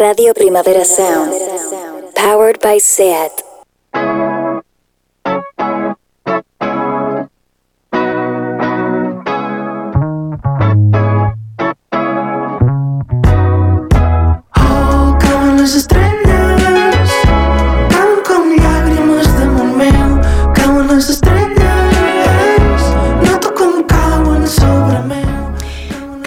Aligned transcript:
Radio 0.00 0.32
Primavera 0.32 0.82
Sound. 0.82 1.34
Powered 2.14 2.58
by 2.60 2.78
SEAT. 2.78 3.39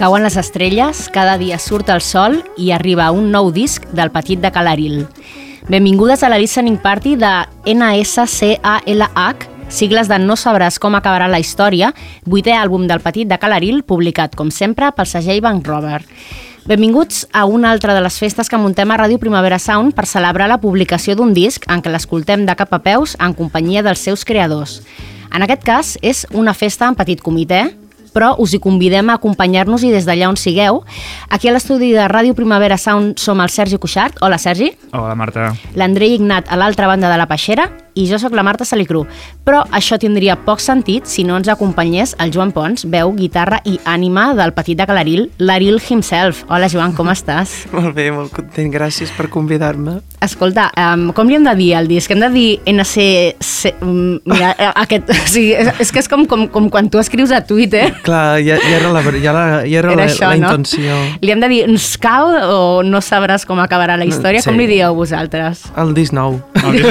Cauen 0.04 0.22
les 0.22 0.36
estrelles, 0.36 1.06
cada 1.08 1.38
dia 1.40 1.56
surt 1.56 1.88
el 1.88 2.02
sol 2.04 2.34
i 2.60 2.66
arriba 2.76 3.06
un 3.16 3.30
nou 3.32 3.46
disc 3.56 3.86
del 3.96 4.10
Petit 4.12 4.36
de 4.36 4.50
Calaril. 4.52 5.06
Benvingudes 5.72 6.20
a 6.20 6.28
la 6.28 6.36
listening 6.36 6.76
party 6.76 7.14
de 7.16 7.30
NSCALH, 7.72 9.46
sigles 9.72 10.10
de 10.12 10.18
No 10.20 10.36
sabràs 10.36 10.76
com 10.76 10.92
acabarà 10.92 11.24
la 11.32 11.40
història, 11.40 11.94
vuitè 12.28 12.52
àlbum 12.52 12.84
del 12.84 13.00
Petit 13.00 13.30
de 13.30 13.38
Calaril, 13.40 13.80
publicat, 13.80 14.36
com 14.36 14.50
sempre, 14.52 14.90
pel 14.92 15.08
segell 15.08 15.40
Bank 15.40 15.64
Robert. 15.72 16.04
Benvinguts 16.68 17.22
a 17.32 17.46
una 17.48 17.70
altra 17.72 17.94
de 17.96 18.02
les 18.04 18.18
festes 18.20 18.52
que 18.52 18.60
muntem 18.60 18.92
a 18.92 18.98
Ràdio 19.00 19.16
Primavera 19.22 19.56
Sound 19.56 19.96
per 19.96 20.04
celebrar 20.04 20.50
la 20.52 20.60
publicació 20.60 21.16
d'un 21.16 21.32
disc 21.32 21.64
en 21.72 21.80
què 21.80 21.88
l'escoltem 21.88 22.44
de 22.44 22.58
cap 22.60 22.76
a 22.76 22.82
peus 22.84 23.16
en 23.24 23.32
companyia 23.32 23.80
dels 23.80 24.04
seus 24.04 24.28
creadors. 24.28 24.82
En 25.32 25.48
aquest 25.48 25.64
cas, 25.64 25.96
és 26.04 26.26
una 26.36 26.52
festa 26.52 26.92
en 26.92 26.94
petit 26.94 27.24
comitè, 27.24 27.70
però 28.14 28.34
us 28.38 28.54
hi 28.54 28.62
convidem 28.62 29.10
a 29.10 29.18
acompanyar-nos-hi 29.18 29.92
des 29.92 30.06
d'allà 30.08 30.30
on 30.30 30.40
sigueu. 30.40 30.82
Aquí 31.28 31.50
a 31.50 31.56
l'estudi 31.56 31.92
de 31.92 32.08
Ràdio 32.08 32.38
Primavera 32.38 32.78
Sound 32.78 33.18
som 33.18 33.42
el 33.42 33.50
Sergi 33.50 33.78
Cuixart. 33.82 34.22
Hola, 34.22 34.38
Sergi. 34.38 34.72
Hola, 34.92 35.14
Marta. 35.18 35.52
L'Andrei 35.74 36.16
Ignat 36.16 36.48
a 36.48 36.56
l'altra 36.60 36.86
banda 36.86 37.10
de 37.10 37.18
la 37.20 37.28
peixera 37.30 37.83
i 37.94 38.06
jo 38.10 38.18
sóc 38.18 38.34
la 38.34 38.44
Marta 38.46 38.66
Salicru. 38.66 39.04
Però 39.46 39.62
això 39.74 39.98
tindria 40.00 40.36
poc 40.36 40.62
sentit 40.62 41.08
si 41.10 41.24
no 41.24 41.36
ens 41.38 41.48
acompanyés 41.52 42.14
el 42.22 42.32
Joan 42.34 42.52
Pons, 42.54 42.86
veu, 42.90 43.12
guitarra 43.16 43.60
i 43.64 43.78
ànima 43.88 44.32
del 44.38 44.54
Petit 44.56 44.78
de 44.78 44.86
Calaril, 44.88 45.28
l'Aril 45.38 45.80
himself. 45.88 46.44
Hola, 46.48 46.68
Joan, 46.72 46.94
com 46.96 47.10
estàs? 47.12 47.64
Molt 47.74 47.94
bé, 47.96 48.08
molt 48.14 48.32
content, 48.34 48.70
gràcies 48.72 49.10
per 49.14 49.28
convidar-me. 49.32 49.98
Escolta, 50.24 50.70
um, 50.80 51.08
com 51.14 51.28
li 51.28 51.36
hem 51.36 51.44
de 51.44 51.54
dir 51.58 51.70
al 51.76 51.88
disc? 51.90 52.10
Hem 52.10 52.22
de 52.24 52.30
dir 52.32 52.48
NC... 52.70 53.04
C, 53.44 53.74
um, 53.84 54.16
mira, 54.28 54.54
eh, 54.58 54.70
aquest, 54.84 55.10
o 55.12 55.26
sigui, 55.28 55.52
és, 55.58 55.70
és 55.84 55.92
que 55.92 56.00
és 56.00 56.08
com, 56.10 56.24
com, 56.28 56.46
com 56.52 56.68
quan 56.72 56.88
tu 56.92 57.00
escrius 57.00 57.32
a 57.34 57.42
Twitter. 57.44 57.86
Clar, 58.06 58.40
ja, 58.44 58.56
ja 58.62 58.78
era 58.78 58.92
la, 58.94 59.02
ja 59.20 59.34
la, 59.36 59.44
ja 59.68 59.82
era 59.82 59.92
Era 59.92 60.04
la, 60.04 60.08
això, 60.08 60.30
la 60.30 60.38
no? 60.40 60.50
intenció. 60.50 60.96
Li 61.22 61.34
hem 61.34 61.42
de 61.44 61.50
dir 61.52 61.60
ens 61.68 61.90
cal 62.00 62.32
o 62.48 62.58
no 62.86 63.02
sabràs 63.04 63.44
com 63.48 63.60
acabarà 63.62 63.98
la 64.00 64.08
història? 64.08 64.42
Sí. 64.42 64.48
Com 64.48 64.58
li 64.60 64.68
dieu 64.70 64.96
vosaltres? 64.96 65.66
El 65.80 65.94
disc 65.96 66.14
nou. 66.16 66.40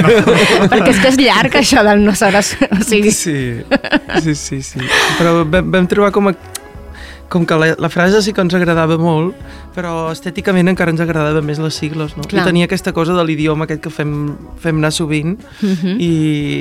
Perquè 0.71 0.92
és 0.93 1.01
que 1.03 1.11
és 1.13 1.17
llarg 1.25 1.55
això 1.61 1.83
del 1.85 2.03
no 2.05 2.13
sabràs... 2.17 2.53
O 2.71 2.81
sigui, 2.85 3.11
Sí, 3.11 3.37
sí, 4.23 4.35
sí, 4.35 4.61
sí. 4.63 4.79
Però 5.19 5.41
vam, 5.43 5.71
vam 5.73 5.87
trobar 5.91 6.11
com 6.15 6.29
a, 6.31 6.33
com 7.33 7.45
que 7.49 7.55
la, 7.57 7.71
la 7.81 7.89
frase 7.89 8.21
sí 8.21 8.33
que 8.35 8.43
ens 8.45 8.53
agradava 8.53 8.97
molt, 9.01 9.33
però 9.73 10.11
estèticament 10.13 10.69
encara 10.69 10.93
ens 10.93 11.01
agradava 11.01 11.41
més 11.41 11.57
les 11.57 11.73
sigles, 11.81 12.13
no? 12.17 12.23
Clar. 12.29 12.43
I 12.43 12.49
tenia 12.51 12.67
aquesta 12.69 12.93
cosa 12.93 13.15
de 13.17 13.23
l'idioma 13.25 13.65
aquest 13.65 13.81
que 13.87 13.89
fem, 13.93 14.13
fem 14.61 14.77
anar 14.83 14.91
sovint, 14.93 15.37
Mhm. 15.63 15.95
i, 15.97 16.11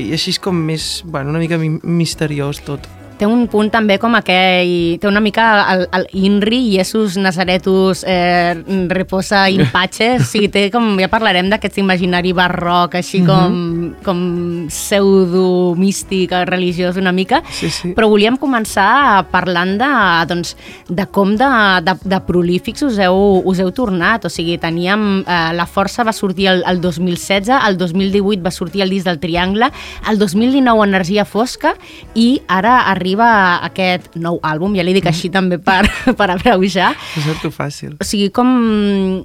i 0.08 0.12
així 0.16 0.32
és 0.32 0.40
com 0.40 0.56
més, 0.56 1.02
bueno, 1.04 1.30
una 1.34 1.42
mica 1.42 1.58
mi- 1.60 1.76
misteriós 1.82 2.62
tot. 2.64 2.88
Té 3.22 3.28
un 3.30 3.46
punt 3.46 3.70
també 3.70 3.98
com 4.02 4.16
aquell... 4.18 4.98
Té 4.98 5.06
una 5.06 5.20
mica 5.22 5.44
el, 5.72 5.84
el 5.94 6.06
Inri, 6.26 6.58
Iesus 6.74 7.14
Nazaretus, 7.20 8.02
eh, 8.08 8.56
Reposa 8.90 9.44
in 9.54 9.68
Pace, 9.70 10.16
o 10.18 10.26
sigui, 10.26 10.50
té 10.50 10.64
com... 10.74 10.96
Ja 10.98 11.08
parlarem 11.12 11.48
d'aquest 11.52 11.78
imaginari 11.82 12.32
barroc, 12.34 12.96
així 12.98 13.20
com, 13.26 13.92
com 14.02 14.22
pseudo-místic, 14.70 16.34
religiós 16.50 16.98
una 16.98 17.12
mica, 17.14 17.42
Sí, 17.52 17.70
sí. 17.70 17.92
però 17.94 18.08
volíem 18.10 18.38
començar 18.40 19.28
parlant 19.30 19.76
de, 19.78 19.90
doncs, 20.30 20.56
de 20.90 21.06
com 21.14 21.36
de, 21.38 21.50
de, 21.86 21.94
de 22.02 22.20
prolífics 22.26 22.82
us 22.86 22.98
heu, 23.02 23.42
us 23.46 23.62
heu 23.62 23.70
tornat. 23.76 24.26
O 24.26 24.32
sigui, 24.32 24.58
teníem... 24.62 25.22
Eh, 25.22 25.40
la 25.52 25.68
Força 25.68 26.02
va 26.06 26.14
sortir 26.16 26.48
el, 26.50 26.64
el 26.68 26.82
2016, 26.82 27.52
el 27.68 27.78
2018 27.78 28.42
va 28.42 28.50
sortir 28.54 28.82
el 28.82 28.90
disc 28.90 29.06
del 29.06 29.20
Triangle, 29.22 29.70
el 30.10 30.18
2019 30.18 30.88
Energia 30.88 31.24
Fosca 31.28 31.76
i 32.18 32.40
ara 32.50 32.80
arriba 32.90 33.11
aquest 33.20 34.16
nou 34.16 34.38
àlbum, 34.42 34.74
ja 34.78 34.84
li 34.86 34.94
dic 34.96 35.06
així 35.10 35.30
també 35.32 35.58
per, 35.58 35.84
per 36.18 36.30
abreujar. 36.34 36.92
És 37.18 37.28
tu 37.42 37.52
fàcil. 37.52 37.96
O 38.00 38.06
sigui, 38.06 38.30
com... 38.34 39.24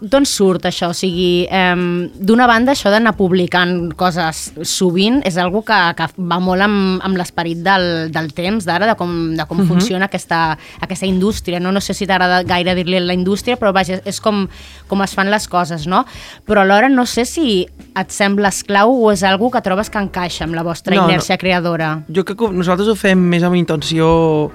D'on 0.00 0.24
surt 0.24 0.64
això? 0.64 0.88
O 0.90 0.96
sigui, 0.96 1.46
eh, 1.50 2.08
d'una 2.16 2.46
banda, 2.48 2.72
això 2.72 2.88
d'anar 2.88 3.12
publicant 3.18 3.90
coses 4.00 4.52
sovint 4.64 5.20
és 5.28 5.36
algo 5.36 5.60
que, 5.66 5.76
que 5.98 6.06
va 6.16 6.38
molt 6.40 6.64
amb, 6.64 7.02
amb 7.04 7.20
l'esperit 7.20 7.60
del, 7.64 8.08
del 8.12 8.30
temps 8.32 8.64
d'ara, 8.64 8.88
de 8.88 8.96
com, 8.96 9.12
de 9.36 9.44
com 9.50 9.60
funciona 9.68 10.08
aquesta, 10.08 10.56
aquesta 10.80 11.06
indústria. 11.06 11.60
No, 11.60 11.72
no 11.72 11.82
sé 11.84 11.92
si 11.94 12.08
t'agrada 12.08 12.42
gaire 12.48 12.74
dir-li 12.78 13.00
la 13.04 13.16
indústria, 13.16 13.58
però 13.60 13.74
vaja, 13.76 14.00
és 14.08 14.20
com, 14.24 14.46
com 14.88 15.04
es 15.04 15.12
fan 15.14 15.30
les 15.30 15.46
coses, 15.52 15.86
no? 15.86 16.06
Però 16.48 16.64
alhora 16.64 16.88
no 16.88 17.04
sé 17.04 17.26
si 17.28 17.66
et 17.68 18.10
sembla 18.14 18.48
esclau 18.48 18.94
o 19.04 19.12
és 19.12 19.22
algo 19.22 19.50
que 19.52 19.60
trobes 19.60 19.90
que 19.92 20.00
encaixa 20.00 20.44
amb 20.48 20.56
la 20.56 20.64
vostra 20.64 20.96
No, 20.96 21.02
no. 21.04 21.10
inèrcia 21.12 21.36
creadora. 21.36 21.98
Jo 22.08 22.24
crec 22.24 22.40
que 22.40 22.52
nosaltres 22.56 22.88
ho 22.88 22.96
fem 22.96 23.20
més 23.20 23.44
amb 23.44 23.58
intenció 23.60 24.50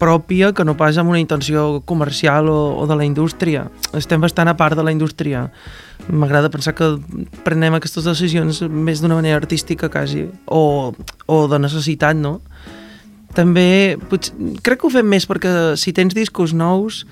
pròpia 0.00 0.52
que 0.56 0.64
no 0.64 0.76
pas 0.76 0.96
amb 0.98 1.12
una 1.12 1.20
intenció 1.20 1.82
comercial 1.86 2.48
o, 2.48 2.76
o 2.80 2.86
de 2.86 2.96
la 2.96 3.04
indústria. 3.04 3.68
Estem 3.96 4.20
bastant 4.20 4.48
a 4.50 4.56
part 4.56 4.76
de 4.76 4.84
la 4.84 4.92
indústria. 4.92 5.48
M'agrada 6.08 6.52
pensar 6.52 6.74
que 6.76 6.96
prenem 7.44 7.76
aquestes 7.76 8.04
decisions 8.04 8.62
més 8.68 9.02
d'una 9.02 9.20
manera 9.20 9.40
artística 9.40 9.90
quasi, 9.92 10.26
o, 10.46 10.92
o 11.26 11.38
de 11.48 11.60
necessitat, 11.60 12.18
no? 12.18 12.40
També, 13.34 13.96
potser, 14.10 14.34
crec 14.62 14.82
que 14.82 14.86
ho 14.86 14.92
fem 14.94 15.08
més 15.10 15.26
perquè 15.26 15.74
si 15.80 15.94
tens 15.96 16.14
discos 16.14 16.54
nous, 16.54 17.02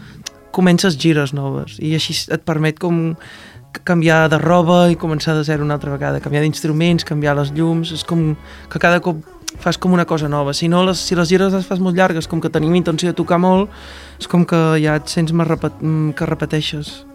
comences 0.52 0.98
gires 1.00 1.32
noves 1.32 1.78
i 1.80 1.94
així 1.96 2.14
et 2.30 2.44
permet 2.44 2.76
com 2.78 3.14
canviar 3.88 4.26
de 4.28 4.36
roba 4.38 4.84
i 4.92 4.98
començar 5.00 5.32
de 5.34 5.44
zero 5.48 5.64
una 5.64 5.78
altra 5.78 5.94
vegada, 5.94 6.20
canviar 6.20 6.42
d'instruments, 6.44 7.06
canviar 7.08 7.34
les 7.38 7.50
llums, 7.56 7.94
és 7.96 8.04
com 8.04 8.34
que 8.68 8.78
cada 8.82 9.00
cop 9.00 9.24
fas 9.60 9.78
com 9.78 9.92
una 9.92 10.04
cosa 10.06 10.28
nova. 10.28 10.54
Si 10.54 10.68
no, 10.68 10.84
les, 10.86 10.98
si 10.98 11.14
les 11.18 11.28
gires 11.28 11.52
les 11.52 11.66
fas 11.66 11.80
molt 11.80 11.96
llargues, 11.96 12.28
com 12.28 12.40
que 12.40 12.50
tenim 12.50 12.74
intenció 12.74 13.10
de 13.10 13.16
tocar 13.18 13.38
molt, 13.42 13.70
és 14.20 14.28
com 14.28 14.44
que 14.48 14.60
ja 14.82 14.96
et 14.96 15.08
sents 15.08 15.32
més 15.32 15.46
repet, 15.48 15.72
mm, 15.80 16.12
que 16.18 16.26
repeteixes. 16.26 17.06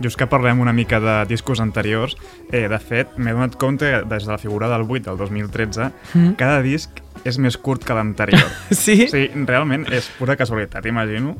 Just 0.00 0.16
que 0.16 0.26
parlem 0.30 0.60
una 0.62 0.72
mica 0.72 1.00
de 1.00 1.26
discos 1.28 1.60
anteriors, 1.60 2.14
eh, 2.52 2.68
de 2.68 2.78
fet, 2.78 3.18
m'he 3.18 3.32
donat 3.34 3.56
compte 3.60 3.84
des 4.08 4.24
de 4.24 4.30
la 4.30 4.38
figura 4.38 4.68
del 4.68 4.86
8 4.88 5.10
del 5.10 5.18
2013, 5.18 5.90
Mm. 6.14 6.36
cada 6.38 6.62
disc 6.62 6.90
és 7.24 7.36
més 7.38 7.58
curt 7.58 7.84
que 7.84 7.92
l'anterior. 7.92 8.40
Sí? 8.70 9.04
o 9.04 9.08
sigui, 9.10 9.44
realment 9.44 9.84
és 9.92 10.08
pura 10.18 10.36
casualitat, 10.36 10.86
imagino. 10.86 11.36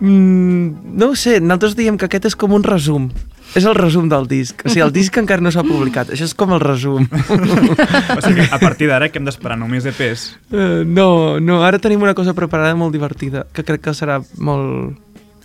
Mm, 0.00 0.96
no 0.96 1.10
ho 1.10 1.14
sé, 1.16 1.40
nosaltres 1.40 1.76
diem 1.76 1.98
que 1.98 2.06
aquest 2.06 2.30
és 2.30 2.36
com 2.36 2.52
un 2.56 2.62
resum. 2.64 3.10
És 3.58 3.64
el 3.66 3.74
resum 3.74 4.06
del 4.08 4.28
disc. 4.30 4.62
O 4.64 4.68
sigui, 4.70 4.82
el 4.84 4.92
disc 4.94 5.16
encara 5.18 5.42
no 5.42 5.50
s'ha 5.50 5.64
publicat. 5.66 6.12
Això 6.14 6.22
és 6.28 6.34
com 6.38 6.52
el 6.54 6.60
resum. 6.62 7.06
O 7.10 8.20
sigui, 8.22 8.44
a 8.46 8.58
partir 8.62 8.86
d'ara 8.90 9.08
que 9.10 9.18
hem 9.18 9.26
d'esperar 9.26 9.56
només 9.58 9.86
E 9.86 9.90
EPs. 9.90 10.26
Uh, 10.52 10.82
no, 10.86 11.38
no, 11.42 11.60
ara 11.66 11.80
tenim 11.82 12.02
una 12.02 12.14
cosa 12.14 12.34
preparada 12.36 12.76
molt 12.78 12.94
divertida, 12.94 13.46
que 13.52 13.64
crec 13.66 13.82
que 13.88 13.94
serà 13.96 14.20
molt, 14.38 14.94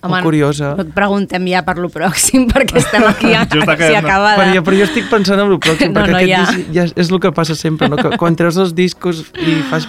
molt 0.05 0.21
curiosa. 0.21 0.75
no 0.77 0.85
et 0.85 0.91
preguntem 0.93 1.47
ja 1.49 1.63
per 1.65 1.77
lo 1.81 1.89
pròxim, 1.89 2.45
perquè 2.51 2.77
estem 2.83 3.05
aquí 3.09 3.33
a, 3.37 3.45
Just 3.49 3.65
si 3.65 3.73
acabem. 3.73 3.97
acaba 4.05 4.35
Però, 4.37 4.49
de... 4.51 4.57
jo, 4.59 4.63
però 4.67 4.77
jo 4.83 4.89
estic 4.91 5.09
pensant 5.09 5.39
en 5.41 5.49
el 5.49 5.57
pròxim, 5.57 5.89
No, 5.93 5.99
perquè 6.01 6.11
no, 6.13 6.17
aquest 6.19 6.29
ja. 6.29 6.43
disc 6.45 6.73
ja 6.77 6.85
és 7.05 7.09
el 7.09 7.19
que 7.23 7.31
passa 7.33 7.55
sempre, 7.57 7.89
no? 7.89 7.97
que 7.97 8.13
quan 8.21 8.35
treus 8.37 8.57
els 8.61 8.75
discos 8.77 9.23
i 9.41 9.57
fas 9.71 9.87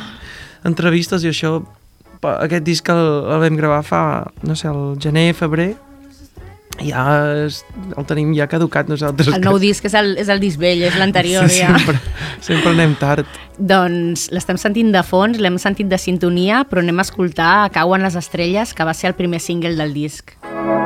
entrevistes 0.65 1.23
i 1.27 1.29
això, 1.35 1.59
aquest 2.27 2.65
disc 2.65 2.89
el, 2.91 3.03
el 3.29 3.43
vam 3.45 3.59
gravar 3.61 3.83
fa, 3.85 4.01
no 4.43 4.57
sé, 4.57 4.71
el 4.73 4.97
gener, 5.05 5.35
febrer, 5.37 5.75
ja 6.85 7.05
és, 7.47 7.63
el 7.97 8.07
tenim 8.09 8.33
ja 8.37 8.49
caducat 8.51 8.91
nosaltres. 8.91 9.31
El 9.35 9.45
nou 9.45 9.59
disc 9.63 9.85
és 9.89 9.97
el, 9.99 10.15
és 10.21 10.31
el 10.33 10.43
disc 10.43 10.61
vell, 10.61 10.85
és 10.87 10.97
l'anterior 11.01 11.49
sí, 11.49 11.63
ja. 11.63 11.73
sempre, 11.77 12.01
sempre 12.45 12.75
anem 12.75 12.97
tard. 13.01 13.39
Doncs 13.57 14.29
l'estem 14.35 14.61
sentint 14.61 14.93
de 14.95 15.05
fons, 15.07 15.41
l'hem 15.41 15.61
sentit 15.63 15.89
de 15.89 16.01
sintonia, 16.01 16.65
però 16.69 16.85
anem 16.85 17.01
a 17.01 17.07
escoltar 17.09 17.71
Cauen 17.75 18.05
les 18.05 18.19
estrelles, 18.19 18.75
que 18.77 18.85
va 18.85 18.97
ser 18.97 19.13
el 19.13 19.19
primer 19.19 19.41
single 19.41 19.77
del 19.79 19.97
disc. 19.97 20.37
Oh, 20.45 20.86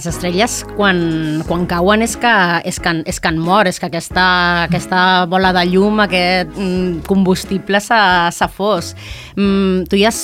les 0.00 0.08
estrelles 0.08 0.52
quan, 0.78 1.42
quan 1.44 1.66
cauen 1.68 2.00
és 2.04 2.14
que, 2.16 2.32
és, 2.64 2.78
que, 2.80 2.92
és 3.10 3.18
que 3.20 3.28
han 3.28 3.38
mort, 3.40 3.68
és 3.68 3.76
que 3.80 3.90
aquesta, 3.90 4.24
aquesta 4.64 5.26
bola 5.28 5.52
de 5.52 5.66
llum, 5.68 6.00
aquest 6.06 6.54
mm, 6.56 7.02
combustible 7.08 7.82
s'ha 7.84 8.48
fos. 8.48 8.94
Mm, 9.36 9.84
tu 9.90 10.00
ja 10.00 10.08
has 10.08 10.20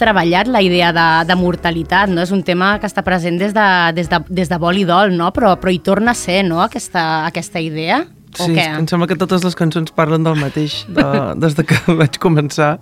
treballat 0.00 0.48
la 0.48 0.62
idea 0.64 0.94
de, 0.96 1.06
de 1.28 1.36
mortalitat, 1.36 2.08
no? 2.08 2.24
És 2.24 2.32
un 2.32 2.40
tema 2.46 2.76
que 2.80 2.88
està 2.88 3.04
present 3.04 3.36
des 3.40 3.52
de, 3.56 3.66
des 3.98 4.08
de, 4.08 4.22
des 4.32 4.48
de 4.48 4.60
vol 4.62 4.80
i 4.80 4.86
dol, 4.88 5.12
no? 5.12 5.28
Però, 5.36 5.58
però 5.60 5.74
hi 5.74 5.82
torna 5.84 6.16
a 6.16 6.18
ser, 6.18 6.40
no?, 6.48 6.62
aquesta, 6.64 7.26
aquesta 7.28 7.60
idea. 7.60 8.06
O 8.38 8.44
Sí, 8.44 8.52
què? 8.54 8.64
em 8.76 8.84
sembla 8.88 9.08
que 9.08 9.16
totes 9.18 9.44
les 9.44 9.56
cançons 9.56 9.92
parlen 9.96 10.24
del 10.24 10.36
mateix 10.38 10.82
de, 10.88 11.04
des 11.42 11.56
de 11.58 11.64
que 11.68 11.78
vaig 12.00 12.16
començar 12.22 12.74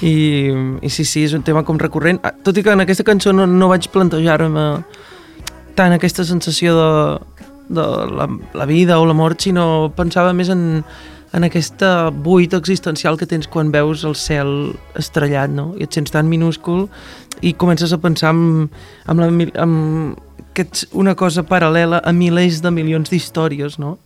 i, 0.00 0.14
i 0.80 0.92
sí, 0.92 1.04
sí, 1.04 1.26
és 1.28 1.34
un 1.36 1.44
tema 1.46 1.62
com 1.68 1.76
recurrent 1.78 2.16
Ah, 2.24 2.32
tot 2.32 2.56
i 2.56 2.64
que 2.64 2.72
en 2.72 2.80
aquesta 2.82 3.04
cançó 3.04 3.34
no, 3.36 3.44
no 3.46 3.68
vaig 3.70 3.86
plantejar-me 3.92 4.64
tant 5.76 5.94
aquesta 5.94 6.24
sensació 6.24 6.74
de, 6.76 6.90
de 7.68 7.84
la, 8.16 8.28
la 8.54 8.66
vida 8.66 8.98
o 8.98 9.06
la 9.06 9.16
mort, 9.16 9.40
sinó 9.44 9.92
pensava 9.96 10.32
més 10.36 10.50
en, 10.52 10.82
en 11.36 11.46
aquesta 11.46 12.10
buit 12.10 12.54
existencial 12.56 13.18
que 13.20 13.28
tens 13.28 13.48
quan 13.50 13.72
veus 13.74 14.04
el 14.08 14.16
cel 14.16 14.52
estrellat, 14.98 15.52
no? 15.52 15.72
I 15.76 15.86
et 15.86 15.96
sents 15.96 16.14
tan 16.14 16.30
minúscul 16.32 16.86
i 17.44 17.52
comences 17.58 17.92
a 17.92 18.00
pensar 18.00 18.32
en, 18.32 18.70
en, 19.06 19.20
la, 19.20 19.28
en 19.62 19.74
que 20.56 20.64
ets 20.64 20.86
una 20.96 21.16
cosa 21.18 21.44
paral·lela 21.44 22.00
a 22.00 22.14
milers 22.16 22.62
de 22.64 22.72
milions 22.72 23.12
d'històries, 23.12 23.76
no? 23.82 23.98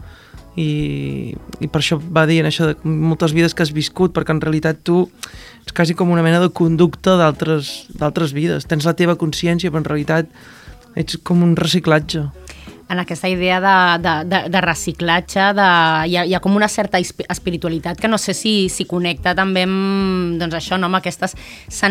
I, 0.59 1.37
i 1.63 1.69
per 1.71 1.79
això 1.79 2.01
va 2.01 2.27
dient 2.27 2.49
això 2.49 2.73
de 2.73 2.75
moltes 2.83 3.33
vides 3.37 3.55
que 3.55 3.63
has 3.63 3.71
viscut, 3.71 4.11
perquè 4.17 4.35
en 4.35 4.43
realitat 4.43 4.83
tu 4.83 5.05
ets 5.63 5.77
quasi 5.77 5.95
com 5.95 6.11
una 6.11 6.25
mena 6.27 6.41
de 6.43 6.51
conducta 6.51 7.15
d'altres 7.21 8.35
vides. 8.35 8.67
Tens 8.67 8.89
la 8.89 8.97
teva 8.99 9.15
consciència, 9.21 9.71
però 9.71 9.85
en 9.85 9.87
realitat 9.93 10.33
ets 10.97 11.19
com 11.23 11.43
un 11.43 11.57
reciclatge. 11.57 12.27
en 12.91 12.99
aquesta 12.99 13.29
idea 13.31 13.61
de, 13.63 14.03
de, 14.03 14.13
de, 14.27 14.39
de 14.51 14.61
reciclatge, 14.61 15.39
de, 15.55 15.67
hi, 16.11 16.17
ha, 16.19 16.25
hi 16.27 16.33
ha 16.35 16.41
com 16.43 16.57
una 16.59 16.67
certa 16.67 16.99
espi- 16.99 17.23
espiritualitat 17.31 18.01
que 18.03 18.09
no 18.11 18.19
sé 18.19 18.35
si, 18.35 18.67
si 18.69 18.83
connecta 18.85 19.31
també 19.39 19.63
amb, 19.63 20.41
doncs 20.41 20.57
això, 20.59 20.75
no, 20.77 20.89
amb 20.91 20.99
aquestes 20.99 21.37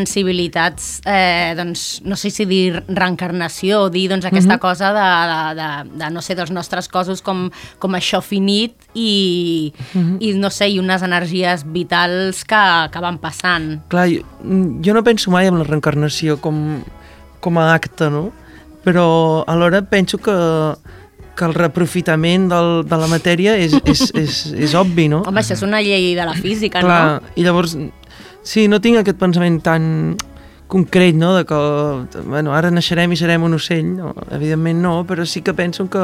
sensibilitats, 0.04 1.00
eh, 1.06 1.54
doncs, 1.56 2.02
no 2.04 2.18
sé 2.20 2.30
si 2.36 2.44
dir 2.50 2.82
reencarnació 2.88 3.86
o 3.86 3.90
dir 3.94 4.10
doncs, 4.12 4.26
aquesta 4.28 4.58
cosa 4.60 4.92
de, 4.92 5.08
de, 5.32 5.40
de, 5.62 5.70
de, 6.04 6.10
no 6.12 6.22
sé, 6.26 6.36
dels 6.36 6.52
nostres 6.52 6.90
cossos 6.92 7.22
com, 7.24 7.48
com 7.80 7.96
això 7.96 8.20
finit 8.20 8.90
i, 8.94 9.72
i, 10.20 10.34
no 10.36 10.52
sé, 10.52 10.68
i 10.74 10.80
unes 10.84 11.04
energies 11.08 11.64
vitals 11.64 12.44
que, 12.44 12.62
que 12.92 13.00
van 13.08 13.22
passant. 13.24 13.78
Clar, 13.88 14.10
jo, 14.12 14.28
jo 14.84 14.98
no 15.00 15.06
penso 15.08 15.32
mai 15.32 15.48
en 15.48 15.62
la 15.62 15.68
reencarnació 15.68 16.42
com, 16.44 16.82
com 17.40 17.58
a 17.64 17.70
acte, 17.78 18.12
no? 18.12 18.28
Però 18.86 19.44
alhora 19.48 19.82
penso 19.84 20.18
que, 20.24 20.36
que 21.36 21.46
el 21.48 21.54
reprofitament 21.56 22.50
del, 22.52 22.72
de 22.88 23.00
la 23.00 23.10
matèria 23.12 23.58
és, 23.60 23.76
és, 23.84 24.06
és, 24.16 24.40
és 24.70 24.76
obvi, 24.80 25.10
no? 25.12 25.24
Home, 25.28 25.44
això 25.44 25.58
és 25.58 25.64
una 25.68 25.82
llei 25.84 26.14
de 26.18 26.26
la 26.28 26.36
física, 26.38 26.84
Clar, 26.84 27.00
no? 27.20 27.36
i 27.36 27.46
llavors, 27.48 27.76
sí, 28.44 28.68
no 28.72 28.82
tinc 28.84 29.02
aquest 29.02 29.20
pensament 29.20 29.62
tan 29.64 30.18
concret, 30.70 31.16
no?, 31.18 31.34
de 31.36 31.46
que, 31.50 31.60
bueno, 32.30 32.54
ara 32.54 32.70
naixerem 32.72 33.16
i 33.16 33.18
serem 33.18 33.44
un 33.48 33.58
ocell, 33.58 33.88
no? 33.98 34.14
evidentment 34.36 34.84
no, 34.84 35.00
però 35.10 35.26
sí 35.26 35.42
que 35.42 35.56
penso 35.58 35.88
que 35.90 36.04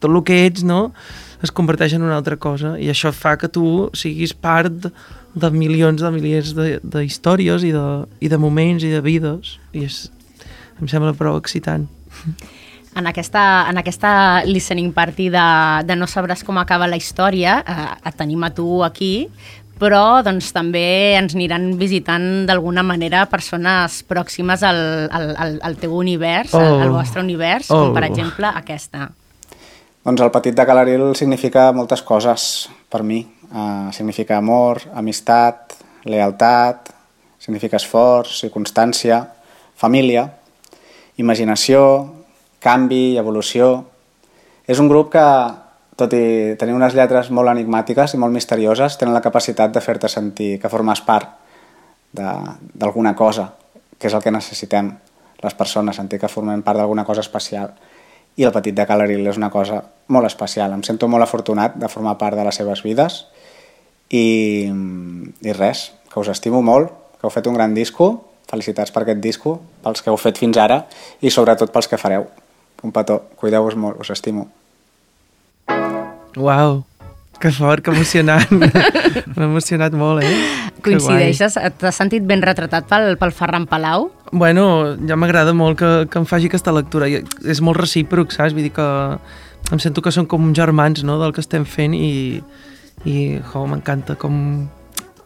tot 0.00 0.08
el 0.08 0.22
que 0.24 0.46
ets, 0.46 0.64
no?, 0.64 0.88
es 1.44 1.52
converteix 1.52 1.94
en 1.96 2.04
una 2.04 2.16
altra 2.20 2.36
cosa, 2.40 2.74
i 2.80 2.90
això 2.92 3.12
fa 3.16 3.36
que 3.40 3.48
tu 3.52 3.88
siguis 3.96 4.32
part 4.36 4.88
de 5.34 5.50
milions 5.54 6.02
de 6.02 6.10
miliers 6.12 6.54
de, 6.56 6.78
de 6.82 7.04
històries 7.04 7.64
i 7.64 7.70
de, 7.72 7.84
i 8.20 8.28
de 8.32 8.38
moments 8.40 8.84
i 8.84 8.90
de 8.92 9.00
vides, 9.04 9.58
i 9.72 9.84
és, 9.86 10.02
em 10.80 10.88
sembla 10.88 11.12
prou 11.14 11.36
excitant. 11.38 11.86
En 12.96 13.06
aquesta, 13.06 13.66
en 13.70 13.78
aquesta 13.78 14.42
listening 14.44 14.90
party 14.92 15.28
de, 15.30 15.46
de 15.86 15.96
No 15.96 16.08
sabràs 16.10 16.42
com 16.44 16.58
acaba 16.58 16.88
la 16.90 16.98
història, 16.98 17.60
eh, 17.62 18.08
et 18.10 18.16
tenim 18.18 18.42
a 18.44 18.50
tu 18.50 18.82
aquí, 18.82 19.28
però 19.80 20.20
doncs, 20.26 20.50
també 20.52 21.14
ens 21.16 21.32
aniran 21.36 21.70
visitant 21.80 22.44
d'alguna 22.48 22.82
manera 22.84 23.22
persones 23.30 24.02
pròximes 24.10 24.64
al, 24.66 24.80
al, 25.08 25.30
al, 25.38 25.54
al 25.62 25.76
teu 25.80 25.94
univers, 25.96 26.52
al, 26.54 26.66
Oh. 26.66 26.80
al 26.82 26.90
vostre 26.90 27.22
univers, 27.22 27.70
Oh. 27.70 27.86
com 27.86 27.94
per 27.94 28.04
exemple 28.10 28.50
aquesta. 28.50 29.08
Doncs 30.04 30.20
el 30.20 30.30
petit 30.32 30.54
de 30.56 30.66
Calaril 30.66 31.14
significa 31.14 31.70
moltes 31.72 32.02
coses 32.02 32.68
per 32.88 33.02
mi. 33.02 33.20
Uh, 33.50 33.90
significa 33.92 34.36
amor, 34.38 34.78
amistat, 34.94 35.74
lealtat, 36.04 36.90
significa 37.38 37.76
esforç 37.76 38.44
i 38.46 38.50
constància, 38.50 39.24
família, 39.76 40.26
imaginació, 41.20 41.82
canvi, 42.62 43.18
evolució... 43.20 43.72
És 44.70 44.78
un 44.78 44.86
grup 44.86 45.08
que, 45.10 45.22
tot 45.98 46.12
i 46.14 46.54
tenir 46.60 46.76
unes 46.76 46.94
lletres 46.94 47.32
molt 47.34 47.50
enigmàtiques 47.50 48.12
i 48.14 48.18
molt 48.22 48.30
misterioses, 48.30 48.94
tenen 49.00 49.16
la 49.16 49.22
capacitat 49.24 49.72
de 49.74 49.82
fer-te 49.82 50.06
sentir 50.06 50.60
que 50.62 50.70
formes 50.70 51.00
part 51.02 51.32
d'alguna 52.14 53.16
cosa, 53.18 53.48
que 53.98 54.06
és 54.06 54.14
el 54.14 54.22
que 54.22 54.30
necessitem 54.30 54.92
les 55.42 55.56
persones, 55.58 55.98
sentir 55.98 56.20
que 56.22 56.30
formem 56.30 56.62
part 56.62 56.78
d'alguna 56.78 57.02
cosa 57.08 57.24
especial. 57.24 57.72
I 58.38 58.46
el 58.46 58.54
petit 58.54 58.76
de 58.76 58.86
Calaril 58.86 59.26
és 59.26 59.40
una 59.40 59.50
cosa 59.50 59.80
molt 60.14 60.28
especial. 60.28 60.76
Em 60.76 60.84
sento 60.86 61.08
molt 61.10 61.26
afortunat 61.26 61.74
de 61.80 61.90
formar 61.90 62.14
part 62.20 62.38
de 62.38 62.46
les 62.46 62.60
seves 62.62 62.84
vides 62.86 63.24
i, 64.06 64.70
i 64.70 65.56
res, 65.56 65.88
que 66.12 66.22
us 66.22 66.30
estimo 66.30 66.62
molt, 66.62 66.94
que 67.18 67.26
heu 67.26 67.34
fet 67.34 67.50
un 67.50 67.58
gran 67.58 67.74
disco, 67.74 68.12
felicitats 68.50 68.94
per 68.94 69.02
aquest 69.04 69.20
disco, 69.24 69.58
pels 69.84 70.04
que 70.04 70.12
heu 70.12 70.20
fet 70.20 70.38
fins 70.40 70.58
ara 70.60 70.84
i 71.20 71.32
sobretot 71.32 71.72
pels 71.72 71.90
que 71.90 72.00
fareu. 72.00 72.28
Un 72.82 72.94
petó, 72.96 73.20
cuideu-vos 73.36 73.76
molt, 73.76 74.00
us 74.00 74.12
estimo. 74.14 74.46
Uau, 76.36 76.82
que 77.40 77.50
fort, 77.50 77.82
que 77.84 77.90
emocionant. 77.90 78.50
M'ha 79.36 79.46
emocionat 79.46 79.94
molt, 79.96 80.24
eh? 80.24 80.32
Coincideixes? 80.84 81.56
T'has 81.80 81.96
sentit 81.96 82.24
ben 82.28 82.42
retratat 82.44 82.88
pel, 82.88 83.14
pel 83.20 83.32
Ferran 83.36 83.66
Palau? 83.68 84.10
Bueno, 84.30 84.94
ja 85.08 85.16
m'agrada 85.16 85.54
molt 85.56 85.80
que, 85.80 85.90
que 86.12 86.20
em 86.20 86.28
faci 86.28 86.50
aquesta 86.50 86.74
lectura. 86.76 87.08
I 87.08 87.22
és 87.48 87.62
molt 87.64 87.80
recíproc, 87.80 88.34
saps? 88.36 88.56
Vull 88.56 88.68
dir 88.68 88.74
que 88.76 88.88
em 89.72 89.80
sento 89.82 90.04
que 90.04 90.12
són 90.12 90.28
com 90.30 90.52
germans 90.56 91.04
no? 91.06 91.18
del 91.20 91.32
que 91.32 91.42
estem 91.44 91.64
fent 91.64 91.96
i, 91.96 92.42
i 93.08 93.16
jo, 93.52 93.64
m'encanta 93.70 94.16
com, 94.20 94.36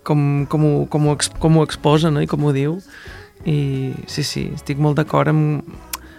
com, 0.06 0.22
com, 0.50 0.66
ho, 0.68 0.72
com, 0.90 1.10
ho, 1.10 1.18
com 1.40 1.58
ho 1.58 1.66
exposa 1.66 2.14
no? 2.14 2.22
i 2.22 2.30
com 2.30 2.46
ho 2.46 2.54
diu. 2.54 2.78
I 3.44 3.92
sí, 4.08 4.22
sí, 4.24 4.46
estic 4.54 4.78
molt 4.80 4.96
d'acord 5.00 5.28
amb... 5.32 5.62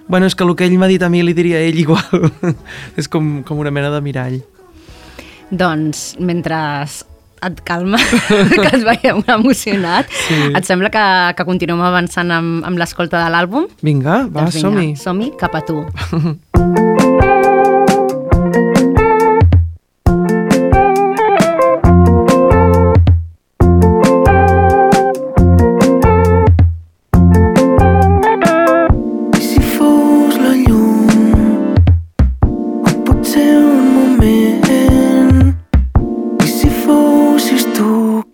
Bueno, 0.07 0.27
és 0.29 0.35
que 0.37 0.45
el 0.45 0.53
que 0.53 0.67
ell 0.67 0.75
m'ha 0.77 0.85
dit 0.91 1.01
a 1.01 1.09
mi 1.09 1.23
li 1.25 1.33
diria 1.33 1.57
a 1.57 1.65
ell 1.65 1.79
igual. 1.81 2.29
és 2.99 3.09
com, 3.09 3.39
com 3.47 3.57
una 3.63 3.71
mena 3.73 3.89
de 3.89 4.01
mirall. 4.05 4.39
Doncs, 5.49 6.15
mentre 6.21 6.59
et 7.45 7.59
calma, 7.65 7.97
que 8.61 8.69
et 8.69 8.85
veiem 8.85 9.21
emocionat, 9.27 10.09
Sí. 10.29 10.39
et 10.57 10.65
sembla 10.65 10.89
que, 10.93 11.03
que 11.37 11.45
continuem 11.45 11.81
avançant 11.85 12.31
amb, 12.33 12.63
amb 12.65 12.81
l'escolta 12.81 13.21
de 13.25 13.33
l'àlbum? 13.33 13.67
Vinga, 13.85 14.23
va, 14.29 14.45
Doncs 14.45 14.61
som-hi. 14.61 14.91
Som-hi, 14.97 15.33
cap 15.41 15.57
a 15.57 15.65
tu. 15.65 15.81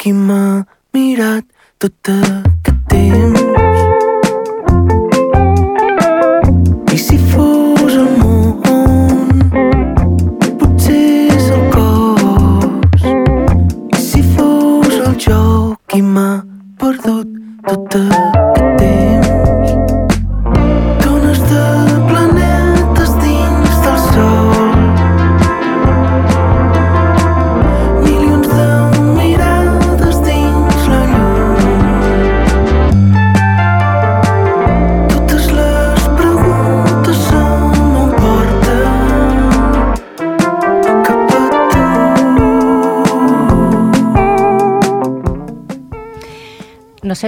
tu 0.01 0.09
qui 0.09 0.13
m'ha 0.13 0.65
mirat 0.93 1.45
tot 1.79 2.09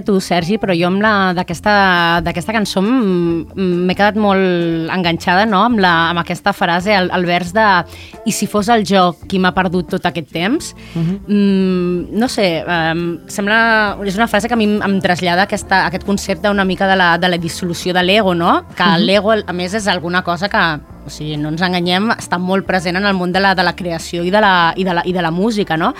tu, 0.05 0.19
Sergi, 0.23 0.57
però 0.61 0.75
jo 0.77 0.87
amb 0.89 1.01
la 1.03 1.13
d'aquesta 1.35 2.55
cançó 2.55 2.83
m'he 2.83 3.95
quedat 3.95 4.17
molt 4.19 4.91
enganxada 4.93 5.45
no? 5.49 5.63
amb, 5.67 5.81
la, 5.83 5.93
amb 6.11 6.21
aquesta 6.21 6.53
frase, 6.55 6.93
el, 6.95 7.09
el 7.13 7.27
vers 7.27 7.53
de 7.55 7.65
i 8.29 8.33
si 8.35 8.47
fos 8.47 8.69
el 8.73 8.85
jo 8.87 9.09
qui 9.29 9.39
m'ha 9.41 9.53
perdut 9.55 9.89
tot 9.95 10.05
aquest 10.07 10.31
temps, 10.33 10.73
mm, 10.95 12.13
no 12.19 12.29
sé, 12.31 12.47
um, 12.63 13.03
sembla, 13.27 13.59
és 14.07 14.17
una 14.19 14.29
frase 14.31 14.47
que 14.47 14.57
a 14.57 14.59
mi 14.59 14.69
em, 14.75 14.97
trasllada 15.03 15.47
aquesta, 15.47 15.85
aquest 15.87 16.05
concepte 16.07 16.49
una 16.49 16.65
mica 16.65 16.87
de 16.87 16.97
la, 16.99 17.13
de 17.17 17.29
la 17.29 17.37
dissolució 17.37 17.93
de 17.93 18.03
l'ego, 18.03 18.33
no? 18.35 18.61
Que 18.77 18.89
l'ego, 18.99 19.33
a 19.33 19.55
més, 19.55 19.73
és 19.73 19.87
alguna 19.87 20.23
cosa 20.23 20.49
que, 20.49 20.63
o 21.05 21.11
sigui, 21.11 21.37
no 21.37 21.51
ens 21.53 21.63
enganyem, 21.65 22.11
està 22.17 22.39
molt 22.39 22.67
present 22.67 22.99
en 22.99 23.09
el 23.09 23.17
món 23.17 23.33
de 23.33 23.41
la, 23.43 23.53
de 23.55 23.65
la 23.65 23.75
creació 23.75 24.23
i 24.23 24.31
de 24.31 24.41
la, 24.43 24.73
i 24.77 24.87
de 24.87 24.95
la, 24.99 25.03
i 25.05 25.13
de 25.15 25.25
la 25.25 25.31
música, 25.31 25.77
no? 25.77 25.93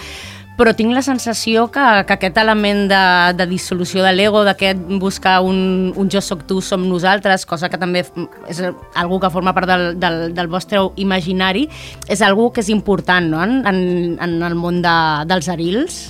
Però 0.58 0.74
tinc 0.78 0.94
la 0.94 1.02
sensació 1.06 1.66
que, 1.74 1.84
que 2.08 2.16
aquest 2.16 2.38
element 2.38 2.86
de, 2.92 3.04
de 3.38 3.48
dissolució 3.50 4.04
de 4.06 4.12
l'ego, 4.14 4.44
d'aquest 4.46 4.84
buscar 5.02 5.40
un, 5.46 5.94
un 5.98 6.12
jo 6.14 6.22
soc 6.22 6.46
tu, 6.50 6.60
som 6.62 6.86
nosaltres, 6.90 7.48
cosa 7.50 7.70
que 7.74 7.80
també 7.82 8.04
és 8.52 8.62
algú 9.00 9.20
que 9.24 9.32
forma 9.34 9.56
part 9.58 9.70
del, 9.70 9.88
del, 10.02 10.20
del 10.38 10.52
vostre 10.52 10.82
imaginari, 11.02 11.66
és 12.08 12.22
algú 12.22 12.52
que 12.54 12.62
és 12.62 12.70
important 12.74 13.34
no? 13.34 13.42
en, 13.44 13.62
en, 13.66 13.82
en 14.22 14.38
el 14.46 14.56
món 14.60 14.82
de, 14.86 14.96
dels 15.30 15.50
arils. 15.50 16.04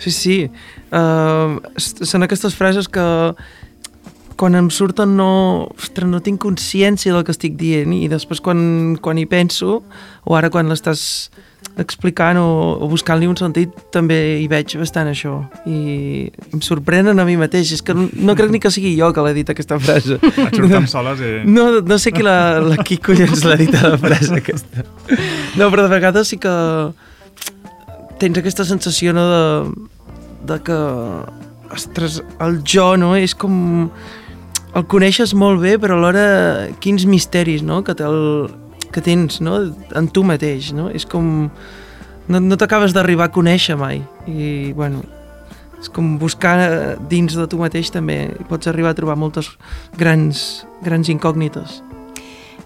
Sí, 0.00 0.10
sí. 0.10 0.36
Uh, 0.90 1.60
són 1.78 2.24
aquestes 2.26 2.56
frases 2.56 2.88
que 2.90 3.04
quan 4.40 4.56
em 4.56 4.70
surten 4.72 5.12
no, 5.18 5.68
ostres, 5.76 6.08
no 6.08 6.22
tinc 6.24 6.40
consciència 6.40 7.12
del 7.12 7.26
que 7.28 7.34
estic 7.34 7.58
dient 7.60 7.92
i 7.92 8.06
després 8.08 8.40
quan, 8.40 8.96
quan 9.04 9.20
hi 9.20 9.26
penso 9.28 9.82
o 10.24 10.36
ara 10.38 10.48
quan 10.52 10.70
l'estàs 10.72 11.02
explicant 11.80 12.38
o, 12.40 12.46
o 12.80 12.88
buscant-li 12.90 13.28
un 13.28 13.36
sentit 13.38 13.72
també 13.94 14.16
hi 14.40 14.46
veig 14.50 14.72
bastant 14.80 15.10
això. 15.10 15.34
I 15.68 16.28
em 16.50 16.62
sorprenen 16.64 17.20
a 17.20 17.26
mi 17.28 17.36
mateix. 17.40 17.72
És 17.76 17.84
que 17.84 17.94
no, 17.96 18.08
no 18.16 18.34
crec 18.36 18.52
ni 18.52 18.60
que 18.62 18.72
sigui 18.72 18.94
jo 18.98 19.10
que 19.16 19.24
l'he 19.24 19.34
dit 19.36 19.52
aquesta 19.52 19.78
frase. 19.80 20.18
Et 20.20 20.56
surten 20.56 20.88
soles 20.90 21.22
i... 21.24 21.30
no, 21.48 21.68
no 21.86 22.00
sé 22.00 22.12
qui 22.16 22.24
la, 22.26 22.60
la 22.64 22.80
qui 22.84 22.98
collons 23.00 23.44
l'ha 23.46 23.58
dit 23.60 23.76
a 23.76 23.94
la 23.94 24.00
frase 24.00 24.40
aquesta. 24.40 24.86
No, 25.60 25.68
però 25.68 25.86
de 25.86 25.92
vegades 25.92 26.32
sí 26.32 26.40
que 26.42 26.54
tens 28.20 28.40
aquesta 28.40 28.66
sensació 28.68 29.14
no, 29.16 29.26
de, 29.30 29.44
de 30.50 30.58
que 30.64 30.80
ostres, 31.70 32.20
el 32.42 32.60
jo 32.66 32.92
no, 33.00 33.14
és 33.16 33.36
com 33.38 33.54
el 34.74 34.86
coneixes 34.90 35.34
molt 35.34 35.62
bé 35.62 35.76
però 35.82 35.98
alhora 35.98 36.70
quins 36.82 37.06
misteris 37.08 37.64
no, 37.66 37.82
que, 37.86 37.96
el, 38.06 38.50
que 38.94 39.02
tens 39.04 39.40
no, 39.44 39.60
en 39.96 40.10
tu 40.12 40.24
mateix 40.26 40.72
no? 40.76 40.88
és 40.90 41.06
com 41.08 41.50
no, 42.30 42.40
no 42.40 42.58
t'acabes 42.60 42.94
d'arribar 42.96 43.30
a 43.30 43.34
conèixer 43.34 43.78
mai 43.80 44.02
i 44.30 44.72
bueno 44.76 45.02
és 45.80 45.88
com 45.88 46.18
buscar 46.20 46.56
eh, 46.60 46.96
dins 47.08 47.34
de 47.36 47.46
tu 47.48 47.60
mateix 47.60 47.92
també 47.92 48.22
i 48.30 48.48
pots 48.48 48.68
arribar 48.68 48.92
a 48.92 48.98
trobar 48.98 49.16
moltes 49.18 49.48
grans, 49.98 50.66
grans 50.84 51.08
incògnites 51.08 51.80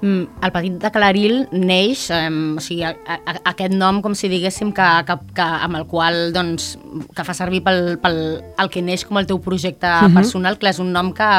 Mm, 0.04 0.26
El 0.44 0.50
petit 0.52 0.74
de 0.82 0.90
Claril 0.92 1.46
neix, 1.52 2.10
eh, 2.12 2.28
o 2.28 2.60
sigui, 2.60 2.82
a, 2.84 2.92
a, 2.92 3.34
aquest 3.54 3.72
nom, 3.72 4.02
com 4.04 4.12
si 4.12 4.28
diguéssim, 4.28 4.72
que, 4.76 4.88
que, 5.08 5.16
que, 5.36 5.46
amb 5.66 5.78
el 5.78 5.86
qual 5.88 6.34
doncs, 6.34 6.74
que 7.16 7.24
fa 7.24 7.32
servir 7.36 7.62
pel, 7.64 7.96
pel 8.02 8.18
el 8.60 8.72
que 8.72 8.82
neix 8.84 9.06
com 9.08 9.16
el 9.20 9.28
teu 9.30 9.40
projecte 9.40 9.88
uh 9.88 10.04
-huh. 10.04 10.14
personal, 10.14 10.58
que 10.58 10.68
és 10.68 10.78
un 10.78 10.92
nom 10.92 11.12
que 11.12 11.30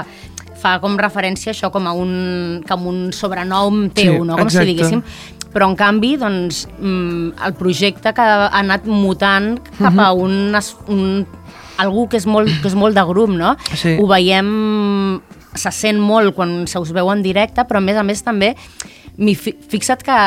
fa 0.65 0.75
com 0.81 0.97
referència 0.97 1.53
a 1.53 1.55
això 1.55 1.69
com 1.73 1.85
a 1.87 1.93
un, 1.93 2.61
com 2.67 2.89
un 2.89 2.99
sobrenom 3.13 3.85
teu, 3.93 4.17
Sí, 4.17 4.25
no? 4.25 4.35
com 4.35 4.47
exacte. 4.49 4.65
si 4.65 4.73
diguéssim. 4.73 5.03
Però, 5.55 5.69
en 5.71 5.75
canvi, 5.79 6.15
doncs, 6.19 6.65
mm, 6.81 7.37
el 7.47 7.53
projecte 7.55 8.11
que 8.17 8.21
ha 8.25 8.49
anat 8.59 8.89
mutant 8.91 9.53
cap 9.77 10.01
a 10.03 10.09
un, 10.11 10.51
un 10.91 11.03
algú 11.79 12.09
que 12.11 12.17
és 12.19 12.25
molt, 12.27 12.51
que 12.61 12.67
és 12.67 12.75
molt 12.75 12.95
de 12.97 13.03
grup, 13.07 13.31
no? 13.31 13.53
Sí. 13.71 13.93
Ho 14.01 14.07
veiem, 14.09 15.21
se 15.55 15.71
sent 15.71 16.01
molt 16.03 16.35
quan 16.35 16.65
se 16.67 16.79
us 16.83 16.91
veu 16.91 17.07
en 17.13 17.23
directe, 17.23 17.63
però 17.69 17.79
a 17.79 17.85
més 17.87 17.95
a 17.95 18.03
més 18.03 18.23
també, 18.23 18.53
fi- 19.39 19.55
fixa't 19.71 20.03
que 20.03 20.17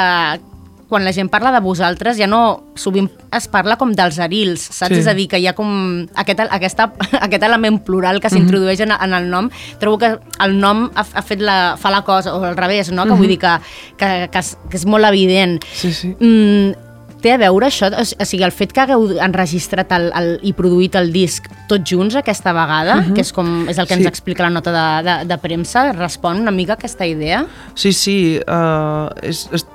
quan 0.88 1.04
la 1.04 1.12
gent 1.12 1.28
parla 1.28 1.52
de 1.52 1.60
vosaltres 1.60 2.16
ja 2.18 2.26
no, 2.26 2.72
sovint 2.78 3.10
es 3.36 3.48
parla 3.52 3.76
com 3.76 3.92
dels 3.96 4.18
arils, 4.24 4.62
saps? 4.72 4.96
Sí. 4.96 5.02
És 5.02 5.10
a 5.10 5.14
dir, 5.16 5.28
que 5.28 5.40
hi 5.40 5.46
ha 5.50 5.54
com 5.56 5.68
aquest, 6.16 6.40
aquesta, 6.48 6.88
aquest 7.26 7.44
element 7.44 7.80
plural 7.84 8.22
que 8.24 8.32
s'introdueix 8.32 8.80
en, 8.86 8.96
en 8.96 9.16
el 9.18 9.28
nom. 9.30 9.52
Trobo 9.82 10.00
que 10.00 10.14
el 10.44 10.58
nom 10.58 10.86
ha, 10.94 11.04
ha 11.04 11.24
fet 11.24 11.44
la, 11.44 11.76
fa 11.80 11.92
la 11.92 12.02
cosa, 12.08 12.34
o 12.34 12.42
al 12.48 12.56
revés, 12.56 12.92
no? 12.92 13.04
Que 13.04 13.20
vull 13.20 13.34
dir 13.34 13.40
que, 13.44 13.54
que, 14.00 14.12
que, 14.32 14.44
és, 14.44 14.54
que 14.70 14.80
és 14.80 14.88
molt 14.88 15.08
evident. 15.08 15.58
Sí, 15.76 15.92
sí. 15.92 16.14
Mm, 16.16 16.87
té 17.22 17.32
a 17.34 17.38
veure 17.40 17.66
això? 17.66 17.88
O 17.90 18.24
sigui, 18.26 18.44
el 18.46 18.52
fet 18.54 18.72
que 18.72 18.82
hagueu 18.84 19.08
enregistrat 19.24 19.90
el, 19.96 20.08
el, 20.14 20.28
i 20.46 20.52
produït 20.56 20.94
el 21.00 21.10
disc 21.14 21.48
tots 21.68 21.90
junts 21.90 22.14
aquesta 22.18 22.54
vegada, 22.56 23.00
que 23.14 23.22
és, 23.24 23.32
com, 23.34 23.66
és 23.68 23.78
el 23.78 23.88
que 23.88 23.96
ens 23.98 24.06
Sí. 24.06 24.08
explica 24.08 24.46
la 24.46 24.50
nota 24.54 24.72
de, 24.72 24.86
de, 25.08 25.16
de 25.28 25.38
premsa, 25.42 25.88
respon 25.92 26.40
una 26.44 26.54
mica 26.54 26.76
a 26.76 26.78
aquesta 26.78 27.06
idea? 27.06 27.44
Sí, 27.74 27.92
sí, 27.92 28.16
uh, 28.40 29.10
és, 29.22 29.48
és, 29.52 29.66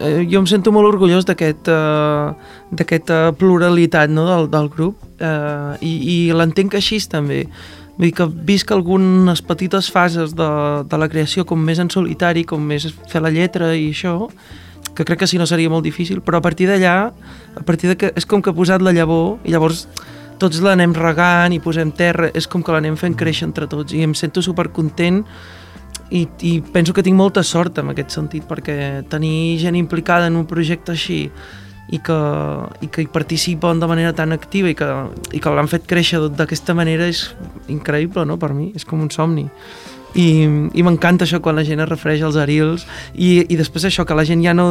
eh, 0.00 0.26
jo 0.30 0.40
em 0.40 0.46
sento 0.46 0.72
molt 0.72 0.88
orgullós 0.92 1.26
d'aquest, 1.28 1.68
uh, 1.68 2.32
d'aquesta 2.70 3.32
pluralitat 3.38 4.10
no, 4.10 4.26
del, 4.30 4.50
del 4.52 4.68
grup 4.72 4.96
uh, 5.20 5.76
i, 5.80 5.92
i 6.14 6.16
l'entenc 6.32 6.78
així 6.78 7.00
també. 7.10 7.46
Vull 7.92 8.08
dir 8.08 8.14
que 8.16 8.24
visc 8.48 8.70
algunes 8.72 9.42
petites 9.44 9.90
fases 9.92 10.32
de, 10.34 10.50
de 10.88 10.98
la 10.98 11.08
creació 11.12 11.44
com 11.44 11.60
més 11.60 11.78
en 11.82 11.90
solitari, 11.92 12.46
com 12.48 12.62
més 12.64 12.86
fer 13.12 13.20
la 13.20 13.30
lletra 13.30 13.74
i 13.76 13.90
això, 13.92 14.30
que 14.94 15.04
crec 15.04 15.22
que 15.22 15.26
si 15.30 15.38
no 15.40 15.46
seria 15.46 15.70
molt 15.72 15.84
difícil, 15.84 16.20
però 16.20 16.38
a 16.38 16.44
partir 16.44 16.68
d'allà, 16.68 16.96
a 17.56 17.64
partir 17.64 17.92
de 17.92 17.96
que 17.96 18.12
és 18.16 18.26
com 18.28 18.42
que 18.42 18.52
ha 18.52 18.56
posat 18.56 18.82
la 18.84 18.92
llavor 18.92 19.38
i 19.44 19.54
llavors 19.54 19.86
tots 20.42 20.60
l'anem 20.60 20.94
regant 20.96 21.54
i 21.54 21.60
posem 21.62 21.92
terra, 21.94 22.30
és 22.34 22.48
com 22.50 22.62
que 22.62 22.74
l'anem 22.74 22.96
fent 22.98 23.16
créixer 23.18 23.46
entre 23.48 23.68
tots 23.70 23.94
i 23.94 24.02
em 24.04 24.14
sento 24.18 24.42
supercontent 24.42 25.22
i, 26.10 26.26
i 26.44 26.52
penso 26.74 26.92
que 26.92 27.04
tinc 27.04 27.16
molta 27.16 27.44
sort 27.46 27.78
en 27.80 27.92
aquest 27.92 28.12
sentit 28.14 28.46
perquè 28.48 29.04
tenir 29.08 29.58
gent 29.62 29.78
implicada 29.78 30.28
en 30.28 30.36
un 30.36 30.48
projecte 30.48 30.92
així 30.92 31.24
i 31.92 31.98
que, 32.00 32.18
i 32.84 32.88
que 32.92 33.04
hi 33.04 33.08
participen 33.12 33.80
de 33.80 33.88
manera 33.90 34.12
tan 34.16 34.32
activa 34.32 34.70
i 34.70 34.76
que, 34.76 34.88
i 35.32 35.40
que 35.42 35.52
l'han 35.52 35.70
fet 35.70 35.86
créixer 35.88 36.20
d'aquesta 36.32 36.76
manera 36.76 37.08
és 37.10 37.26
increïble 37.72 38.24
no, 38.28 38.38
per 38.40 38.52
mi, 38.56 38.70
és 38.76 38.86
com 38.88 39.02
un 39.02 39.10
somni 39.12 39.48
i, 40.14 40.26
i 40.74 40.82
m'encanta 40.82 41.24
això 41.26 41.40
quan 41.40 41.56
la 41.56 41.64
gent 41.64 41.80
es 41.84 41.88
refereix 41.88 42.22
als 42.22 42.36
arils 42.36 42.86
i, 43.14 43.42
i 43.48 43.56
després 43.60 43.84
això, 43.88 44.06
que 44.06 44.14
la 44.18 44.24
gent 44.28 44.42
ja 44.44 44.54
no, 44.54 44.66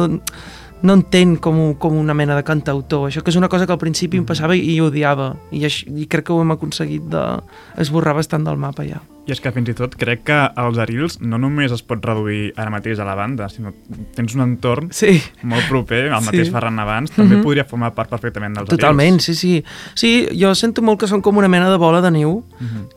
no 0.82 0.98
entén 0.98 1.36
com, 1.36 1.74
com 1.78 1.96
una 1.98 2.14
mena 2.14 2.34
de 2.38 2.42
cantautor. 2.46 3.08
Això 3.08 3.22
que 3.22 3.30
és 3.30 3.38
una 3.38 3.48
cosa 3.52 3.66
que 3.66 3.72
al 3.74 3.78
principi 3.82 4.18
em 4.18 4.26
passava 4.26 4.56
i, 4.56 4.64
i 4.74 4.80
odiava. 4.82 5.34
I, 5.50 5.64
aix- 5.68 5.84
i 5.86 6.06
crec 6.10 6.26
que 6.26 6.34
ho 6.34 6.42
hem 6.42 6.54
aconseguit 6.56 7.06
d'esborrar 7.12 8.14
bastant 8.18 8.44
del 8.46 8.56
mapa 8.58 8.86
ja 8.88 9.02
I 9.22 9.30
és 9.30 9.38
que 9.38 9.52
fins 9.54 9.68
i 9.70 9.74
tot 9.78 9.92
crec 9.94 10.24
que 10.26 10.36
els 10.58 10.78
arils 10.82 11.20
no 11.22 11.38
només 11.38 11.70
es 11.70 11.82
pot 11.86 12.02
reduir 12.02 12.48
ara 12.58 12.72
mateix 12.74 12.98
a 12.98 13.04
la 13.06 13.14
banda, 13.14 13.46
sinó 13.48 13.70
tens 14.16 14.34
un 14.34 14.42
entorn 14.42 14.88
sí, 14.90 15.12
molt 15.46 15.68
proper, 15.70 16.08
el 16.08 16.16
Sí. 16.18 16.26
mateix 16.26 16.50
Ferran 16.50 16.80
abans, 16.82 17.12
també 17.14 17.38
podria 17.38 17.62
formar 17.64 17.92
part 17.94 18.10
perfectament 18.10 18.56
dels 18.58 18.68
Totalment, 18.68 19.20
arils. 19.20 19.24
sí, 19.30 19.34
sí. 19.38 19.64
Sí, 19.94 20.10
jo 20.34 20.50
sento 20.58 20.82
molt 20.82 20.98
que 20.98 21.06
són 21.06 21.22
com 21.22 21.38
una 21.38 21.46
mena 21.48 21.70
de 21.70 21.78
bola 21.78 22.00
de 22.02 22.10
neu, 22.10 22.42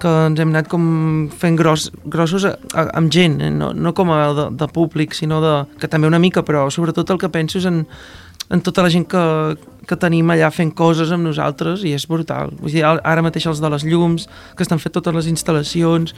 que 0.01 0.08
ens 0.25 0.39
hem 0.41 0.50
anat 0.50 0.67
com 0.67 1.29
fent 1.29 1.55
gros, 1.62 1.91
grossos 2.05 2.46
a, 2.50 2.55
a, 2.74 2.89
amb 2.98 3.13
gent, 3.13 3.39
eh? 3.46 3.51
no, 3.51 3.72
no 3.74 3.94
com 3.94 4.10
a 4.10 4.34
de, 4.34 4.50
de 4.58 4.67
públic, 4.74 5.13
sinó 5.13 5.41
de, 5.46 5.53
que 5.79 5.88
també 5.88 6.08
una 6.10 6.17
mica, 6.20 6.41
però 6.41 6.65
sobretot 6.74 7.10
el 7.13 7.22
que 7.22 7.29
penso 7.29 7.60
és 7.62 7.65
en, 7.70 7.86
en 8.50 8.62
tota 8.62 8.84
la 8.86 8.92
gent 8.94 9.08
que, 9.10 9.24
que 9.88 9.98
tenim 9.98 10.30
allà 10.30 10.51
fent 10.54 10.74
coses 10.77 11.12
amb 11.13 11.25
nosaltres 11.25 11.86
i 11.86 11.96
és 11.98 12.06
brutal. 12.10 12.54
Vull 12.60 12.75
dir, 12.75 12.84
ara 12.86 13.24
mateix 13.25 13.48
els 13.50 13.62
de 13.63 13.72
les 13.74 13.86
llums, 13.88 14.27
que 14.56 14.65
estan 14.65 14.82
fent 14.82 14.94
totes 14.94 15.15
les 15.15 15.32
instal·lacions, 15.32 16.13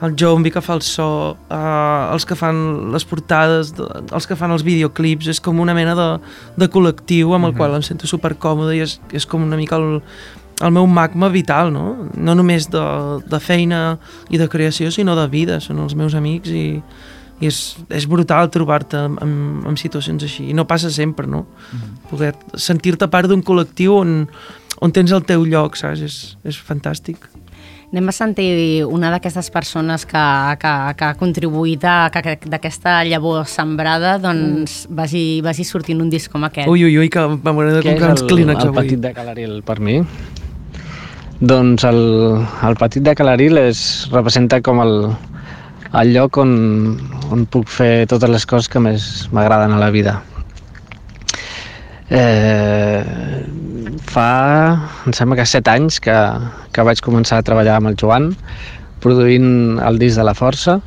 el 0.00 0.14
Jombi 0.14 0.52
que 0.54 0.62
fa 0.62 0.76
el 0.78 0.82
so, 0.86 1.34
uh, 1.50 2.14
els 2.14 2.24
que 2.24 2.36
fan 2.38 2.92
les 2.94 3.04
portades, 3.08 3.72
de, 3.74 3.86
els 4.14 4.28
que 4.30 4.36
fan 4.38 4.54
els 4.54 4.62
videoclips, 4.66 5.26
és 5.34 5.42
com 5.42 5.58
una 5.58 5.74
mena 5.74 5.96
de, 5.98 6.08
de 6.56 6.68
col·lectiu 6.70 7.34
amb 7.34 7.50
el 7.50 7.56
qual 7.58 7.74
em 7.74 7.82
sento 7.82 8.06
supercòmode 8.06 8.76
i 8.78 8.84
és, 8.86 8.98
és 9.10 9.26
com 9.26 9.42
una 9.42 9.58
mica 9.58 9.76
el, 9.80 9.98
el 10.62 10.74
meu 10.74 10.86
magma 10.86 11.28
vital, 11.34 11.72
no? 11.74 12.08
No 12.14 12.36
només 12.38 12.70
de, 12.70 12.84
de 13.26 13.42
feina 13.42 13.98
i 14.30 14.38
de 14.38 14.48
creació, 14.48 14.92
sinó 14.94 15.18
de 15.18 15.26
vida, 15.34 15.58
són 15.60 15.82
els 15.82 15.98
meus 15.98 16.14
amics 16.18 16.54
i, 16.54 16.66
i 17.40 17.46
és, 17.46 17.58
és 17.94 18.06
brutal 18.10 18.50
trobar-te 18.50 19.04
en, 19.06 19.18
en, 19.66 19.76
situacions 19.78 20.24
així, 20.26 20.48
i 20.50 20.56
no 20.56 20.66
passa 20.66 20.90
sempre, 20.90 21.26
no? 21.30 21.44
Poder 22.10 22.32
sentir-te 22.58 23.06
part 23.10 23.30
d'un 23.30 23.44
col·lectiu 23.46 24.00
on, 24.00 24.24
on 24.82 24.94
tens 24.94 25.14
el 25.14 25.22
teu 25.28 25.44
lloc, 25.46 25.78
saps? 25.78 26.02
És, 26.02 26.16
és 26.48 26.58
fantàstic. 26.58 27.28
Anem 27.88 28.10
a 28.10 28.12
sentir 28.12 28.84
una 28.84 29.08
d'aquestes 29.08 29.46
persones 29.48 30.02
que, 30.04 30.22
que, 30.60 30.72
que 30.98 31.06
ha 31.06 31.14
contribuït 31.16 31.86
a 31.88 32.10
que 32.12 32.20
que 32.20 32.50
d'aquesta 32.52 32.98
llavor 33.08 33.46
sembrada 33.48 34.18
doncs 34.20 34.82
vagi, 34.90 35.40
vagi 35.40 35.64
sortint 35.64 36.02
un 36.04 36.10
disc 36.12 36.28
com 36.30 36.44
aquest. 36.44 36.68
Ui, 36.68 36.84
ui, 36.84 36.98
ui, 37.00 37.08
que 37.08 37.22
m'hauré 37.24 37.78
de 37.78 37.86
comprar 37.86 38.10
uns 38.12 38.26
el, 38.26 38.28
clínex 38.28 38.60
el 38.60 38.74
avui. 38.74 38.82
petit 38.82 39.00
de 39.00 39.14
Calaril 39.16 39.62
per 39.64 39.78
mi? 39.80 40.02
Doncs 41.40 41.86
el, 41.88 42.02
el 42.68 42.76
petit 42.76 43.08
de 43.08 43.14
Calaril 43.16 43.62
és, 43.62 43.80
representa 44.12 44.60
com 44.60 44.82
el, 44.84 44.94
el 45.96 46.12
lloc 46.12 46.36
on, 46.42 46.50
on 47.32 47.46
puc 47.48 47.70
fer 47.72 48.06
totes 48.10 48.30
les 48.30 48.44
coses 48.46 48.68
que 48.68 48.82
més 48.82 49.28
m'agraden 49.32 49.72
a 49.72 49.80
la 49.80 49.90
vida. 49.94 50.18
Eh, 52.08 53.00
fa, 54.08 54.28
em 55.06 55.16
sembla 55.16 55.38
que 55.40 55.48
7 55.48 55.72
anys 55.74 56.00
que, 56.04 56.16
que 56.72 56.84
vaig 56.84 57.00
començar 57.04 57.40
a 57.40 57.46
treballar 57.46 57.78
amb 57.78 57.92
el 57.92 57.98
Joan, 58.00 58.32
produint 59.04 59.78
el 59.84 60.00
disc 60.00 60.18
de 60.18 60.26
la 60.26 60.36
força, 60.36 60.78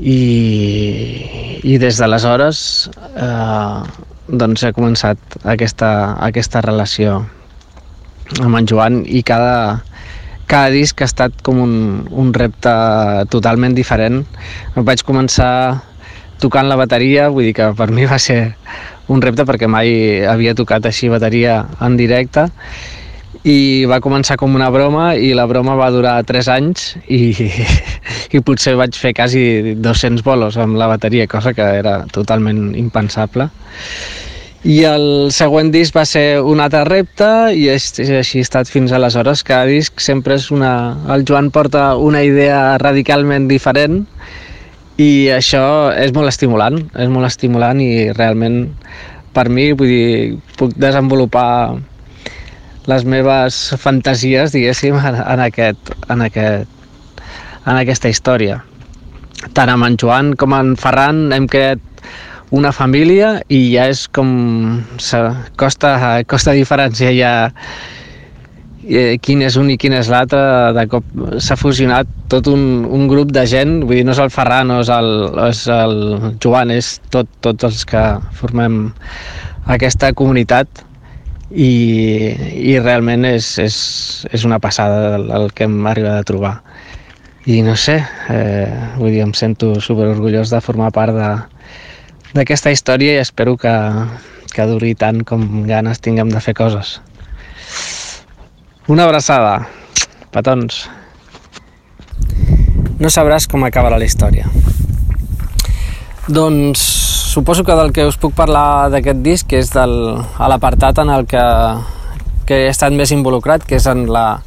i, 0.00 1.60
i 1.66 1.76
des 1.80 1.98
d'aleshores 2.00 2.62
eh, 3.20 3.80
doncs 4.30 4.64
he 4.64 4.72
començat 4.72 5.36
aquesta, 5.44 5.90
aquesta 6.24 6.62
relació 6.64 7.20
amb 8.40 8.56
en 8.56 8.68
Joan 8.70 9.00
i 9.04 9.22
cada, 9.26 9.82
cada 10.50 10.72
disc 10.74 10.98
ha 10.98 11.06
estat 11.06 11.36
com 11.46 11.60
un, 11.62 11.74
un 12.10 12.32
repte 12.34 12.72
totalment 13.30 13.76
diferent. 13.76 14.24
Vaig 14.74 15.04
començar 15.06 15.52
tocant 16.42 16.66
la 16.66 16.78
bateria, 16.80 17.28
vull 17.30 17.46
dir 17.50 17.54
que 17.54 17.68
per 17.76 17.90
mi 17.94 18.08
va 18.10 18.18
ser 18.18 18.40
un 19.10 19.22
repte 19.22 19.46
perquè 19.46 19.68
mai 19.70 20.24
havia 20.26 20.56
tocat 20.58 20.86
així 20.90 21.10
bateria 21.12 21.60
en 21.84 21.98
directe 21.98 22.48
i 23.46 23.86
va 23.88 24.00
començar 24.04 24.36
com 24.36 24.54
una 24.56 24.68
broma 24.72 25.14
i 25.16 25.30
la 25.36 25.46
broma 25.48 25.76
va 25.78 25.88
durar 25.94 26.18
3 26.28 26.48
anys 26.56 26.90
i, 27.08 27.30
i 28.36 28.42
potser 28.44 28.74
vaig 28.76 28.96
fer 29.00 29.14
quasi 29.16 29.76
200 29.78 30.24
bolos 30.26 30.58
amb 30.60 30.76
la 30.80 30.90
bateria, 30.90 31.28
cosa 31.30 31.54
que 31.56 31.64
era 31.80 32.00
totalment 32.12 32.74
impensable. 32.76 33.48
I 34.60 34.82
el 34.84 35.30
següent 35.32 35.70
disc 35.72 35.94
va 35.96 36.02
ser 36.04 36.42
un 36.44 36.60
altre 36.60 36.82
repte 36.84 37.26
i 37.56 37.70
així 37.72 38.04
ha 38.12 38.44
estat 38.44 38.68
fins 38.68 38.92
aleshores. 38.92 39.40
Cada 39.46 39.64
disc 39.64 40.02
sempre 40.04 40.36
és 40.36 40.50
una... 40.52 40.98
El 41.08 41.24
Joan 41.24 41.48
porta 41.50 41.94
una 41.96 42.20
idea 42.26 42.76
radicalment 42.82 43.48
diferent 43.48 44.02
i 45.00 45.30
això 45.32 45.64
és 45.96 46.12
molt 46.12 46.28
estimulant, 46.28 46.76
és 46.92 47.08
molt 47.08 47.30
estimulant 47.30 47.80
i 47.80 48.10
realment 48.12 48.66
per 49.32 49.48
mi, 49.48 49.70
vull 49.72 49.88
dir, 49.88 50.38
puc 50.60 50.76
desenvolupar 50.76 51.78
les 52.90 53.04
meves 53.08 53.62
fantasies, 53.80 54.52
diguéssim, 54.52 54.98
en, 54.98 55.20
en, 55.24 55.44
aquest, 55.46 55.94
en, 56.10 56.26
aquest, 56.26 56.68
en 57.64 57.78
aquesta 57.78 58.12
història. 58.12 58.60
Tant 59.56 59.72
amb 59.72 59.88
en 59.88 59.96
Joan 59.96 60.34
com 60.36 60.52
en 60.52 60.74
Ferran 60.76 61.30
hem 61.32 61.48
creat 61.48 61.80
una 62.50 62.72
família 62.74 63.38
i 63.48 63.62
ja 63.74 63.86
és 63.90 64.06
com... 64.10 64.82
Costa, 65.60 65.94
costa 66.26 66.54
diferenciar 66.56 67.14
ja 67.14 67.32
eh, 68.88 69.18
quin 69.22 69.44
és 69.46 69.56
un 69.60 69.70
i 69.70 69.78
quin 69.80 69.94
és 69.96 70.10
l'altre, 70.10 70.40
de 70.76 70.86
cop 70.90 71.06
s'ha 71.38 71.56
fusionat 71.58 72.10
tot 72.32 72.50
un, 72.50 72.84
un 72.86 73.06
grup 73.10 73.32
de 73.34 73.44
gent, 73.50 73.80
vull 73.84 74.00
dir, 74.00 74.04
no 74.06 74.14
és 74.16 74.22
el 74.22 74.32
Ferran, 74.34 74.70
no 74.70 74.80
és 74.84 74.90
el, 74.94 75.10
és 75.46 75.64
el 75.74 75.96
Joan, 76.42 76.74
és 76.74 76.96
tot, 77.14 77.30
tots 77.44 77.68
els 77.70 77.84
que 77.88 78.04
formem 78.38 78.86
aquesta 79.70 80.14
comunitat. 80.16 80.86
I, 81.50 82.30
i 82.70 82.76
realment 82.78 83.24
és, 83.26 83.46
és, 83.58 83.76
és 84.30 84.44
una 84.46 84.60
passada 84.62 85.16
el, 85.16 85.24
el 85.34 85.48
que 85.50 85.66
hem 85.66 85.80
arribat 85.90 86.20
a 86.20 86.26
trobar. 86.28 86.52
I 87.50 87.56
no 87.66 87.74
sé, 87.74 87.96
eh, 88.30 88.68
vull 89.00 89.10
dir, 89.10 89.24
em 89.24 89.32
sento 89.34 89.72
super 89.82 90.06
orgullós 90.12 90.52
de 90.54 90.60
formar 90.62 90.92
part 90.94 91.16
d'aquesta 92.34 92.70
història 92.70 93.16
i 93.16 93.22
espero 93.22 93.56
que, 93.60 93.72
que 94.54 94.66
duri 94.70 94.94
tant 94.98 95.24
com 95.26 95.64
ganes 95.68 96.02
tinguem 96.02 96.30
de 96.30 96.40
fer 96.42 96.54
coses. 96.58 96.98
Una 98.90 99.06
abraçada. 99.06 99.66
Petons. 100.34 100.84
No 103.00 103.10
sabràs 103.10 103.46
com 103.50 103.64
acabarà 103.64 103.98
la 103.98 104.06
història. 104.06 104.50
Doncs 106.30 106.82
suposo 107.30 107.64
que 107.64 107.74
del 107.78 107.92
que 107.94 108.04
us 108.06 108.18
puc 108.18 108.34
parlar 108.34 108.90
d'aquest 108.90 109.22
disc 109.22 109.52
és 109.54 109.70
del, 109.74 109.94
a 110.18 110.50
l'apartat 110.50 110.98
en 111.02 111.10
el 111.14 111.26
que, 111.30 111.42
que 112.46 112.64
he 112.64 112.70
estat 112.70 112.94
més 112.94 113.10
involucrat, 113.14 113.62
que 113.66 113.78
és 113.78 113.86
en 113.90 114.08
la, 114.10 114.42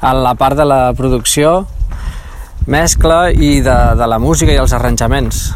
en 0.00 0.22
la 0.22 0.36
part 0.38 0.58
de 0.58 0.66
la 0.66 0.80
producció, 0.98 1.66
mescla 2.70 3.30
i 3.34 3.58
de, 3.66 3.78
de 3.98 4.06
la 4.10 4.20
música 4.22 4.54
i 4.54 4.60
els 4.62 4.74
arranjaments. 4.76 5.50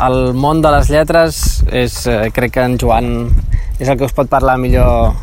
El 0.00 0.34
món 0.34 0.62
de 0.62 0.70
les 0.74 0.90
lletres 0.92 1.62
és, 1.70 2.06
eh, 2.06 2.30
crec 2.34 2.54
que 2.56 2.64
en 2.64 2.78
Joan 2.78 3.30
és 3.80 3.88
el 3.88 3.96
que 3.96 4.04
us 4.04 4.14
pot 4.16 4.28
parlar 4.28 4.58
millor 4.60 5.16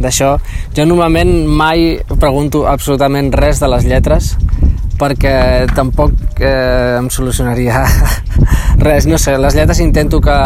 d'això. 0.00 0.34
Jo 0.76 0.86
normalment 0.88 1.46
mai 1.46 2.00
pregunto 2.18 2.66
absolutament 2.68 3.32
res 3.32 3.60
de 3.60 3.68
les 3.68 3.84
lletres 3.84 4.34
perquè 5.00 5.66
tampoc 5.72 6.40
eh, 6.40 6.98
em 6.98 7.08
solucionaria 7.08 7.84
res, 8.86 9.06
no 9.08 9.18
sé, 9.18 9.38
les 9.40 9.56
lletres 9.56 9.80
intento 9.80 10.20
que 10.20 10.36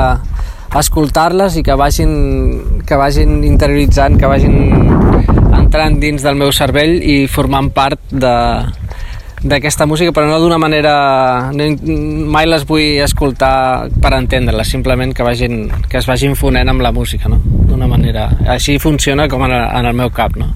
escoltar-les 0.78 1.58
i 1.58 1.62
que 1.66 1.74
vagin, 1.78 2.82
que 2.86 2.98
vagin 2.98 3.42
interioritzant, 3.46 4.18
que 4.18 4.30
vagin 4.30 4.54
entrant 5.54 5.98
dins 6.02 6.22
del 6.22 6.38
meu 6.38 6.50
cervell 6.54 6.96
i 7.02 7.24
formant 7.30 7.70
part 7.74 8.00
de, 8.10 8.34
d'aquesta 9.44 9.86
música, 9.86 10.12
però 10.16 10.26
no 10.28 10.40
d'una 10.40 10.58
manera... 10.58 10.94
No, 11.52 11.68
mai 12.32 12.48
les 12.48 12.64
vull 12.68 13.02
escoltar 13.04 13.90
per 14.00 14.14
entendre-les, 14.16 14.70
simplement 14.72 15.12
que, 15.14 15.26
vagin, 15.26 15.68
que 15.90 16.00
es 16.00 16.08
vagin 16.08 16.36
fonent 16.38 16.72
amb 16.72 16.84
la 16.84 16.92
música, 16.96 17.28
no? 17.28 17.40
D'una 17.44 17.88
manera... 17.90 18.30
Així 18.56 18.78
funciona 18.80 19.28
com 19.28 19.44
en, 19.46 19.52
en 19.52 19.90
el 19.90 19.96
meu 19.96 20.10
cap, 20.16 20.38
no? 20.40 20.54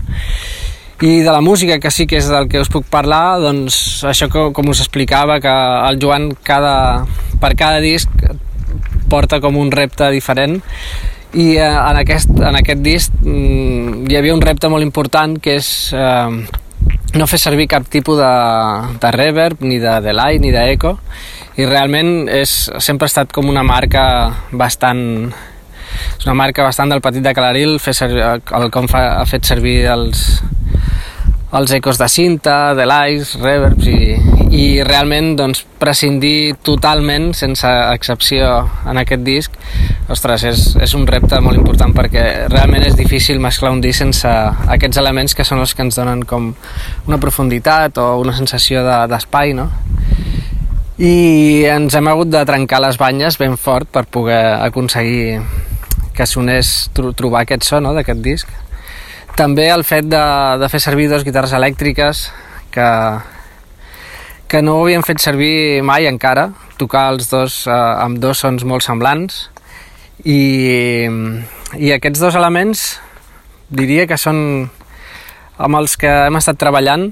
I 1.04 1.20
de 1.22 1.30
la 1.30 1.40
música, 1.44 1.78
que 1.78 1.92
sí 1.94 2.08
que 2.10 2.18
és 2.18 2.26
del 2.26 2.48
que 2.50 2.58
us 2.64 2.72
puc 2.72 2.88
parlar, 2.90 3.38
doncs 3.44 4.02
això 4.08 4.26
com, 4.32 4.50
com 4.56 4.72
us 4.72 4.80
explicava, 4.82 5.38
que 5.44 5.52
el 5.90 6.00
Joan 6.02 6.32
cada, 6.42 7.04
per 7.38 7.52
cada 7.60 7.78
disc 7.84 8.10
porta 9.08 9.38
com 9.40 9.56
un 9.56 9.70
repte 9.72 10.10
diferent 10.12 10.58
i 11.32 11.54
eh, 11.56 11.64
en, 11.64 11.96
aquest, 12.00 12.30
en 12.40 12.56
aquest 12.56 12.80
disc 12.84 13.12
mm, 13.20 14.08
hi 14.08 14.16
havia 14.16 14.34
un 14.36 14.42
repte 14.44 14.68
molt 14.72 14.84
important 14.84 15.36
que 15.40 15.58
és 15.60 15.68
eh, 15.96 16.40
no 17.16 17.26
fer 17.26 17.38
servir 17.40 17.68
cap 17.70 17.86
tipus 17.88 18.18
de, 18.20 18.32
de 19.00 19.12
reverb, 19.14 19.62
ni 19.64 19.78
de 19.80 19.94
delay, 20.04 20.40
ni 20.42 20.52
d'eco 20.52 20.98
i 21.58 21.66
realment 21.66 22.28
és, 22.30 22.68
sempre 22.84 23.08
ha 23.08 23.12
estat 23.12 23.32
com 23.34 23.48
una 23.48 23.64
marca 23.66 24.02
bastant 24.52 25.32
és 26.18 26.26
una 26.26 26.36
marca 26.36 26.66
bastant 26.66 26.92
del 26.92 27.02
petit 27.02 27.24
de 27.24 27.32
Calaril 27.34 27.78
fer 27.82 27.94
servir, 27.96 28.22
el 28.60 28.70
com 28.74 28.86
fa, 28.90 29.04
ha 29.18 29.24
fet 29.26 29.48
servir 29.48 29.80
els, 29.90 30.26
els 31.58 31.72
ecos 31.74 31.98
de 31.98 32.08
cinta, 32.12 32.58
de 32.78 32.86
lights, 32.86 33.34
reverbs 33.40 33.88
i, 33.88 34.37
i 34.54 34.82
realment 34.84 35.34
doncs, 35.36 35.64
prescindir 35.78 36.56
totalment, 36.64 37.30
sense 37.36 37.68
excepció 37.92 38.48
en 38.88 39.00
aquest 39.00 39.24
disc, 39.26 39.56
ostres, 40.08 40.44
és, 40.48 40.62
és 40.80 40.94
un 40.96 41.06
repte 41.08 41.40
molt 41.44 41.60
important 41.60 41.92
perquè 41.96 42.24
realment 42.48 42.86
és 42.88 42.96
difícil 42.96 43.42
mesclar 43.44 43.74
un 43.74 43.82
disc 43.84 44.00
sense 44.00 44.28
aquests 44.74 45.00
elements 45.02 45.36
que 45.36 45.44
són 45.44 45.60
els 45.62 45.74
que 45.74 45.84
ens 45.84 45.98
donen 46.00 46.24
com 46.28 46.52
una 47.06 47.20
profunditat 47.20 48.00
o 48.00 48.08
una 48.22 48.36
sensació 48.36 48.84
d'espai, 49.10 49.52
de, 49.52 49.62
no? 49.62 49.68
I 50.98 51.66
ens 51.70 51.94
hem 51.94 52.08
hagut 52.10 52.32
de 52.32 52.42
trencar 52.48 52.80
les 52.82 52.96
banyes 52.98 53.36
ben 53.38 53.54
fort 53.60 53.90
per 53.92 54.06
poder 54.10 54.42
aconseguir 54.64 55.38
que 56.16 56.26
sonés 56.26 56.90
trobar 56.94 57.44
aquest 57.44 57.68
so 57.68 57.78
no, 57.78 57.92
d'aquest 57.94 58.24
disc 58.24 58.50
també 59.38 59.68
el 59.70 59.84
fet 59.86 60.08
de, 60.10 60.20
de 60.58 60.68
fer 60.72 60.80
servir 60.82 61.06
dues 61.06 61.22
guitarres 61.22 61.52
elèctriques 61.54 62.24
que, 62.74 62.86
que 64.48 64.62
no 64.64 64.78
ho 64.78 64.86
havien 64.86 65.04
fet 65.04 65.20
servir 65.20 65.82
mai 65.84 66.08
encara, 66.08 66.48
tocar 66.80 67.10
els 67.12 67.28
dos 67.30 67.60
eh, 67.68 67.76
amb 67.76 68.18
dos 68.22 68.40
sons 68.40 68.64
molt 68.64 68.86
semblants. 68.86 69.46
I, 70.24 71.06
i 71.78 71.92
aquests 71.94 72.18
dos 72.18 72.34
elements 72.34 72.88
diria 73.68 74.08
que 74.08 74.16
són 74.18 74.38
amb 75.58 75.78
els 75.78 75.94
que 76.00 76.10
hem 76.26 76.38
estat 76.38 76.58
treballant 76.58 77.10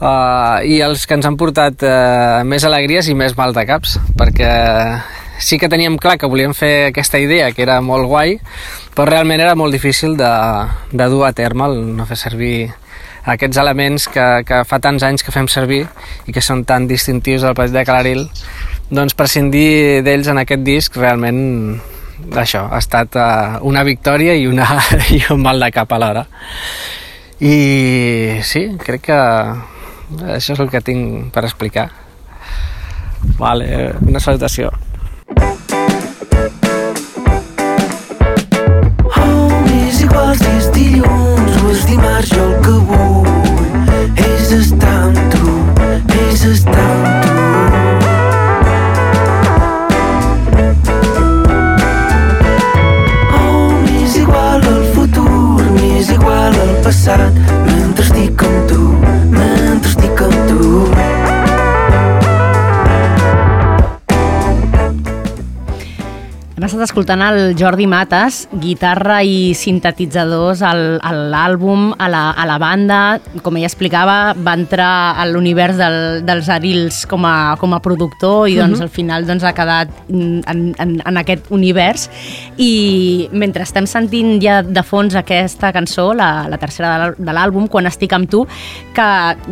uh, 0.00 0.62
i 0.66 0.80
els 0.84 1.06
que 1.06 1.16
ens 1.16 1.26
han 1.26 1.38
portat 1.40 1.82
uh, 1.86 2.42
més 2.46 2.66
alegries 2.68 3.08
i 3.08 3.16
més 3.18 3.36
mal 3.38 3.54
de 3.56 3.64
caps 3.68 3.96
perquè 4.18 4.50
sí 5.38 5.58
que 5.58 5.70
teníem 5.72 5.98
clar 5.98 6.16
que 6.18 6.28
volíem 6.30 6.54
fer 6.56 6.88
aquesta 6.90 7.20
idea, 7.20 7.50
que 7.52 7.62
era 7.62 7.80
molt 7.84 8.08
guai, 8.08 8.38
però 8.96 9.04
realment 9.10 9.42
era 9.42 9.54
molt 9.58 9.74
difícil 9.74 10.16
de, 10.16 10.32
de 10.92 11.08
dur 11.12 11.26
a 11.28 11.34
terme 11.36 11.68
el 11.68 11.82
no 11.96 12.06
fer 12.08 12.18
servir 12.20 12.56
aquests 13.26 13.58
elements 13.58 14.06
que, 14.12 14.24
que 14.46 14.62
fa 14.68 14.78
tants 14.82 15.04
anys 15.06 15.24
que 15.26 15.34
fem 15.34 15.48
servir 15.50 15.82
i 16.26 16.34
que 16.34 16.42
són 16.44 16.64
tan 16.68 16.86
distintius 16.90 17.42
del 17.42 17.56
Petit 17.58 17.74
de 17.74 17.84
Calaril, 17.88 18.24
doncs 18.90 19.16
prescindir 19.18 20.02
d'ells 20.06 20.30
en 20.30 20.42
aquest 20.42 20.64
disc 20.66 20.96
realment 20.96 21.42
això, 22.38 22.64
ha 22.70 22.78
estat 22.78 23.18
uh, 23.18 23.58
una 23.66 23.84
victòria 23.84 24.34
i, 24.38 24.46
una, 24.46 24.66
i 25.16 25.22
un 25.30 25.42
mal 25.42 25.60
de 25.60 25.70
cap 25.74 25.92
alhora. 25.92 26.26
I 27.42 28.40
sí, 28.46 28.68
crec 28.80 29.08
que 29.10 29.20
això 30.32 30.54
és 30.54 30.60
el 30.62 30.72
que 30.72 30.80
tinc 30.80 31.32
per 31.34 31.44
explicar. 31.44 31.90
Vale, 33.36 33.92
una 34.06 34.22
salutació. 34.22 34.72
els 40.26 40.40
dies 40.42 40.66
dilluns 40.74 41.56
o 41.62 41.68
els 41.70 41.84
dimarts 41.88 42.30
jo 42.32 42.44
el 42.46 42.55
estat 66.76 66.90
escoltant 66.90 67.22
el 67.24 67.54
Jordi 67.56 67.86
Mates, 67.88 68.42
guitarra 68.60 69.22
i 69.24 69.54
sintetitzadors 69.56 70.60
al- 70.62 70.98
a 71.02 71.12
l'àlbum, 71.14 71.94
a, 71.98 72.08
la, 72.12 72.22
a 72.36 72.44
la 72.46 72.58
banda. 72.60 72.98
Com 73.42 73.56
ella 73.56 73.66
explicava, 73.70 74.34
va 74.36 74.54
entrar 74.58 75.14
a 75.16 75.24
l'univers 75.30 75.76
del, 75.80 75.96
dels 76.26 76.48
Arils 76.52 77.04
com 77.08 77.24
a, 77.24 77.56
com 77.60 77.72
a 77.74 77.80
productor 77.80 78.48
i 78.52 78.56
doncs, 78.58 78.80
al 78.84 78.90
final 78.92 79.24
doncs, 79.26 79.44
ha 79.48 79.54
quedat 79.56 79.88
en, 80.10 80.42
en, 80.78 80.96
en 81.00 81.20
aquest 81.22 81.48
univers. 81.54 82.08
I 82.60 83.28
mentre 83.32 83.64
estem 83.64 83.86
sentint 83.88 84.36
ja 84.42 84.60
de 84.62 84.82
fons 84.84 85.16
aquesta 85.16 85.72
cançó, 85.72 86.10
la, 86.14 86.46
la 86.50 86.58
tercera 86.60 87.12
de 87.16 87.32
l'àlbum, 87.32 87.66
Quan 87.72 87.86
estic 87.88 88.12
amb 88.14 88.28
tu, 88.30 88.44
que 88.94 89.06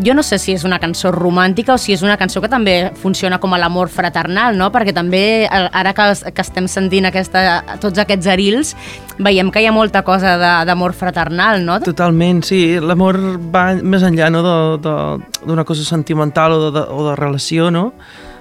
jo 0.06 0.14
no 0.14 0.22
sé 0.22 0.38
si 0.38 0.52
és 0.54 0.62
una 0.64 0.78
cançó 0.78 1.10
romàntica 1.12 1.74
o 1.74 1.78
si 1.80 1.92
és 1.96 2.02
una 2.04 2.16
cançó 2.20 2.40
que 2.40 2.48
també 2.52 2.92
funciona 3.00 3.40
com 3.42 3.52
a 3.54 3.58
l'amor 3.58 3.88
fraternal, 3.92 4.56
no? 4.56 4.70
perquè 4.72 4.92
també 4.94 5.48
ara 5.50 5.92
que, 5.96 6.06
que 6.32 6.44
estem 6.44 6.68
sentint 6.70 7.08
aquesta, 7.14 7.78
tots 7.80 8.02
aquests 8.02 8.28
arils, 8.28 8.74
veiem 9.22 9.52
que 9.54 9.62
hi 9.62 9.70
ha 9.70 9.72
molta 9.72 10.02
cosa 10.02 10.34
d'amor 10.66 10.92
fraternal, 10.98 11.62
no? 11.64 11.78
Totalment, 11.86 12.42
sí. 12.44 12.60
L'amor 12.82 13.20
va 13.54 13.70
més 13.78 14.02
enllà 14.02 14.28
no, 14.34 14.42
d'una 14.82 15.64
cosa 15.64 15.86
sentimental 15.86 16.58
o 16.58 16.70
de, 16.74 16.82
o 16.90 17.08
de 17.08 17.16
relació, 17.20 17.70
no? 17.70 17.92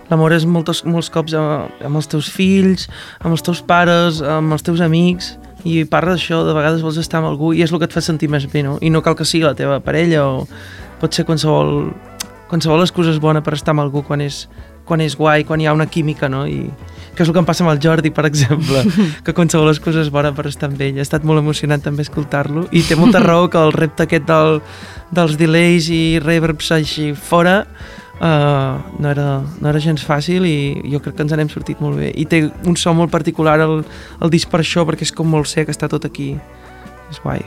L'amor 0.10 0.34
és 0.36 0.44
moltes, 0.50 0.84
molts 0.84 1.08
cops 1.14 1.34
amb 1.38 1.96
els 1.96 2.10
teus 2.12 2.28
fills, 2.34 2.90
amb 3.22 3.38
els 3.38 3.46
teus 3.46 3.64
pares, 3.64 4.20
amb 4.20 4.58
els 4.58 4.66
teus 4.66 4.84
amics, 4.84 5.38
i 5.64 5.84
parla 5.88 6.18
d'això, 6.18 6.42
de 6.44 6.56
vegades 6.56 6.84
vols 6.84 7.00
estar 7.00 7.22
amb 7.22 7.30
algú 7.30 7.54
i 7.56 7.64
és 7.64 7.72
el 7.72 7.80
que 7.80 7.88
et 7.88 7.96
fa 7.96 8.04
sentir 8.04 8.28
més 8.32 8.46
bé, 8.52 8.66
no? 8.66 8.76
I 8.84 8.92
no 8.92 9.02
cal 9.04 9.16
que 9.16 9.28
sigui 9.28 9.46
la 9.48 9.56
teva 9.56 9.80
parella 9.84 10.26
o 10.28 10.44
pot 11.00 11.16
ser 11.16 11.24
qualsevol, 11.28 11.94
qualsevol 12.52 12.84
excusa 12.84 13.14
és 13.14 13.22
bona 13.24 13.42
per 13.44 13.56
estar 13.56 13.72
amb 13.72 13.86
algú 13.86 14.04
quan 14.04 14.22
és, 14.26 14.44
quan 14.88 15.02
és 15.02 15.16
guai, 15.16 15.46
quan 15.48 15.62
hi 15.62 15.68
ha 15.68 15.74
una 15.76 15.88
química, 15.88 16.30
no? 16.30 16.46
I 16.48 16.68
que 17.14 17.22
és 17.22 17.30
el 17.30 17.36
que 17.36 17.42
em 17.44 17.46
passa 17.46 17.64
amb 17.64 17.72
el 17.74 17.82
Jordi, 17.82 18.10
per 18.10 18.26
exemple, 18.26 18.84
que 19.26 19.36
qualsevol 19.38 19.70
excusa 19.72 20.02
és 20.02 20.10
bona 20.14 20.34
per 20.34 20.48
estar 20.50 20.70
amb 20.72 20.82
ell. 20.82 20.98
Ha 20.98 21.06
estat 21.06 21.26
molt 21.28 21.44
emocionant 21.44 21.84
també 21.84 22.06
escoltar-lo 22.06 22.66
i 22.72 22.82
té 22.88 22.98
molta 22.98 23.22
raó 23.28 23.50
que 23.54 23.62
el 23.62 23.74
repte 23.76 24.08
aquest 24.08 24.26
del, 24.30 24.62
dels 25.14 25.38
delays 25.38 25.92
i 25.94 26.04
reverbs 26.24 26.72
així 26.74 27.12
fora 27.14 27.60
uh, 28.18 28.82
no, 28.98 29.10
era, 29.10 29.28
no 29.62 29.70
era 29.70 29.82
gens 29.84 30.06
fàcil 30.08 30.48
i 30.50 30.58
jo 30.90 31.02
crec 31.04 31.20
que 31.20 31.26
ens 31.28 31.38
n'hem 31.38 31.52
sortit 31.54 31.82
molt 31.84 32.02
bé. 32.02 32.12
I 32.18 32.26
té 32.30 32.44
un 32.66 32.78
so 32.80 32.96
molt 32.98 33.14
particular 33.14 33.60
el, 33.62 33.82
el 34.20 34.34
disc 34.34 34.50
per 34.52 34.64
això, 34.64 34.88
perquè 34.90 35.06
és 35.08 35.14
com 35.14 35.30
molt 35.30 35.50
sec, 35.52 35.70
està 35.74 35.92
tot 35.92 36.10
aquí. 36.10 36.34
És 37.14 37.22
guai. 37.22 37.44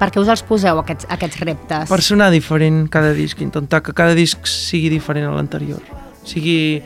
Per 0.00 0.08
què 0.08 0.22
us 0.22 0.30
els 0.32 0.42
poseu, 0.46 0.80
aquests, 0.80 1.06
aquests 1.12 1.42
reptes? 1.44 1.90
Per 1.90 2.00
sonar 2.02 2.30
diferent 2.32 2.86
cada 2.90 3.12
disc, 3.14 3.42
intentar 3.44 3.82
que 3.84 3.92
cada 3.94 4.16
disc 4.18 4.48
sigui 4.48 4.88
diferent 4.90 5.28
a 5.28 5.34
l'anterior. 5.36 6.01
O 6.22 6.28
sigui, 6.30 6.82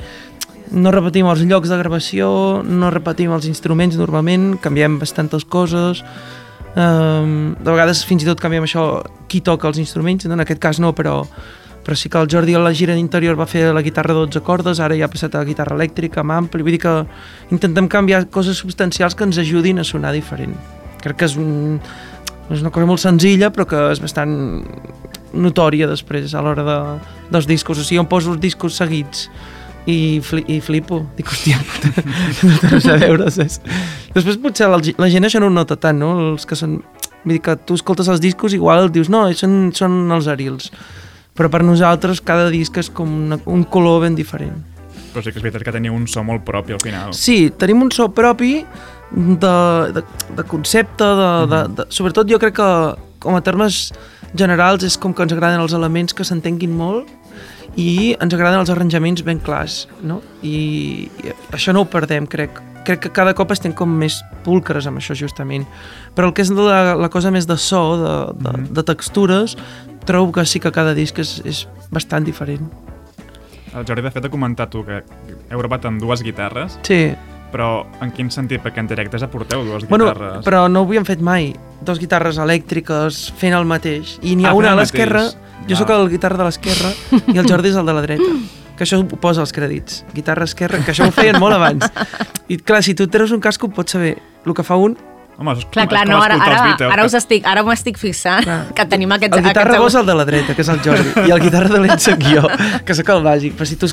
no 0.72 0.90
repetim 0.90 1.28
els 1.30 1.44
llocs 1.46 1.70
de 1.70 1.78
gravació, 1.78 2.28
no 2.64 2.90
repetim 2.90 3.34
els 3.34 3.46
instruments 3.46 3.98
normalment, 4.00 4.56
canviem 4.62 4.98
bastantes 4.98 5.44
coses, 5.44 6.02
um, 6.74 7.54
de 7.58 7.70
vegades 7.70 8.02
fins 8.06 8.24
i 8.24 8.28
tot 8.28 8.40
canviem 8.42 8.66
això, 8.66 9.04
qui 9.30 9.42
toca 9.44 9.68
els 9.70 9.78
instruments, 9.82 10.26
no? 10.26 10.34
en 10.34 10.44
aquest 10.44 10.62
cas 10.62 10.80
no, 10.82 10.92
però, 10.96 11.20
però 11.86 11.98
sí 11.98 12.10
que 12.10 12.18
el 12.18 12.30
Jordi 12.32 12.56
a 12.56 12.62
la 12.62 12.74
gira 12.74 12.96
interior 12.98 13.38
va 13.38 13.46
fer 13.46 13.68
la 13.74 13.84
guitarra 13.84 14.14
de 14.14 14.26
12 14.26 14.42
cordes, 14.46 14.80
ara 14.80 14.98
ja 14.98 15.06
ha 15.06 15.12
passat 15.12 15.34
a 15.34 15.44
la 15.44 15.48
guitarra 15.48 15.78
elèctrica, 15.78 16.24
amb 16.24 16.34
ampli, 16.40 16.66
vull 16.66 16.74
dir 16.74 16.82
que 16.82 16.96
intentem 17.54 17.88
canviar 17.88 18.26
coses 18.32 18.58
substancials 18.58 19.14
que 19.14 19.26
ens 19.28 19.38
ajudin 19.38 19.80
a 19.80 19.86
sonar 19.86 20.12
diferent. 20.16 20.56
Crec 21.02 21.20
que 21.20 21.28
és, 21.28 21.36
un, 21.38 21.78
és 22.50 22.62
una 22.62 22.74
cosa 22.74 22.90
molt 22.90 23.02
senzilla, 23.02 23.52
però 23.54 23.68
que 23.70 23.86
és 23.92 24.02
bastant 24.02 24.34
notòria 25.36 25.88
després 25.90 26.34
a 26.34 26.42
l'hora 26.44 26.64
de, 26.66 26.78
dels 27.32 27.48
discos. 27.48 27.80
O 27.80 27.84
sigui, 27.86 28.00
em 28.02 28.08
poso 28.08 28.34
els 28.34 28.42
discos 28.42 28.78
seguits 28.78 29.26
i, 29.86 30.20
fli, 30.24 30.44
i 30.50 30.58
flipo. 30.64 31.02
Dic, 31.16 31.30
hòstia, 31.30 31.60
no 32.46 32.58
té 32.60 32.72
res 32.74 32.88
a 32.90 32.98
veure, 33.00 33.30
saps? 33.32 33.60
Després 34.14 34.38
potser 34.42 34.70
la, 34.72 34.80
la 34.80 35.10
gent 35.12 35.28
això 35.28 35.42
no 35.42 35.50
ho 35.50 35.54
nota 35.54 35.78
tant, 35.80 35.98
no? 36.02 36.14
Els 36.32 36.48
que 36.48 36.58
són... 36.58 36.80
Vull 37.26 37.34
dir 37.34 37.42
que 37.42 37.56
tu 37.66 37.74
escoltes 37.74 38.06
els 38.06 38.20
discos 38.22 38.54
igual 38.54 38.86
dius, 38.94 39.08
no, 39.10 39.24
són, 39.34 39.72
són 39.74 40.04
els 40.14 40.28
arils. 40.30 40.68
Però 41.36 41.50
per 41.50 41.64
nosaltres 41.66 42.22
cada 42.24 42.46
disc 42.52 42.76
és 42.78 42.90
com 42.94 43.10
una, 43.26 43.38
un 43.50 43.64
color 43.66 44.04
ben 44.04 44.14
diferent. 44.14 44.60
Però 45.10 45.24
sí 45.24 45.32
que 45.32 45.40
és 45.40 45.44
veritat 45.44 45.64
que 45.66 45.74
teniu 45.74 45.96
un 45.96 46.06
so 46.10 46.22
molt 46.22 46.44
propi 46.46 46.76
al 46.76 46.82
final. 46.82 47.16
Sí, 47.18 47.48
tenim 47.58 47.82
un 47.82 47.90
so 47.94 48.06
propi 48.14 48.60
de, 49.10 49.56
de, 49.96 50.04
de 50.38 50.44
concepte, 50.46 51.08
de, 51.18 51.30
de, 51.50 51.60
de, 51.78 51.86
sobretot 51.94 52.30
jo 52.30 52.38
crec 52.42 52.58
que 52.60 52.70
com 53.22 53.34
a 53.34 53.42
termes 53.42 53.90
generals 54.34 54.84
és 54.86 54.96
com 54.98 55.14
que 55.14 55.22
ens 55.22 55.34
agraden 55.34 55.62
els 55.62 55.74
elements 55.76 56.14
que 56.16 56.24
s'entenguin 56.26 56.72
molt 56.76 57.10
i 57.76 58.16
ens 58.20 58.32
agraden 58.32 58.62
els 58.62 58.72
arranjaments 58.72 59.22
ben 59.26 59.38
clars, 59.44 59.84
no? 60.02 60.22
I, 60.42 61.10
i 61.22 61.34
això 61.52 61.74
no 61.76 61.84
ho 61.84 61.90
perdem, 61.92 62.26
crec. 62.26 62.62
Crec 62.86 63.00
que 63.02 63.10
cada 63.10 63.34
cop 63.34 63.50
estem 63.50 63.74
com 63.74 63.90
més 63.98 64.20
pulcres 64.44 64.86
amb 64.86 65.00
això, 65.00 65.16
justament. 65.18 65.66
Però 66.14 66.30
el 66.30 66.34
que 66.36 66.44
és 66.46 66.52
la, 66.54 66.94
la 66.94 67.10
cosa 67.10 67.32
més 67.34 67.48
de 67.50 67.56
so, 67.58 67.82
de, 68.00 68.16
de, 68.46 68.52
de 68.78 68.84
textures, 68.86 69.56
trobo 70.06 70.32
que 70.32 70.46
sí 70.46 70.62
que 70.62 70.72
cada 70.72 70.94
disc 70.94 71.18
és, 71.18 71.40
és 71.44 71.64
bastant 71.90 72.24
diferent. 72.24 72.70
El 73.76 73.84
Jordi, 73.84 74.06
de 74.06 74.12
fet, 74.14 74.24
ha 74.24 74.32
comentat 74.32 74.70
tu 74.72 74.84
que 74.86 75.02
heu 75.02 75.58
gravat 75.60 75.84
amb 75.90 76.00
dues 76.00 76.22
guitarres, 76.24 76.78
Sí, 76.86 77.10
però 77.56 77.86
en 78.04 78.12
quin 78.12 78.28
sentit? 78.30 78.60
Perquè 78.62 78.84
en 78.84 78.90
directes 78.90 79.24
aporteu 79.24 79.64
dues 79.64 79.88
Bueno, 79.88 80.10
guitarres. 80.12 80.44
però 80.44 80.66
no 80.68 80.82
ho 80.84 80.88
havíem 80.90 81.06
fet 81.08 81.24
mai. 81.24 81.54
Dos 81.80 81.98
guitarres 82.02 82.36
elèctriques 82.42 83.32
fent 83.40 83.56
el 83.56 83.64
mateix. 83.64 84.18
I 84.22 84.36
n'hi 84.36 84.44
ha 84.44 84.52
Ah, 84.52 84.54
una 84.60 84.72
a 84.72 84.76
l'esquerra, 84.76 85.24
jo 85.68 85.76
sóc 85.76 85.90
el 85.96 86.08
guitarra 86.12 86.36
de 86.38 86.44
l'esquerra 86.50 86.92
i 87.32 87.38
el 87.40 87.48
Jordi 87.48 87.72
és 87.72 87.76
el 87.80 87.86
de 87.88 87.96
la 87.96 88.02
dreta. 88.04 88.28
Que 88.76 88.84
això 88.84 88.98
ho 89.00 89.06
posa 89.16 89.40
als 89.40 89.54
crèdits. 89.56 90.02
Guitarra 90.12 90.44
esquerra, 90.44 90.78
que 90.84 90.92
això 90.92 91.06
ho 91.08 91.12
feien 91.16 91.38
molt 91.40 91.54
abans. 91.56 91.88
I 92.48 92.58
clar, 92.58 92.82
si 92.84 92.92
tu 92.94 93.06
treus 93.08 93.32
un 93.32 93.40
casco 93.40 93.70
pots 93.72 93.92
saber 93.96 94.18
el 94.44 94.52
que 94.54 94.62
fa 94.62 94.76
un. 94.76 94.98
Home, 95.38 95.52
és, 95.52 95.64
Clar, 95.68 95.86
clar, 95.88 96.06
no, 96.08 96.16
ara, 96.22 96.36
ara, 96.40 96.62
Beatles, 96.64 96.90
ara, 96.92 97.02
que- 97.02 97.06
us 97.10 97.14
estic, 97.14 97.44
ara 97.46 97.62
m'ho 97.62 97.72
estic 97.72 97.98
fixant, 98.00 98.42
Clar. 98.44 98.72
que 98.74 98.86
tenim 98.88 99.10
aquests... 99.12 99.36
El 99.36 99.44
guitarra 99.44 99.74
aquests... 99.74 99.82
bo 99.82 99.88
és 99.88 99.94
el 100.00 100.06
de 100.06 100.14
la 100.16 100.24
dreta, 100.24 100.54
que 100.56 100.62
és 100.64 100.68
el 100.72 100.80
Jordi, 100.80 101.10
i 101.28 101.30
el 101.34 101.40
guitarra 101.42 101.68
dolent 101.68 101.98
soc 102.00 102.22
jo, 102.24 102.44
que 102.88 102.94
sóc 102.96 103.08
el 103.12 103.20
bàsic. 103.24 103.52
Però 103.58 103.66
si 103.68 103.76
tu 103.76 103.86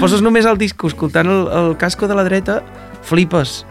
poses 0.00 0.20
només 0.20 0.44
el 0.44 0.58
disco 0.60 0.86
escoltant 0.92 1.26
el, 1.26 1.46
el 1.48 1.76
casco 1.80 2.06
de 2.06 2.14
la 2.14 2.24
dreta, 2.24 2.58
flipes, 3.04 3.64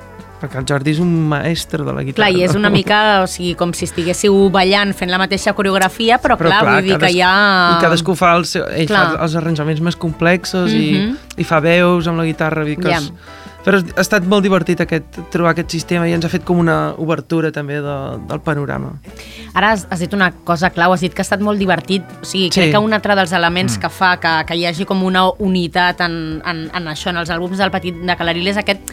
perquè 0.43 0.59
el 0.59 0.65
Jordi 0.67 0.91
és 0.91 0.99
un 0.99 1.11
maestre 1.31 1.83
de 1.87 1.93
la 1.95 2.03
guitarra. 2.03 2.27
Clar, 2.27 2.35
i 2.35 2.43
és 2.43 2.55
una 2.59 2.69
mica, 2.73 2.97
o 3.23 3.27
sigui, 3.31 3.53
com 3.55 3.71
si 3.73 3.85
estiguéssiu 3.87 4.49
ballant 4.51 4.91
fent 4.93 5.09
la 5.11 5.17
mateixa 5.21 5.53
coreografia, 5.55 6.17
però, 6.19 6.35
clar, 6.37 6.59
vull 6.67 6.83
dir 6.89 6.97
que 6.99 7.11
hi 7.15 7.21
ha... 7.23 7.77
I 7.77 7.81
cadascú 7.83 8.15
fa, 8.19 8.33
el 8.37 8.43
seu, 8.49 8.65
ell 8.67 8.89
Clar. 8.91 9.05
fa 9.15 9.23
els 9.23 9.37
arranjaments 9.39 9.79
més 9.81 9.95
complexos 9.95 10.73
Mhm. 10.73 11.15
i, 11.37 11.41
i 11.41 11.47
fa 11.47 11.61
veus 11.63 12.07
amb 12.11 12.19
la 12.19 12.25
guitarra. 12.27 12.61
Vull 12.65 12.75
dir 12.75 12.79
que 12.83 12.91
Ja. 12.91 12.99
és, 12.99 13.11
però 13.63 13.79
ha 13.79 14.01
estat 14.03 14.25
molt 14.27 14.43
divertit 14.43 14.81
aquest, 14.83 15.19
trobar 15.31 15.53
aquest 15.53 15.71
sistema 15.71 16.07
i 16.09 16.13
ens 16.15 16.25
ha 16.25 16.31
fet 16.31 16.43
com 16.43 16.59
una 16.59 16.93
obertura 16.99 17.51
també 17.55 17.79
de, 17.83 17.95
del 18.27 18.41
panorama. 18.43 18.93
Ara 19.53 19.71
has, 19.71 19.87
has 19.89 20.03
dit 20.03 20.13
una 20.13 20.31
cosa 20.43 20.69
clau, 20.75 20.91
has 20.93 21.01
dit 21.05 21.13
que 21.13 21.23
ha 21.23 21.27
estat 21.27 21.39
molt 21.41 21.59
divertit. 21.61 22.03
O 22.21 22.25
sigui, 22.25 22.49
Sí. 22.51 22.59
crec 22.59 22.71
que 22.75 22.83
un 22.83 22.93
altre 22.93 23.15
dels 23.15 23.31
elements 23.31 23.77
que 23.79 23.89
fa 23.89 24.17
que, 24.19 24.33
que 24.47 24.55
hi 24.59 24.65
hagi 24.67 24.85
com 24.85 25.03
una 25.03 25.29
unitat 25.39 26.01
en, 26.01 26.41
en, 26.45 26.65
en 26.75 26.87
això, 26.91 27.09
en 27.13 27.21
els 27.23 27.29
àlbums 27.31 27.57
del 27.57 27.71
Petit 27.71 27.95
de 28.03 28.15
Calaril, 28.19 28.47
és 28.51 28.57
aquest 28.59 28.91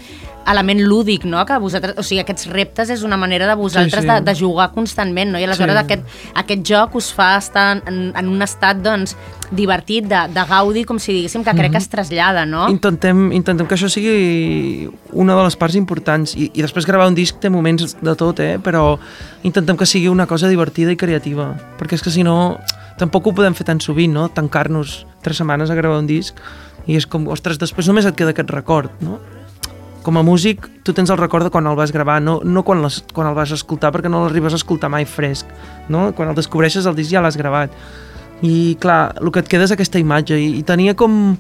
element 0.49 0.81
lúdic, 0.81 1.25
no? 1.25 1.45
Que 1.47 1.59
vosaltres, 1.59 1.97
o 1.99 2.05
sigui, 2.07 2.21
aquests 2.23 2.49
reptes 2.51 2.91
és 2.91 3.03
una 3.07 3.17
manera 3.21 3.47
de 3.47 3.55
vosaltres 3.59 4.03
Sí, 4.03 4.09
sí. 4.09 4.15
De, 4.15 4.21
de 4.25 4.35
jugar 4.39 4.71
constantment, 4.73 5.33
no? 5.33 5.39
I 5.39 5.45
aleshores 5.45 5.77
Sí. 5.77 5.83
aquest, 5.85 6.03
aquest 6.35 6.63
joc 6.67 6.95
us 6.97 7.13
fa 7.13 7.37
estar 7.37 7.83
en, 7.87 8.13
en 8.17 8.29
un 8.29 8.43
estat, 8.43 8.81
doncs, 8.83 9.17
divertit, 9.51 10.07
de, 10.07 10.29
de 10.33 10.45
gaudi, 10.47 10.85
com 10.85 10.99
si 10.99 11.13
diguéssim, 11.13 11.43
que 11.45 11.55
crec 11.59 11.73
que 11.73 11.79
es 11.79 11.89
trasllada, 11.91 12.47
no? 12.47 12.69
Intentem, 12.71 13.33
intentem 13.33 13.67
que 13.67 13.75
això 13.75 13.89
sigui 13.91 14.89
una 15.13 15.35
de 15.35 15.43
les 15.45 15.57
parts 15.57 15.75
importants 15.75 16.37
i, 16.37 16.51
i 16.55 16.63
després 16.63 16.87
gravar 16.87 17.09
un 17.11 17.19
disc 17.19 17.39
té 17.43 17.51
moments 17.51 17.97
de 18.01 18.15
tot, 18.17 18.41
eh? 18.41 18.59
però 18.63 18.99
intentem 19.43 19.77
que 19.77 19.87
sigui 19.87 20.09
una 20.09 20.27
cosa 20.31 20.49
divertida 20.49 20.93
i 20.93 20.97
creativa 20.97 21.55
perquè 21.81 21.99
és 21.99 22.03
que 22.03 22.13
si 22.15 22.23
no 22.23 22.59
tampoc 23.01 23.27
ho 23.27 23.35
podem 23.35 23.55
fer 23.57 23.67
tan 23.67 23.81
sovint, 23.81 24.13
no? 24.15 24.29
tancar-nos 24.29 25.05
tres 25.25 25.41
setmanes 25.41 25.71
a 25.71 25.75
gravar 25.75 25.99
un 25.99 26.07
disc 26.07 26.37
i 26.87 26.97
és 26.97 27.07
com, 27.07 27.27
ostres, 27.29 27.59
després 27.59 27.89
només 27.91 28.07
et 28.07 28.17
queda 28.17 28.31
aquest 28.31 28.51
record, 28.55 28.93
no? 29.05 29.19
Com 30.03 30.17
a 30.17 30.23
músic, 30.25 30.65
tu 30.83 30.95
tens 30.97 31.11
el 31.13 31.19
record 31.21 31.45
de 31.45 31.51
quan 31.53 31.67
el 31.69 31.77
vas 31.77 31.93
gravar, 31.93 32.23
no, 32.25 32.39
no 32.41 32.63
quan, 32.65 32.81
les, 32.81 33.03
quan 33.13 33.29
el 33.29 33.35
vas 33.37 33.53
escoltar, 33.53 33.91
perquè 33.93 34.09
no 34.09 34.23
l'arribes 34.25 34.57
a 34.57 34.61
escoltar 34.61 34.89
mai 34.89 35.05
fresc, 35.05 35.49
no? 35.93 36.11
Quan 36.17 36.31
el 36.33 36.39
descobreixes, 36.39 36.89
el 36.89 36.97
disc 36.97 37.13
ja 37.13 37.21
l'has 37.21 37.37
gravat. 37.37 37.75
I, 38.41 38.79
clar, 38.81 39.13
el 39.21 39.29
que 39.29 39.43
et 39.45 39.51
queda 39.53 39.67
és 39.69 39.75
aquesta 39.77 40.01
imatge. 40.01 40.39
I, 40.41 40.55
i 40.61 40.65
tenia 40.65 40.97
com... 40.97 41.37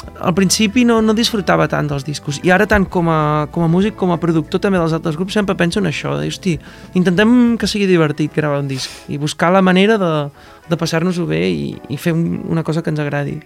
Al 0.00 0.32
principi 0.32 0.86
no, 0.88 0.96
no 1.04 1.12
disfrutava 1.12 1.66
tant 1.68 1.84
dels 1.90 2.06
discos 2.06 2.38
i 2.40 2.48
ara 2.54 2.64
tant 2.64 2.86
com 2.88 3.10
a, 3.12 3.48
com 3.52 3.66
a 3.66 3.68
músic 3.68 3.98
com 4.00 4.14
a 4.14 4.16
productor 4.22 4.62
també 4.64 4.80
dels 4.80 4.94
altres 4.96 5.18
grups 5.18 5.36
sempre 5.36 5.58
penso 5.60 5.76
en 5.82 5.90
això 5.90 6.14
de, 6.16 6.30
hosti, 6.32 6.54
intentem 6.96 7.58
que 7.60 7.68
sigui 7.68 7.84
divertit 7.84 8.32
gravar 8.32 8.62
un 8.64 8.70
disc 8.70 9.12
i 9.12 9.20
buscar 9.20 9.52
la 9.52 9.60
manera 9.60 10.00
de, 10.00 10.12
de 10.72 10.80
passar-nos-ho 10.80 11.28
bé 11.28 11.42
i, 11.52 11.74
i 11.92 12.00
fer 12.00 12.16
un, 12.16 12.46
una 12.48 12.64
cosa 12.64 12.80
que 12.80 12.88
ens 12.94 13.04
agradi 13.04 13.36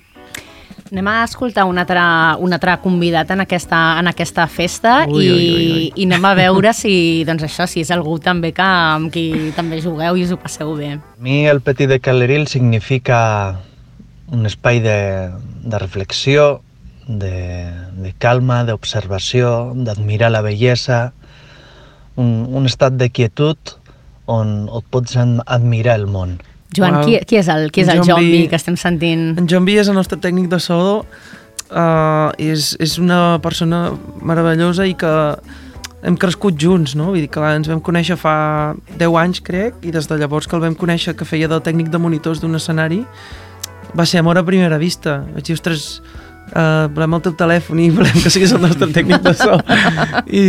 Anem 0.95 1.09
a 1.11 1.25
escoltar 1.27 1.65
un 1.67 1.75
altre, 1.83 1.99
un 2.39 2.53
altre 2.55 2.77
convidat 2.79 3.33
en 3.35 3.41
aquesta, 3.43 3.79
en 3.99 4.07
aquesta 4.07 4.45
festa 4.47 4.93
Ui, 5.11 5.25
i, 5.27 5.31
ui, 5.33 5.47
ui, 5.55 5.65
ui. 5.73 5.89
i 5.99 6.05
anem 6.07 6.29
a 6.29 6.35
veure 6.39 6.71
si, 6.71 7.25
doncs 7.27 7.43
això, 7.49 7.67
si 7.67 7.83
és 7.83 7.91
algú 7.91 8.21
també 8.23 8.53
que, 8.55 8.63
amb 8.63 9.11
qui 9.11 9.51
també 9.57 9.81
jugueu 9.83 10.15
i 10.15 10.23
us 10.23 10.31
ho 10.31 10.39
passeu 10.39 10.71
bé. 10.79 10.93
A 10.95 11.19
mi 11.19 11.41
el 11.51 11.59
Petit 11.67 11.91
de 11.91 11.99
Caleril 11.99 12.47
significa 12.47 13.19
un 14.31 14.47
espai 14.47 14.79
de, 14.87 14.97
de 15.67 15.83
reflexió, 15.83 16.61
de, 17.09 17.35
de 17.99 18.15
calma, 18.23 18.63
d'observació, 18.63 19.73
d'admirar 19.75 20.31
la 20.31 20.45
bellesa, 20.47 21.09
un, 22.15 22.47
un 22.55 22.71
estat 22.71 22.95
de 23.03 23.11
quietud 23.11 23.59
on 24.31 24.71
et 24.71 24.87
pots 24.95 25.19
ad- 25.19 25.43
admirar 25.59 25.99
el 25.99 26.07
món. 26.07 26.39
Joan, 26.75 27.01
qui, 27.05 27.19
qui 27.29 27.39
és 27.41 27.49
el, 27.53 27.69
qui 27.75 27.85
és 27.85 27.93
el 27.93 28.03
En 28.03 28.09
B 28.09 28.17
B. 28.19 28.49
que 28.51 28.59
estem 28.59 28.77
sentint? 28.81 29.35
En 29.39 29.65
B 29.65 29.79
és 29.79 29.89
el 29.89 29.95
nostre 29.95 30.19
tècnic 30.19 30.49
de 30.53 30.59
so, 30.63 31.05
uh, 31.71 32.31
és, 32.39 32.75
és 32.81 32.99
una 32.99 33.39
persona 33.43 33.87
meravellosa 34.23 34.87
i 34.89 34.97
que 34.99 35.13
hem 36.05 36.19
crescut 36.21 36.59
junts, 36.61 36.95
no? 36.99 37.13
Vull 37.13 37.25
dir 37.25 37.31
que 37.33 37.45
ens 37.55 37.71
vam 37.71 37.81
conèixer 37.85 38.17
fa 38.21 38.75
10 39.01 39.17
anys, 39.23 39.41
crec, 39.45 39.79
i 39.87 39.95
des 39.95 40.09
de 40.11 40.19
llavors 40.21 40.49
que 40.49 40.57
el 40.59 40.65
vam 40.67 40.77
conèixer 40.77 41.17
que 41.17 41.25
feia 41.29 41.49
de 41.49 41.61
tècnic 41.65 41.89
de 41.93 42.01
monitors 42.01 42.43
d'un 42.43 42.59
escenari, 42.59 43.03
va 43.97 44.05
ser 44.05 44.21
amor 44.21 44.39
a 44.39 44.45
primera 44.45 44.79
vista. 44.79 45.23
Vaig 45.33 45.49
dir, 45.49 45.57
ostres, 45.57 46.03
uh, 46.53 46.91
volem 46.93 47.17
el 47.17 47.25
teu 47.25 47.37
telèfon 47.39 47.81
i 47.81 47.89
volem 47.95 48.21
que 48.21 48.33
siguis 48.33 48.53
el 48.53 48.61
nostre 48.67 48.91
tècnic 48.93 49.25
de 49.25 49.33
so. 49.39 49.57
I, 50.43 50.45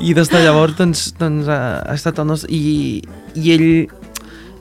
i 0.00 0.16
des 0.16 0.32
de 0.32 0.42
llavors, 0.42 0.74
doncs, 0.80 1.12
doncs 1.20 1.46
ha, 1.52 1.60
ha 1.86 1.94
estat 1.94 2.18
el 2.22 2.28
nostre... 2.32 2.50
I, 2.50 2.98
I 3.36 3.54
ell 3.54 3.68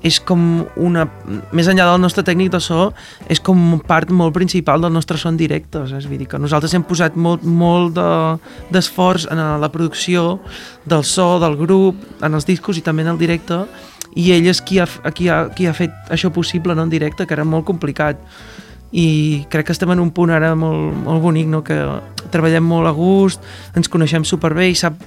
és 0.05 0.19
com 0.21 0.39
una... 0.77 1.07
Més 1.55 1.67
enllà 1.71 1.87
del 1.89 2.01
nostre 2.03 2.21
tècnic 2.25 2.51
de 2.53 2.59
so, 2.61 2.91
és 3.31 3.41
com 3.41 3.79
part 3.87 4.11
molt 4.13 4.35
principal 4.35 4.83
del 4.83 4.93
nostre 4.93 5.17
son 5.17 5.37
directe. 5.39 5.81
Saps? 5.89 6.05
Vull 6.05 6.21
dir 6.21 6.27
que 6.29 6.39
nosaltres 6.41 6.75
hem 6.77 6.85
posat 6.85 7.17
molt, 7.17 7.43
molt 7.43 7.95
de- 7.97 8.69
d'esforç 8.75 9.25
de, 9.25 9.33
en 9.33 9.63
la 9.63 9.71
producció 9.73 10.37
del 10.85 11.03
so, 11.09 11.39
del 11.41 11.57
grup, 11.57 12.03
en 12.21 12.37
els 12.37 12.45
discos 12.45 12.77
i 12.77 12.85
també 12.85 13.05
en 13.05 13.15
el 13.15 13.21
directe, 13.21 13.63
i 14.15 14.29
ell 14.31 14.45
és 14.47 14.61
qui 14.63 14.77
ha, 14.79 14.85
qui 15.11 15.27
ha, 15.27 15.47
qui 15.55 15.65
ha 15.67 15.73
fet 15.75 16.13
això 16.13 16.29
possible 16.31 16.75
no, 16.77 16.85
en 16.85 16.93
directe, 16.93 17.25
que 17.25 17.35
era 17.35 17.43
molt 17.47 17.65
complicat. 17.65 18.21
I 18.95 19.43
crec 19.51 19.65
que 19.67 19.73
estem 19.73 19.91
en 19.91 19.99
un 19.99 20.13
punt 20.15 20.31
ara 20.31 20.53
molt, 20.55 20.93
molt 21.03 21.25
bonic, 21.25 21.49
no? 21.51 21.63
que 21.65 21.75
treballem 22.31 22.63
molt 22.63 22.87
a 22.87 22.93
gust, 22.95 23.41
ens 23.75 23.89
coneixem 23.91 24.23
superbé 24.23 24.69
i 24.69 24.77
sap 24.77 25.01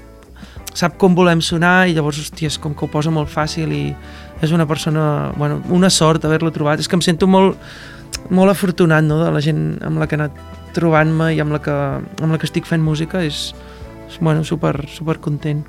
sap 0.78 0.98
com 1.00 1.14
volem 1.16 1.40
sonar 1.42 1.88
i 1.88 1.94
llavors, 1.96 2.20
hòstia, 2.22 2.50
és 2.52 2.58
com 2.61 2.74
que 2.76 2.84
ho 2.87 2.90
posa 2.92 3.11
molt 3.11 3.30
fàcil 3.32 3.72
i 3.74 3.84
és 4.42 4.53
una 4.53 4.66
persona, 4.66 5.33
bueno, 5.37 5.62
una 5.68 5.90
sort 5.90 6.24
haver-lo 6.24 6.53
trobat. 6.55 6.81
És 6.81 6.88
que 6.88 6.96
em 6.98 7.03
sento 7.03 7.27
molt, 7.27 7.59
molt 8.31 8.53
afortunat 8.53 9.05
no, 9.05 9.18
de 9.24 9.33
la 9.35 9.42
gent 9.42 9.79
amb 9.85 9.98
la 9.98 10.07
que 10.07 10.16
he 10.16 10.20
anat 10.20 10.38
trobant-me 10.77 11.33
i 11.35 11.42
amb 11.42 11.55
la, 11.57 11.62
que, 11.62 11.74
amb 11.74 12.31
la 12.31 12.38
que 12.38 12.48
estic 12.48 12.68
fent 12.68 12.83
música. 12.85 13.22
És, 13.24 13.53
és 14.09 14.18
bueno, 14.20 14.44
super, 14.44 14.77
super 14.94 15.18
content. 15.24 15.64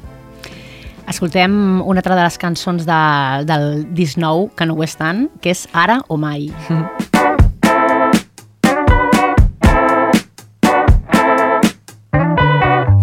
Escoltem 1.10 1.82
una 1.82 2.04
altra 2.04 2.14
de 2.14 2.22
les 2.22 2.38
cançons 2.38 2.86
de, 2.86 3.02
del 3.50 3.88
disc 3.98 4.20
nou, 4.22 4.50
que 4.54 4.68
no 4.70 4.78
ho 4.78 4.86
és 4.86 4.94
tant, 5.00 5.26
que 5.42 5.56
és 5.56 5.66
Ara 5.74 6.04
o 6.08 6.20
Mai. 6.22 6.52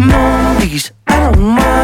No 0.06 0.22
em 0.22 0.62
diguis 0.62 0.92
ara 1.10 1.32
o 1.34 1.50
mai, 1.58 1.75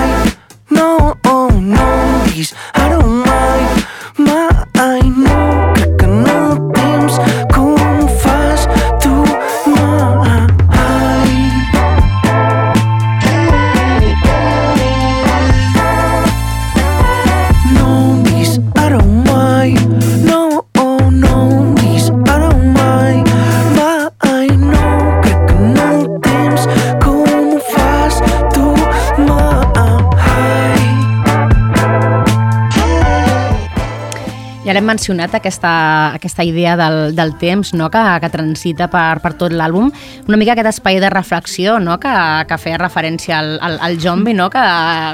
mencionat, 35.02 35.34
aquesta, 35.34 36.14
aquesta 36.14 36.44
idea 36.46 36.76
del, 36.76 37.16
del 37.16 37.34
temps 37.34 37.72
no? 37.74 37.90
que, 37.90 38.00
que 38.22 38.28
transita 38.30 38.86
per, 38.86 39.18
per 39.18 39.32
tot 39.34 39.50
l'àlbum, 39.50 39.88
una 40.28 40.38
mica 40.38 40.54
aquest 40.54 40.68
espai 40.76 41.00
de 41.02 41.10
reflexió 41.10 41.80
no? 41.82 41.96
que, 41.98 42.12
que 42.46 42.58
feia 42.62 42.78
referència 42.78 43.40
al, 43.40 43.56
al, 43.58 43.78
al 43.82 43.98
Jombi 43.98 44.34
no? 44.38 44.46
que, 44.52 44.62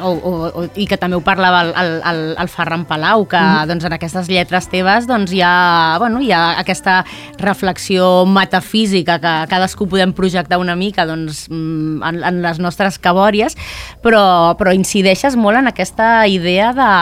o, 0.05 0.13
o, 0.13 0.65
i 0.77 0.85
que 0.91 0.99
també 1.01 1.17
ho 1.17 1.23
parlava 1.25 1.63
el, 1.65 1.73
el, 2.05 2.21
el, 2.37 2.51
Ferran 2.53 2.85
Palau, 2.89 3.25
que 3.31 3.41
doncs, 3.71 3.87
en 3.89 3.97
aquestes 3.97 4.29
lletres 4.29 4.69
teves 4.69 5.09
doncs, 5.09 5.33
hi, 5.33 5.41
ha, 5.41 5.97
bueno, 6.03 6.21
hi 6.21 6.35
ha 6.37 6.59
aquesta 6.61 6.99
reflexió 7.41 8.27
metafísica 8.29 9.17
que 9.23 9.35
cadascú 9.49 9.89
podem 9.89 10.13
projectar 10.13 10.61
una 10.61 10.77
mica 10.77 11.07
doncs, 11.09 11.47
mm, 11.49 12.05
en, 12.11 12.21
en 12.29 12.43
les 12.45 12.61
nostres 12.61 13.01
cabòries, 13.01 13.57
però, 14.05 14.53
però 14.61 14.77
incideixes 14.77 15.39
molt 15.39 15.63
en 15.63 15.73
aquesta 15.73 16.27
idea 16.29 16.75
de, 16.77 16.93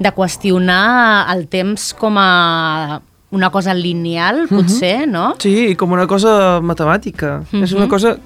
de 0.00 0.16
qüestionar 0.16 1.26
el 1.34 1.44
temps 1.52 1.90
com 1.92 2.05
a 2.14 3.00
una 3.34 3.50
cosa 3.50 3.74
lineal, 3.74 4.46
potser, 4.48 5.08
no? 5.10 5.34
Sí, 5.42 5.74
com 5.76 5.92
una 5.92 6.06
cosa 6.06 6.60
matemàtica. 6.62 7.42
Mm 7.42 7.46
-hmm. 7.50 7.64
És 7.64 7.72
una 7.72 7.88
cosa 7.88 8.16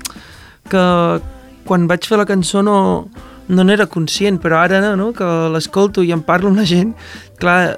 que 0.68 1.20
quan 1.64 1.86
vaig 1.86 2.06
fer 2.06 2.18
la 2.18 2.26
cançó 2.26 2.62
no, 2.62 3.08
no 3.48 3.64
n'era 3.64 3.86
conscient, 3.86 4.40
però 4.42 4.60
ara 4.62 4.96
no, 4.96 5.12
que 5.12 5.24
l'escolto 5.52 6.02
i 6.02 6.12
en 6.12 6.22
parlo 6.22 6.48
amb 6.48 6.58
la 6.58 6.64
gent, 6.64 6.94
clar, 7.38 7.76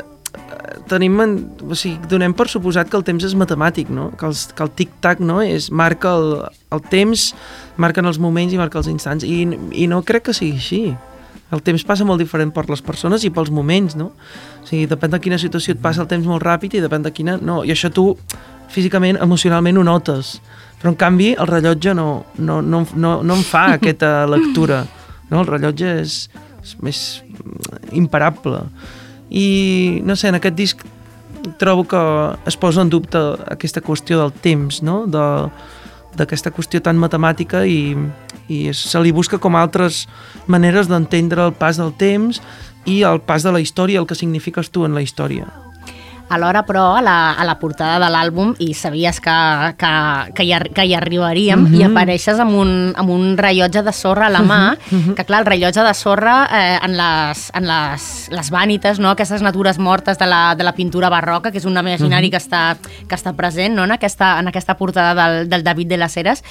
tenim, 0.88 1.20
en, 1.20 1.36
o 1.68 1.76
sigui, 1.78 1.98
donem 2.08 2.34
per 2.36 2.48
suposat 2.48 2.90
que 2.90 2.98
el 2.98 3.04
temps 3.06 3.24
és 3.24 3.34
matemàtic, 3.38 3.90
no? 3.92 4.10
que, 4.18 4.26
els, 4.28 4.46
que 4.56 4.64
el 4.64 4.72
tic-tac 4.78 5.22
no? 5.24 5.40
és, 5.44 5.70
marca 5.70 6.14
el, 6.18 6.28
el 6.74 6.82
temps, 6.92 7.32
marquen 7.76 8.08
els 8.08 8.20
moments 8.22 8.52
i 8.52 8.60
marca 8.60 8.80
els 8.80 8.90
instants, 8.92 9.24
i, 9.24 9.44
i 9.72 9.88
no 9.90 10.02
crec 10.06 10.28
que 10.28 10.36
sigui 10.36 10.58
així. 10.60 10.82
El 11.52 11.60
temps 11.64 11.84
passa 11.84 12.06
molt 12.08 12.22
diferent 12.22 12.52
per 12.54 12.64
les 12.70 12.80
persones 12.84 13.26
i 13.26 13.30
pels 13.34 13.50
moments, 13.52 13.96
no? 13.98 14.12
O 14.62 14.68
sigui, 14.68 14.86
depèn 14.88 15.12
de 15.12 15.20
quina 15.20 15.38
situació 15.40 15.74
et 15.74 15.82
passa 15.82 16.00
el 16.04 16.08
temps 16.08 16.26
molt 16.26 16.44
ràpid 16.44 16.78
i 16.78 16.82
depèn 16.84 17.04
de 17.04 17.12
quina... 17.12 17.36
No, 17.36 17.60
i 17.64 17.74
això 17.74 17.90
tu 17.92 18.06
físicament, 18.72 19.20
emocionalment 19.20 19.78
ho 19.78 19.84
notes. 19.84 20.38
Però 20.80 20.94
en 20.94 20.96
canvi 20.98 21.32
el 21.36 21.50
rellotge 21.50 21.92
no, 21.94 22.24
no, 22.38 22.62
no, 22.64 22.86
no, 22.94 23.12
no 23.22 23.36
em 23.36 23.44
fa 23.44 23.66
aquesta 23.76 24.24
lectura. 24.30 24.82
No? 25.28 25.42
El 25.42 25.50
rellotge 25.50 25.92
és, 26.00 26.16
és 26.62 26.74
més 26.80 27.04
imparable. 27.92 28.64
I, 29.28 30.00
no 30.08 30.16
sé, 30.16 30.32
en 30.32 30.40
aquest 30.40 30.56
disc 30.56 30.82
trobo 31.58 31.84
que 31.88 32.00
es 32.46 32.56
posa 32.56 32.82
en 32.84 32.90
dubte 32.92 33.20
aquesta 33.50 33.82
qüestió 33.84 34.20
del 34.20 34.32
temps, 34.44 34.80
no? 34.84 35.02
De, 35.10 35.24
d'aquesta 36.18 36.52
qüestió 36.52 36.82
tan 36.84 37.00
matemàtica 37.00 37.64
i, 37.66 37.96
i 38.48 38.60
se 38.76 39.00
li 39.00 39.12
busca 39.12 39.40
com 39.40 39.56
altres 39.56 40.06
maneres 40.46 40.90
d'entendre 40.90 41.48
el 41.48 41.56
pas 41.56 41.80
del 41.80 41.94
temps 41.96 42.42
i 42.84 43.02
el 43.06 43.22
pas 43.22 43.44
de 43.46 43.52
la 43.54 43.60
història, 43.62 44.00
el 44.00 44.08
que 44.10 44.18
signifiques 44.18 44.70
tu 44.70 44.84
en 44.84 44.94
la 44.94 45.02
història. 45.02 45.48
Alhora, 46.34 46.64
però, 46.66 46.96
a 46.96 47.02
la, 47.04 47.16
a 47.32 47.44
la 47.44 47.58
portada 47.60 47.98
de 48.02 48.08
l'àlbum, 48.12 48.54
i 48.64 48.72
sabies 48.74 49.20
que, 49.20 49.36
que, 49.80 49.92
que, 50.36 50.46
hi, 50.46 50.54
que 50.74 50.86
hi 50.86 50.94
arribaríem, 50.94 51.60
mm 51.60 51.66
-hmm. 51.66 51.80
i 51.80 51.84
apareixes 51.84 52.40
amb 52.40 52.54
un, 52.56 52.92
amb 52.96 53.10
un 53.10 53.36
rellotge 53.36 53.82
de 53.82 53.92
sorra 53.92 54.26
a 54.26 54.30
la 54.30 54.40
mà, 54.40 54.76
mm 54.76 54.98
-hmm. 54.98 55.14
que 55.14 55.24
clar, 55.24 55.40
el 55.40 55.46
rellotge 55.46 55.82
de 55.82 55.94
sorra 55.94 56.48
eh, 56.52 56.78
en, 56.82 56.96
les, 56.96 57.50
en 57.54 57.66
les, 57.66 58.28
les 58.30 58.50
vànites, 58.50 58.98
no? 58.98 59.10
aquestes 59.10 59.42
natures 59.42 59.78
mortes 59.78 60.18
de 60.18 60.26
la, 60.26 60.54
de 60.54 60.64
la 60.64 60.72
pintura 60.72 61.08
barroca, 61.08 61.50
que 61.50 61.58
és 61.58 61.64
un 61.64 61.76
imaginari 61.76 62.28
mm 62.28 62.30
-hmm. 62.30 62.30
que, 62.30 62.36
està, 62.36 62.76
que 63.08 63.14
està 63.14 63.32
present 63.34 63.74
no? 63.74 63.84
en, 63.84 63.92
aquesta, 63.92 64.38
en 64.40 64.48
aquesta 64.48 64.74
portada 64.76 65.14
del, 65.14 65.48
del 65.48 65.62
David 65.62 65.88
de 65.88 65.96
las 65.96 66.16
Heras, 66.16 66.42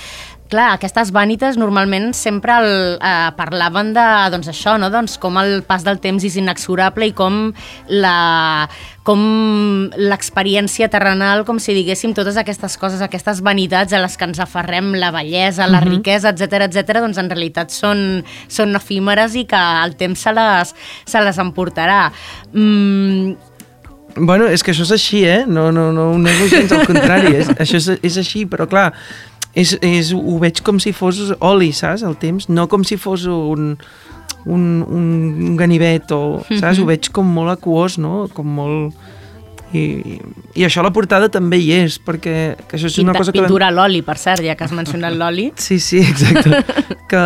clar, 0.51 0.71
aquestes 0.75 1.13
vànites 1.15 1.57
normalment 1.59 2.11
sempre 2.17 2.57
el, 2.61 2.71
eh, 2.99 3.31
parlaven 3.37 3.93
de, 3.95 4.07
doncs 4.33 4.51
això, 4.51 4.77
no? 4.81 4.91
doncs 4.93 5.17
com 5.21 5.39
el 5.41 5.61
pas 5.67 5.85
del 5.87 6.01
temps 6.03 6.23
és 6.27 6.37
inexorable 6.39 7.11
i 7.11 7.15
com 7.17 7.43
la 7.89 8.67
com 9.01 9.21
l'experiència 9.97 10.85
terrenal, 10.93 11.41
com 11.47 11.57
si 11.57 11.73
diguéssim 11.73 12.13
totes 12.13 12.35
aquestes 12.37 12.75
coses, 12.77 13.01
aquestes 13.01 13.41
vanitats 13.41 13.95
a 13.97 14.01
les 14.03 14.17
que 14.17 14.27
ens 14.29 14.41
aferrem, 14.43 14.91
la 15.01 15.09
bellesa, 15.15 15.65
la 15.65 15.81
riquesa, 15.81 16.35
etc 16.35 16.67
etc, 16.67 17.01
doncs 17.01 17.17
en 17.17 17.31
realitat 17.31 17.73
són, 17.73 18.21
són 18.45 18.77
efímeres 18.77 19.33
i 19.39 19.47
que 19.49 19.61
el 19.85 19.97
temps 19.97 20.27
se 20.27 20.35
les, 20.37 20.75
se 21.09 21.23
les 21.25 21.41
emportarà. 21.41 22.03
Mm, 22.53 23.39
Bueno, 24.15 24.47
és 24.51 24.59
que 24.59 24.73
això 24.73 24.83
és 24.83 24.91
així, 24.91 25.21
eh? 25.23 25.45
No, 25.47 25.69
no, 25.71 25.85
no 25.95 26.09
ho 26.11 26.17
nego 26.19 26.47
gens, 26.51 26.71
al 26.75 26.83
contrari, 26.83 27.29
és, 27.39 27.47
això 27.63 27.79
és, 27.79 27.85
és 28.03 28.17
així, 28.19 28.43
però 28.49 28.65
clar, 28.67 28.89
és, 29.55 29.77
és, 29.81 30.13
ho 30.13 30.37
veig 30.39 30.61
com 30.63 30.79
si 30.79 30.93
fos 30.95 31.19
oli, 31.39 31.71
saps, 31.75 32.03
el 32.07 32.15
temps, 32.17 32.47
no 32.49 32.67
com 32.71 32.83
si 32.87 32.97
fos 32.97 33.25
un, 33.25 33.77
un, 34.45 34.61
un 34.87 35.55
ganivet 35.59 36.11
o, 36.15 36.41
saps, 36.49 36.79
ho 36.79 36.85
veig 36.87 37.09
com 37.11 37.27
molt 37.27 37.51
aquós, 37.57 37.97
no? 37.97 38.27
Com 38.33 38.47
molt... 38.47 38.93
I, 39.71 40.19
i 40.59 40.65
això 40.67 40.81
a 40.81 40.83
la 40.83 40.91
portada 40.91 41.29
també 41.31 41.55
hi 41.63 41.69
és, 41.71 41.95
perquè 42.03 42.57
que 42.67 42.75
això 42.75 42.89
és 42.89 42.97
una 42.99 43.13
cosa 43.15 43.31
que... 43.31 43.39
vam- 43.39 43.47
pintura 43.47 43.69
a 43.69 43.71
l'oli, 43.71 44.01
per 44.03 44.17
cert, 44.19 44.43
ja 44.43 44.55
que 44.59 44.65
has 44.65 44.73
mencionat 44.75 45.15
l'oli. 45.15 45.51
Sí, 45.65 45.79
sí, 45.79 46.01
exacte. 46.03 46.59
que, 47.07 47.21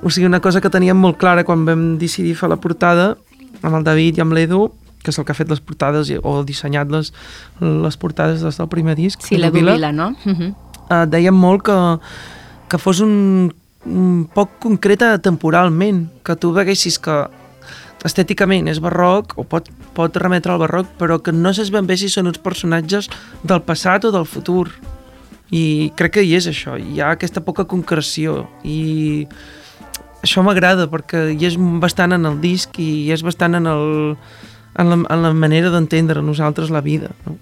o 0.00 0.08
sigui, 0.08 0.24
una 0.24 0.40
cosa 0.40 0.62
que 0.64 0.70
teníem 0.72 0.96
molt 0.96 1.18
clara 1.20 1.44
quan 1.44 1.66
vam 1.68 1.98
decidir 2.00 2.32
fer 2.40 2.48
la 2.48 2.56
portada 2.56 3.10
amb 3.62 3.76
el 3.76 3.84
David 3.84 4.16
i 4.16 4.24
amb 4.24 4.32
l'Edu, 4.32 4.70
que 5.04 5.10
és 5.12 5.18
el 5.20 5.26
que 5.28 5.34
ha 5.34 5.36
fet 5.36 5.50
les 5.52 5.60
portades 5.60 6.08
o 6.22 6.32
dissenyat 6.48 6.88
les, 6.94 7.12
les 7.60 7.96
portades 8.00 8.40
des 8.40 8.56
del 8.56 8.68
primer 8.72 8.96
disc. 8.96 9.20
Sí, 9.20 9.34
Edu 9.36 9.44
la 9.44 9.50
Vila, 9.50 9.72
Vila, 9.76 9.92
no? 9.92 10.14
Uh 10.24 10.32
-huh. 10.32 10.54
Eh, 10.92 11.04
dèiem 11.08 11.34
molt 11.34 11.64
que, 11.66 11.78
que 12.68 12.80
fos 12.80 13.00
un, 13.04 13.50
un 13.86 14.26
poc 14.34 14.58
concreta 14.62 15.16
temporalment, 15.18 16.06
que 16.22 16.36
tu 16.36 16.52
veguessis 16.54 17.00
que 17.02 17.24
estèticament 18.06 18.66
és 18.70 18.80
barroc 18.82 19.36
o 19.38 19.44
pot, 19.46 19.68
pot 19.94 20.16
remetre 20.18 20.54
al 20.54 20.62
barroc, 20.62 20.90
però 20.98 21.20
que 21.22 21.34
no 21.34 21.52
saps 21.54 21.70
ben 21.74 21.86
bé 21.86 21.96
si 21.98 22.10
són 22.10 22.30
uns 22.30 22.40
personatges 22.42 23.08
del 23.46 23.62
passat 23.66 24.08
o 24.08 24.12
del 24.14 24.26
futur. 24.26 24.68
I 25.52 25.92
crec 25.98 26.16
que 26.16 26.24
hi 26.24 26.34
és 26.38 26.48
això, 26.48 26.78
hi 26.80 27.00
ha 27.00 27.12
aquesta 27.12 27.42
poca 27.44 27.66
concreció 27.68 28.46
i 28.64 29.28
això 30.24 30.42
m'agrada 30.46 30.86
perquè 30.88 31.26
hi 31.34 31.46
és 31.46 31.58
bastant 31.82 32.16
en 32.16 32.24
el 32.26 32.38
disc 32.40 32.78
i 32.80 32.88
hi 33.04 33.10
és 33.12 33.24
bastant 33.26 33.58
en, 33.58 33.68
el, 33.68 34.16
en, 34.78 34.88
la, 34.88 34.98
en 35.02 35.26
la 35.26 35.32
manera 35.36 35.70
d'entendre 35.74 36.24
nosaltres 36.24 36.72
la 36.72 36.80
vida. 36.80 37.12
No? 37.26 37.36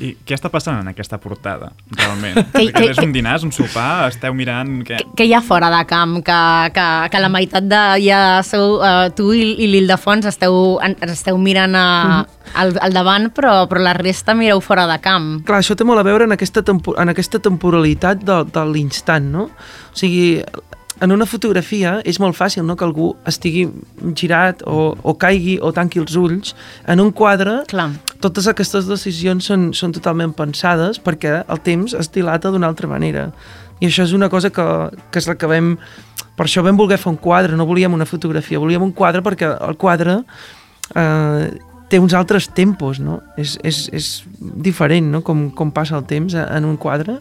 I 0.00 0.14
què 0.24 0.32
està 0.32 0.48
passant 0.48 0.78
en 0.80 0.88
aquesta 0.88 1.18
portada, 1.20 1.68
realment? 1.98 2.38
Que- 2.54 2.70
que, 2.72 2.84
és 2.90 2.98
un 3.02 3.12
dinar, 3.12 3.34
és 3.36 3.44
un 3.44 3.52
sopar, 3.52 4.08
esteu 4.08 4.32
mirant... 4.34 4.78
Què? 4.88 4.96
Que, 5.02 5.08
que 5.18 5.26
hi 5.28 5.34
ha 5.36 5.42
fora 5.44 5.68
de 5.74 5.82
camp, 5.90 6.14
que, 6.24 6.38
que, 6.72 6.86
que 7.12 7.20
la 7.20 7.28
meitat 7.32 7.66
de 7.68 7.82
ja 8.06 8.20
sou, 8.46 8.78
uh, 8.80 9.10
tu 9.16 9.28
i, 9.36 9.42
i 9.60 9.68
l'Ildefons 9.68 10.26
esteu, 10.30 10.56
esteu 11.06 11.36
mirant 11.38 11.76
a, 11.76 11.86
al, 12.56 12.72
al 12.80 12.96
davant, 12.96 13.28
però, 13.36 13.66
però 13.68 13.84
la 13.84 13.92
resta 13.98 14.34
mireu 14.38 14.64
fora 14.64 14.86
de 14.90 14.96
camp. 15.04 15.28
Clar, 15.48 15.60
això 15.60 15.76
té 15.76 15.84
molt 15.84 16.00
a 16.00 16.06
veure 16.08 16.24
en 16.24 16.32
aquesta, 16.38 16.64
tempo 16.64 16.96
en 16.96 17.12
aquesta 17.12 17.42
temporalitat 17.44 18.24
de, 18.24 18.40
de 18.48 18.66
l'instant, 18.72 19.28
no? 19.36 19.48
O 19.92 19.96
sigui, 19.98 20.40
en 21.00 21.12
una 21.12 21.26
fotografia 21.26 21.96
és 22.08 22.18
molt 22.22 22.36
fàcil 22.36 22.66
no? 22.66 22.76
que 22.76 22.84
algú 22.84 23.12
estigui 23.28 23.64
girat 24.18 24.62
o, 24.68 24.92
o 25.02 25.14
caigui 25.18 25.56
o 25.62 25.72
tanqui 25.74 26.02
els 26.02 26.16
ulls. 26.18 26.54
En 26.86 27.00
un 27.02 27.12
quadre, 27.16 27.62
Clar. 27.70 27.90
totes 28.20 28.48
aquestes 28.50 28.86
decisions 28.90 29.48
són, 29.48 29.70
són 29.76 29.94
totalment 29.96 30.34
pensades 30.36 31.00
perquè 31.02 31.40
el 31.42 31.62
temps 31.64 31.96
es 31.98 32.12
dilata 32.12 32.52
d'una 32.52 32.70
altra 32.70 32.90
manera. 32.90 33.30
I 33.80 33.88
això 33.88 34.06
és 34.06 34.14
una 34.14 34.30
cosa 34.30 34.52
que, 34.54 34.66
que 35.10 35.22
és 35.22 35.28
la 35.30 35.38
que 35.38 35.50
vam... 35.50 35.76
Per 36.32 36.46
això 36.46 36.62
vam 36.64 36.78
voler 36.78 36.96
fer 36.96 37.10
un 37.10 37.18
quadre, 37.20 37.56
no 37.56 37.66
volíem 37.68 37.92
una 37.92 38.08
fotografia, 38.08 38.60
volíem 38.60 38.82
un 38.86 38.94
quadre 38.96 39.20
perquè 39.24 39.50
el 39.52 39.76
quadre 39.76 40.22
eh, 40.96 41.50
té 41.92 41.98
uns 42.00 42.14
altres 42.16 42.46
tempos, 42.56 43.02
no? 43.04 43.18
És, 43.36 43.58
és, 43.68 43.82
és 43.92 44.06
diferent, 44.40 45.10
no?, 45.12 45.20
com, 45.26 45.50
com 45.52 45.74
passa 45.74 45.98
el 45.98 46.06
temps 46.08 46.32
en 46.40 46.64
un 46.64 46.78
quadre 46.80 47.18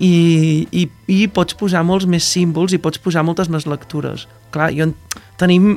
i, 0.00 0.66
i, 0.72 0.86
i 1.12 1.18
pots 1.28 1.54
posar 1.60 1.82
molts 1.84 2.06
més 2.08 2.24
símbols 2.24 2.72
i 2.72 2.80
pots 2.82 2.98
posar 3.04 3.22
moltes 3.26 3.50
més 3.52 3.66
lectures. 3.68 4.26
Clar, 4.54 4.70
jo, 4.72 4.88
en- 4.88 4.94
tenim 5.40 5.74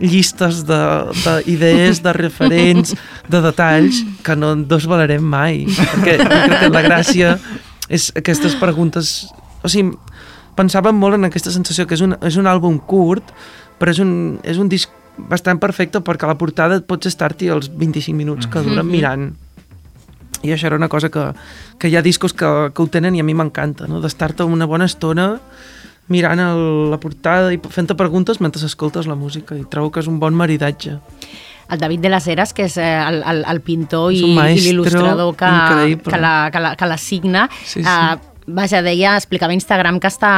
llistes 0.00 0.62
d'idees, 0.68 1.98
de, 1.98 2.04
de 2.06 2.12
referents, 2.16 2.94
de 3.28 3.40
detalls 3.42 4.02
que 4.24 4.36
no 4.38 4.54
desvalarem 4.70 5.24
mai. 5.24 5.64
Perquè 5.66 6.16
crec 6.22 6.54
que 6.62 6.70
la 6.74 6.84
gràcia 6.86 7.34
és 7.90 8.10
aquestes 8.18 8.54
preguntes... 8.60 9.26
O 9.64 9.68
sigui, 9.70 9.96
pensàvem 10.58 10.94
molt 10.98 11.18
en 11.18 11.26
aquesta 11.26 11.50
sensació 11.54 11.86
que 11.86 11.96
és 11.98 12.02
un, 12.04 12.14
és 12.22 12.36
un 12.38 12.46
àlbum 12.46 12.78
curt, 12.78 13.32
però 13.78 13.90
és 13.94 13.98
un, 14.02 14.38
és 14.46 14.58
un 14.62 14.70
disc 14.70 14.90
bastant 15.18 15.58
perfecte 15.58 15.98
perquè 16.06 16.28
a 16.28 16.30
la 16.30 16.38
portada 16.38 16.78
pots 16.86 17.10
estar-t'hi 17.10 17.48
els 17.50 17.66
25 17.74 18.14
minuts 18.14 18.46
que 18.46 18.62
duren 18.62 18.86
mirant. 18.86 19.32
I 20.42 20.52
això 20.54 20.68
era 20.68 20.76
una 20.76 20.88
cosa 20.88 21.08
que, 21.10 21.24
que 21.78 21.88
hi 21.90 21.96
ha 21.98 22.02
discos 22.02 22.32
que, 22.32 22.46
que 22.74 22.82
ho 22.82 22.86
tenen 22.86 23.16
i 23.16 23.20
a 23.20 23.26
mi 23.26 23.34
m'encanta, 23.34 23.88
no? 23.90 24.00
d'estar-te 24.00 24.44
una 24.46 24.66
bona 24.70 24.86
estona 24.86 25.32
mirant 26.08 26.40
el, 26.40 26.62
la 26.92 26.96
portada 27.02 27.50
i 27.52 27.58
fent-te 27.58 27.96
preguntes 27.98 28.40
mentre 28.40 28.64
escoltes 28.64 29.06
la 29.10 29.16
música 29.18 29.56
i 29.58 29.66
trobo 29.68 29.90
que 29.92 30.00
és 30.00 30.06
un 30.08 30.18
bon 30.22 30.34
maridatge. 30.38 30.98
El 31.68 31.78
David 31.82 32.00
de 32.00 32.08
les 32.08 32.26
Heres, 32.32 32.54
que 32.56 32.64
és 32.64 32.78
eh, 32.80 32.86
el, 32.96 33.18
el, 33.28 33.42
el 33.44 33.60
pintor 33.60 34.14
És 34.14 34.22
i, 34.22 34.30
i 34.32 34.62
l'il·lustrador 34.70 35.34
que, 35.36 35.50
que, 36.06 36.16
la, 36.16 36.48
que, 36.50 36.62
la, 36.64 36.70
que 36.80 36.86
la 36.88 36.96
signa, 36.96 37.48
Sí, 37.60 37.82
sí. 37.82 37.84
eh, 37.84 38.16
vaja, 38.48 38.80
deia, 38.82 39.12
explicava 39.18 39.52
a 39.52 39.56
Instagram 39.58 39.98
que 40.00 40.08
està, 40.08 40.32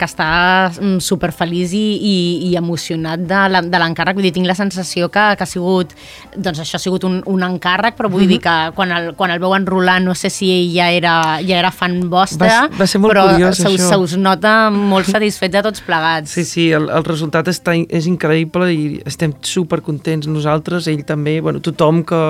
que 0.00 0.06
està 0.08 0.28
mm, 0.72 0.98
superfeliç 1.04 1.74
i, 1.76 1.82
i, 2.00 2.14
i 2.48 2.56
emocionat 2.58 3.20
de 3.28 3.80
l'encàrrec. 3.82 4.16
Vull 4.16 4.24
dir, 4.26 4.32
tinc 4.36 4.48
la 4.48 4.56
sensació 4.56 5.10
que, 5.12 5.24
que 5.36 5.44
ha 5.44 5.48
sigut, 5.48 5.92
doncs 6.36 6.62
això 6.64 6.78
ha 6.78 6.82
sigut 6.82 7.04
un, 7.08 7.18
un 7.28 7.44
encàrrec, 7.46 7.96
però 7.98 8.08
vull 8.12 8.26
dir 8.30 8.40
que 8.44 8.54
quan 8.76 8.94
el, 8.96 9.10
quan 9.18 9.34
el 9.34 9.42
veu 9.42 9.52
enrolar, 9.56 9.98
no 10.02 10.14
sé 10.16 10.30
si 10.32 10.48
ell 10.54 10.70
ja 10.74 10.88
era, 10.96 11.14
ja 11.44 11.58
era 11.60 11.70
fan 11.74 11.98
vostre, 12.12 12.48
Va- 12.48 12.70
va 12.80 12.88
ser 12.88 13.00
molt 13.02 13.12
però 13.14 13.26
curiós, 13.32 13.58
se, 13.60 13.68
us, 13.68 13.76
això. 13.80 13.90
se 13.92 14.00
us 14.06 14.16
nota 14.20 14.54
molt 14.74 15.10
satisfets 15.10 15.52
de 15.58 15.62
tots 15.68 15.84
plegats. 15.86 16.32
Sí, 16.32 16.46
sí, 16.48 16.68
el, 16.76 16.88
el 16.88 17.04
resultat 17.04 17.50
està, 17.52 17.76
és 17.76 18.08
increïble 18.10 18.70
i 18.72 18.80
estem 19.06 19.34
super 19.44 19.82
contents 19.84 20.26
nosaltres, 20.30 20.88
ell 20.90 21.04
també, 21.08 21.38
bueno, 21.44 21.60
tothom 21.60 22.02
que, 22.08 22.22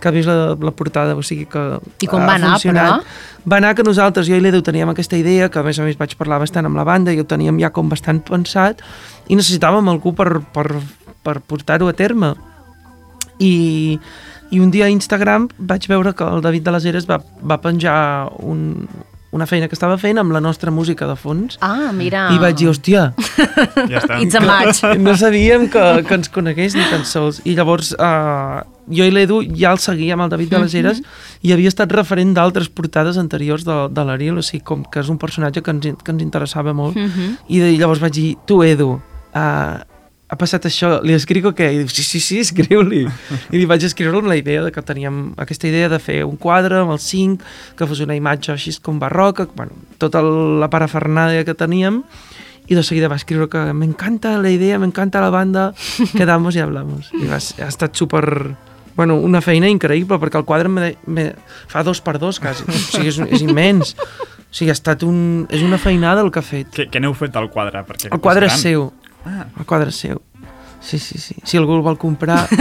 que 0.00 0.10
ha 0.10 0.14
vist 0.14 0.28
la, 0.30 0.54
la 0.58 0.74
portada, 0.74 1.14
o 1.14 1.22
sigui 1.22 1.46
que 1.50 1.64
I 2.02 2.10
com 2.10 2.24
va 2.26 2.36
anar, 2.40 2.56
funcionat. 2.58 3.00
però? 3.04 3.32
Va 3.44 3.58
anar 3.60 3.74
que 3.76 3.84
nosaltres, 3.84 4.26
jo 4.28 4.38
i 4.38 4.40
l'Edu 4.40 4.62
teníem 4.64 4.88
aquesta 4.88 5.18
idea, 5.20 5.50
que 5.52 5.60
a 5.60 5.64
més 5.66 5.78
a 5.78 5.84
més 5.84 5.98
vaig 6.00 6.14
parlar 6.16 6.40
bastant 6.40 6.64
amb 6.64 6.78
la 6.80 6.86
banda 6.88 7.12
i 7.12 7.20
ho 7.20 7.26
teníem 7.28 7.58
ja 7.60 7.72
com 7.74 7.90
bastant 7.92 8.22
pensat, 8.24 8.80
i 9.28 9.36
necessitàvem 9.36 9.88
algú 9.92 10.14
per, 10.16 10.40
per, 10.54 10.66
per 11.24 11.38
portar-ho 11.44 11.90
a 11.90 11.96
terme. 11.96 12.32
I, 13.38 13.98
I 14.50 14.60
un 14.64 14.70
dia 14.72 14.88
a 14.88 14.92
Instagram 14.92 15.50
vaig 15.58 15.88
veure 15.92 16.14
que 16.16 16.24
el 16.24 16.44
David 16.44 16.64
de 16.64 16.76
les 16.76 16.88
Heres 16.88 17.08
va, 17.10 17.20
va 17.44 17.60
penjar 17.60 17.96
un, 18.40 18.86
una 19.34 19.46
feina 19.50 19.66
que 19.66 19.74
estava 19.74 19.96
fent 19.98 20.20
amb 20.22 20.30
la 20.34 20.40
nostra 20.40 20.70
música 20.70 21.08
de 21.10 21.16
fons, 21.18 21.56
Ah, 21.60 21.90
mira. 21.92 22.28
i 22.30 22.38
vaig 22.38 22.54
dir, 22.60 22.68
hòstia, 22.70 23.08
Ja 23.90 23.98
està. 24.00 24.20
It's 24.22 24.36
a 24.38 24.42
match. 24.44 24.82
no 25.02 25.16
sabíem 25.18 25.66
que, 25.72 25.82
que 26.06 26.14
ens 26.20 26.30
conegués 26.30 26.76
ni 26.78 26.84
tan 26.90 27.02
sols. 27.08 27.40
I 27.44 27.56
llavors 27.58 27.92
uh, 27.98 28.62
jo 28.86 29.06
i 29.08 29.10
l'Edu 29.10 29.40
ja 29.58 29.72
el 29.74 29.80
seguíem, 29.82 30.20
el 30.22 30.30
David 30.30 30.52
de 30.54 30.60
les 30.62 30.74
Heres, 30.78 31.00
i 31.42 31.52
havia 31.54 31.72
estat 31.72 31.90
referent 31.92 32.34
d'altres 32.36 32.68
portades 32.70 33.18
anteriors 33.18 33.64
de, 33.66 33.78
de 33.90 34.04
l'Ariel, 34.06 34.38
o 34.38 34.44
sigui, 34.46 34.62
com 34.64 34.84
que 34.86 35.02
és 35.02 35.10
un 35.10 35.18
personatge 35.18 35.62
que 35.64 35.74
ens, 35.74 35.90
que 36.04 36.14
ens 36.14 36.22
interessava 36.22 36.72
molt. 36.76 36.94
I 37.48 37.58
de, 37.60 37.72
llavors 37.80 38.00
vaig 38.04 38.14
dir, 38.14 38.28
tu 38.46 38.62
Edu, 38.62 38.92
uh, 39.34 39.80
ha 40.34 40.38
passat 40.40 40.66
això, 40.66 40.96
li 41.06 41.14
escric 41.14 41.46
o 41.46 41.54
què? 41.54 41.70
I 41.70 41.80
diu, 41.82 41.90
sí, 41.94 42.02
sí, 42.02 42.20
sí, 42.22 42.40
escriu-li. 42.42 43.04
I 43.54 43.60
li 43.60 43.66
vaig 43.70 43.86
escriure 43.86 44.18
amb 44.18 44.30
la 44.30 44.38
idea 44.40 44.64
de 44.66 44.72
que 44.74 44.82
teníem 44.82 45.28
aquesta 45.40 45.70
idea 45.70 45.90
de 45.92 46.00
fer 46.02 46.24
un 46.26 46.34
quadre 46.40 46.80
amb 46.82 46.94
el 46.96 46.98
5, 46.98 47.52
que 47.78 47.86
fos 47.86 48.02
una 48.02 48.18
imatge 48.18 48.52
així 48.54 48.74
com 48.82 48.98
barroca, 48.98 49.46
bueno, 49.54 49.78
tota 50.02 50.22
la 50.24 50.70
parafernàlia 50.72 51.46
que 51.46 51.54
teníem, 51.54 52.02
y 52.66 52.74
de 52.74 52.82
seguida 52.82 53.08
va 53.08 53.16
escriure 53.16 53.48
que 53.48 53.58
me 53.72 53.84
encanta 53.84 54.38
la 54.38 54.50
idea, 54.50 54.78
me 54.78 54.86
encanta 54.86 55.20
la 55.20 55.30
banda, 55.30 55.74
quedamos 56.16 56.56
y 56.56 56.60
hablamos. 56.60 57.12
I 57.12 57.28
va, 57.28 57.36
ha 57.36 57.68
estat 57.68 57.94
super... 57.94 58.56
Bueno, 58.94 59.16
una 59.18 59.40
feina 59.42 59.66
increïble, 59.66 60.20
perquè 60.22 60.38
el 60.38 60.44
quadre 60.46 60.70
me, 60.70 60.92
me, 61.10 61.24
fa 61.66 61.82
dos 61.82 61.98
per 62.00 62.14
dos, 62.22 62.38
quasi. 62.38 62.62
O 62.62 62.76
sigui, 62.78 63.10
és, 63.10 63.18
és 63.26 63.42
immens. 63.42 63.96
O 63.98 64.54
sigui, 64.54 64.70
ha 64.70 64.76
estat 64.78 65.02
un... 65.02 65.48
És 65.50 65.64
una 65.66 65.80
feinada 65.82 66.22
el 66.22 66.30
que 66.30 66.38
ha 66.38 66.46
fet. 66.46 66.70
Què, 66.76 66.86
què 66.92 67.02
n'heu 67.02 67.16
fet 67.18 67.34
del 67.34 67.50
quadre? 67.50 67.82
Perquè 67.88 68.12
El 68.14 68.22
quadre 68.22 68.46
és 68.46 68.54
gran. 68.54 68.62
seu. 68.62 68.86
Ah. 69.24 69.46
El 69.58 69.64
quadre 69.64 69.90
seu. 69.92 70.20
Sí, 70.84 70.98
sí, 70.98 71.16
sí. 71.18 71.34
Si 71.44 71.56
algú 71.56 71.78
el 71.78 71.82
vol 71.82 71.96
comprar... 71.96 72.44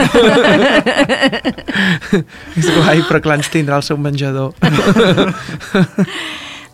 és 2.56 2.70
guai, 2.72 3.04
però 3.04 3.20
clar, 3.20 3.36
ens 3.42 3.52
tindrà 3.52 3.76
el 3.82 3.84
seu 3.84 4.00
menjador. 4.00 4.54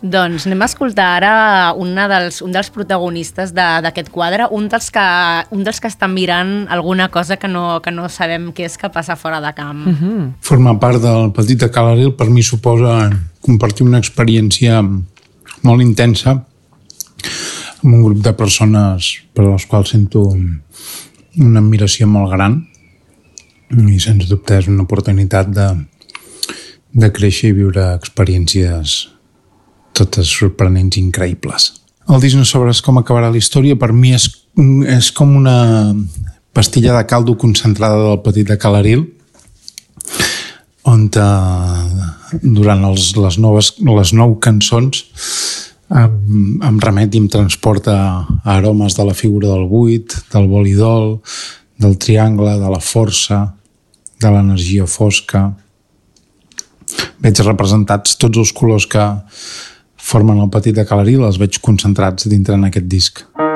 Doncs 0.00 0.46
anem 0.48 0.62
a 0.64 0.68
escoltar 0.70 1.08
ara 1.18 1.32
una 1.76 2.06
dels, 2.08 2.38
un 2.40 2.54
dels 2.54 2.70
protagonistes 2.72 3.50
de- 3.52 3.80
d'aquest 3.84 4.08
quadre, 4.14 4.46
un 4.56 4.68
dels, 4.72 4.88
que, 4.94 5.02
un 5.52 5.66
dels 5.66 5.80
que 5.82 5.90
estan 5.92 6.14
mirant 6.14 6.70
alguna 6.72 7.10
cosa 7.12 7.36
que 7.36 7.50
no, 7.50 7.82
que 7.84 7.92
no 7.92 8.08
sabem 8.08 8.48
què 8.56 8.64
és 8.70 8.78
que 8.80 8.88
passa 8.88 9.18
fora 9.18 9.42
de 9.44 9.52
camp. 9.52 9.84
Mm 9.84 9.96
-hmm. 9.98 10.32
Formar 10.40 10.78
part 10.78 11.02
del 11.02 11.32
Petit 11.32 11.58
de 11.60 11.70
Calaril 11.70 12.14
per 12.14 12.30
mi 12.30 12.42
suposa 12.42 13.10
compartir 13.40 13.86
una 13.86 13.98
experiència 13.98 14.80
molt 15.62 15.82
intensa 15.82 16.44
amb 17.82 17.94
un 17.94 18.02
grup 18.04 18.20
de 18.24 18.32
persones 18.36 19.12
per 19.34 19.46
les 19.46 19.66
quals 19.66 19.94
sento 19.94 20.26
una 20.30 21.62
admiració 21.62 22.08
molt 22.10 22.32
gran 22.34 22.58
i 23.70 24.00
sens 24.02 24.28
dubte 24.28 24.58
és 24.58 24.68
una 24.68 24.84
oportunitat 24.84 25.50
de, 25.54 25.68
de 26.92 27.10
créixer 27.14 27.52
i 27.52 27.58
viure 27.60 27.92
experiències 27.94 28.96
totes 29.96 30.30
sorprenents 30.30 30.96
i 30.96 31.04
increïbles. 31.04 31.70
El 32.10 32.22
disc 32.22 32.38
no 32.38 32.46
sabràs 32.48 32.80
com 32.82 32.98
acabarà 32.98 33.30
la 33.30 33.38
història 33.38 33.78
per 33.78 33.92
mi 33.94 34.14
és, 34.16 34.26
és 34.90 35.10
com 35.14 35.36
una 35.38 35.94
pastilla 36.56 36.96
de 36.96 37.06
caldo 37.06 37.36
concentrada 37.38 38.00
del 38.08 38.22
Petit 38.24 38.48
de 38.48 38.58
Calaril 38.58 39.06
on 40.90 41.06
eh, 41.12 42.08
durant 42.42 42.84
els, 42.88 43.12
les, 43.16 43.38
noves, 43.38 43.74
les 43.84 44.12
nou 44.16 44.34
cançons 44.42 45.04
em, 45.90 46.58
em 46.62 46.78
remet 46.82 47.14
i 47.14 47.22
em 47.22 47.28
transporta 47.28 47.94
a 47.96 48.56
aromes 48.56 48.94
de 48.94 49.06
la 49.06 49.14
figura 49.14 49.48
del 49.48 49.66
buit, 49.70 50.14
del 50.32 50.46
bolidol, 50.48 51.18
del 51.80 51.96
triangle, 51.98 52.58
de 52.60 52.70
la 52.70 52.80
força, 52.80 53.42
de 54.20 54.30
l'energia 54.30 54.86
fosca. 54.86 55.48
Veig 57.20 57.42
representats 57.44 58.16
tots 58.20 58.38
els 58.38 58.52
colors 58.56 58.86
que 58.90 59.04
formen 60.10 60.40
el 60.40 60.50
petit 60.50 60.76
de 60.76 60.86
Calaril, 60.88 61.24
els 61.26 61.38
veig 61.40 61.60
concentrats 61.64 62.28
dintre 62.30 62.56
en 62.58 62.68
aquest 62.70 62.90
disc. 62.90 63.24
lontano 63.24 63.49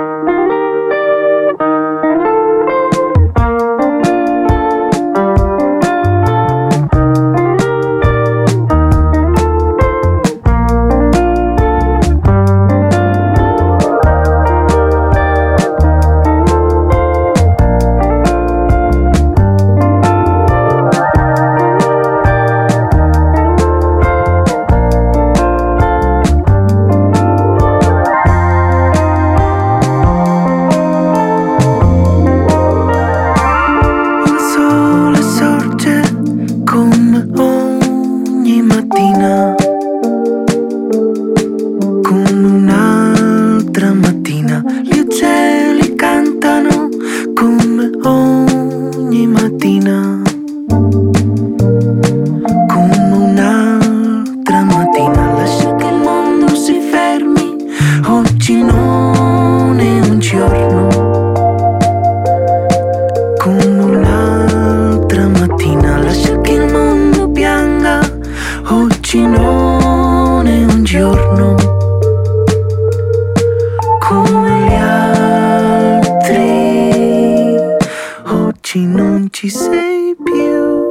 sei 80.14 80.22
più. 80.22 80.82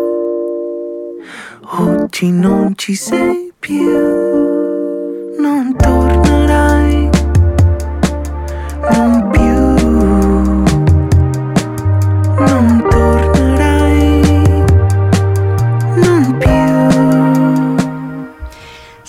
Oggi 1.80 2.32
non 2.32 2.74
ci 2.76 2.96
sei 2.96 3.52
più. 3.60 3.90
Non 5.40 5.76
tornerai. 5.78 5.93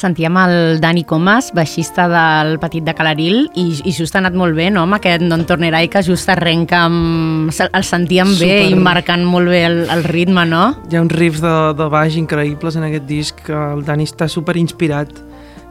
Sentíem 0.05 0.37
el 0.37 0.81
Dani 0.83 1.01
Comas, 1.09 1.47
baixista 1.57 2.05
del 2.13 2.59
Petit 2.61 2.85
de 2.85 2.93
Calaril, 2.93 3.47
i, 3.57 3.71
i 3.89 3.93
just 3.97 4.13
ha 4.13 4.21
anat 4.21 4.35
molt 4.37 4.53
bé, 4.53 4.67
no?, 4.69 4.83
amb 4.85 4.99
aquest 4.99 5.23
Non 5.25 5.47
Tornerai, 5.49 5.89
que 5.89 6.03
just 6.05 6.29
arrenca 6.29 6.83
amb... 6.91 7.49
El 7.49 7.87
sentíem 7.89 8.35
bé 8.37 8.51
Super. 8.51 8.67
i 8.69 8.77
marcant 8.77 9.25
molt 9.25 9.49
bé 9.49 9.63
el, 9.65 9.79
el 9.89 10.05
ritme, 10.05 10.45
no? 10.45 10.67
Hi 10.91 10.99
ha 10.99 11.05
uns 11.07 11.15
riffs 11.17 11.41
de, 11.41 11.55
de 11.79 11.87
baix 11.89 12.19
increïbles 12.21 12.77
en 12.77 12.85
aquest 12.91 13.09
disc, 13.09 13.41
que 13.47 13.57
el 13.57 13.81
Dani 13.87 14.05
està 14.05 14.29
super 14.29 14.59
inspirat, 14.61 15.15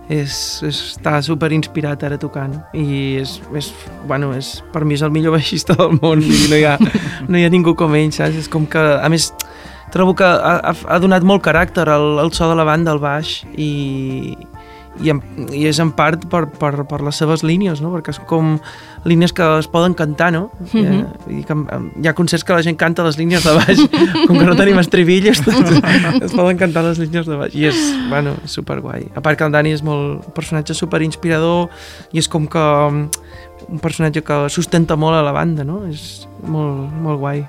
és, 0.09 0.33
és, 0.65 0.81
està 0.95 1.19
super 1.21 1.51
inspirat 1.53 2.01
ara 2.09 2.17
tocant 2.17 2.57
i 2.73 3.19
és, 3.21 3.37
és, 3.53 3.69
bueno, 4.09 4.33
és, 4.33 4.55
per 4.73 4.81
mi 4.81 4.97
és 4.97 5.05
el 5.05 5.13
millor 5.13 5.37
baixista 5.37 5.77
del 5.77 5.93
món 6.01 6.25
dir, 6.25 6.47
no, 6.49 6.57
hi 6.57 6.65
ha, 6.67 6.73
no 7.29 7.37
hi 7.37 7.45
ha 7.45 7.53
ningú 7.53 7.77
com 7.77 7.93
ell 8.01 8.09
saps? 8.11 8.41
és 8.41 8.49
com 8.51 8.65
que, 8.65 8.81
a 8.81 9.13
més 9.13 9.29
trobo 9.93 10.15
que 10.17 10.25
ha, 10.25 10.73
ha, 10.73 10.99
donat 10.99 11.23
molt 11.23 11.43
caràcter 11.45 11.85
al, 11.89 12.17
al 12.19 12.33
so 12.33 12.49
de 12.49 12.57
la 12.57 12.65
banda 12.65 12.91
al 12.93 13.01
baix 13.01 13.43
i, 13.53 14.33
i, 15.01 15.09
en, 15.09 15.19
i 15.53 15.63
és 15.69 15.79
en 15.81 15.91
part 15.95 16.25
per, 16.29 16.43
per, 16.59 16.71
per 16.89 16.99
les 17.05 17.17
seves 17.17 17.43
línies, 17.45 17.81
no? 17.81 17.91
perquè 17.93 18.13
és 18.13 18.19
com 18.29 18.55
línies 19.09 19.33
que 19.35 19.45
es 19.59 19.69
poden 19.71 19.95
cantar, 19.97 20.31
no? 20.35 20.47
Mhm. 20.71 20.83
eh, 20.83 21.05
vull 21.25 21.37
dir 21.37 21.45
que 21.47 21.57
hi 22.03 22.09
ha 22.09 22.15
concerts 22.17 22.45
que 22.45 22.57
la 22.57 22.65
gent 22.65 22.77
canta 22.79 23.05
les 23.05 23.17
línies 23.21 23.45
de 23.45 23.55
baix, 23.57 23.81
com 24.27 24.37
que 24.37 24.45
no 24.49 24.57
tenim 24.59 24.79
estribillos, 24.81 25.43
doncs 25.45 25.77
es 26.21 26.33
poden 26.35 26.61
cantar 26.61 26.85
les 26.87 27.01
línies 27.01 27.29
de 27.29 27.39
baix. 27.39 27.57
I 27.57 27.69
és, 27.71 27.81
bueno, 28.11 28.37
és 28.45 28.57
superguai. 28.59 29.09
A 29.17 29.25
part 29.25 29.39
que 29.39 29.47
el 29.47 29.53
Dani 29.55 29.73
és 29.77 29.83
molt, 29.85 30.23
un 30.23 30.37
personatge 30.37 30.77
super 30.77 31.01
inspirador 31.05 31.69
i 32.13 32.21
és 32.21 32.29
com 32.29 32.47
que 32.49 32.61
um, 32.61 33.03
un 33.69 33.83
personatge 33.83 34.23
que 34.25 34.45
sustenta 34.53 34.97
molt 34.99 35.17
a 35.17 35.25
la 35.25 35.35
banda, 35.35 35.65
no? 35.67 35.83
És 35.89 36.25
molt, 36.45 36.89
molt 37.03 37.21
guai. 37.21 37.45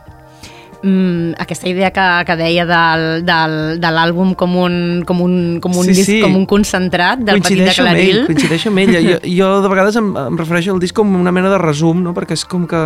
Mm, 0.85 1.33
aquesta 1.41 1.67
idea 1.71 1.89
que, 1.97 2.03
que 2.29 2.35
deia 2.37 2.67
del, 2.69 3.25
del, 3.25 3.55
de 3.81 3.91
l'àlbum 3.95 4.35
com 4.37 4.53
un, 4.61 4.75
com, 5.09 5.23
un, 5.25 5.37
com, 5.65 5.73
un 5.81 5.87
Sí, 5.87 5.95
disc, 5.97 6.11
sí. 6.11 6.17
com 6.21 6.35
un 6.37 6.45
concentrat 6.45 7.23
del 7.25 7.41
Petit 7.41 7.63
de 7.65 7.73
Calaril. 7.73 8.19
ell, 8.19 8.27
coincideixo 8.27 8.69
amb 8.69 8.83
ell. 8.83 8.93
Jo, 9.09 9.15
jo 9.25 9.49
de 9.65 9.71
vegades 9.73 9.97
em, 9.97 10.11
em 10.27 10.37
refereixo 10.37 10.75
al 10.75 10.83
disc 10.83 10.93
com 10.99 11.15
una 11.17 11.33
mena 11.33 11.49
de 11.49 11.57
resum, 11.63 12.03
no? 12.05 12.13
perquè 12.13 12.37
és 12.37 12.45
com 12.45 12.67
que 12.69 12.83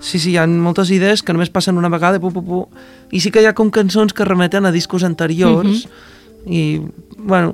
sí, 0.00 0.16
sí, 0.22 0.30
hi 0.32 0.38
ha 0.40 0.46
moltes 0.48 0.88
idees 0.94 1.20
que 1.26 1.34
només 1.36 1.50
passen 1.52 1.76
una 1.76 1.90
vegada 1.92 2.16
pu, 2.22 2.30
pu, 2.32 2.40
pu, 2.46 2.62
i 3.12 3.20
sí 3.20 3.28
que 3.34 3.42
hi 3.44 3.50
ha 3.50 3.52
com 3.52 3.68
cançons 3.68 4.14
que 4.16 4.24
remeten 4.24 4.64
a 4.64 4.72
discos 4.72 5.04
anteriors 5.04 5.84
Mhm. 6.46 6.48
i, 6.54 6.80
bueno, 7.18 7.52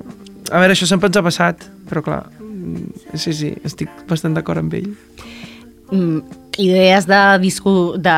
a 0.53 0.59
veure, 0.61 0.71
això 0.77 0.85
sempre 0.87 1.09
ens 1.11 1.17
ha 1.17 1.23
passat, 1.25 1.65
però 1.89 2.03
clar, 2.05 2.21
mm, 2.39 3.17
sí, 3.17 3.33
sí, 3.33 3.51
estic 3.65 3.89
bastant 4.07 4.35
d'acord 4.37 4.59
amb 4.63 4.73
ell. 4.77 4.87
mm, 5.91 6.19
idees 6.63 7.07
de, 7.07 7.19
disco, 7.41 7.97
de, 7.97 8.15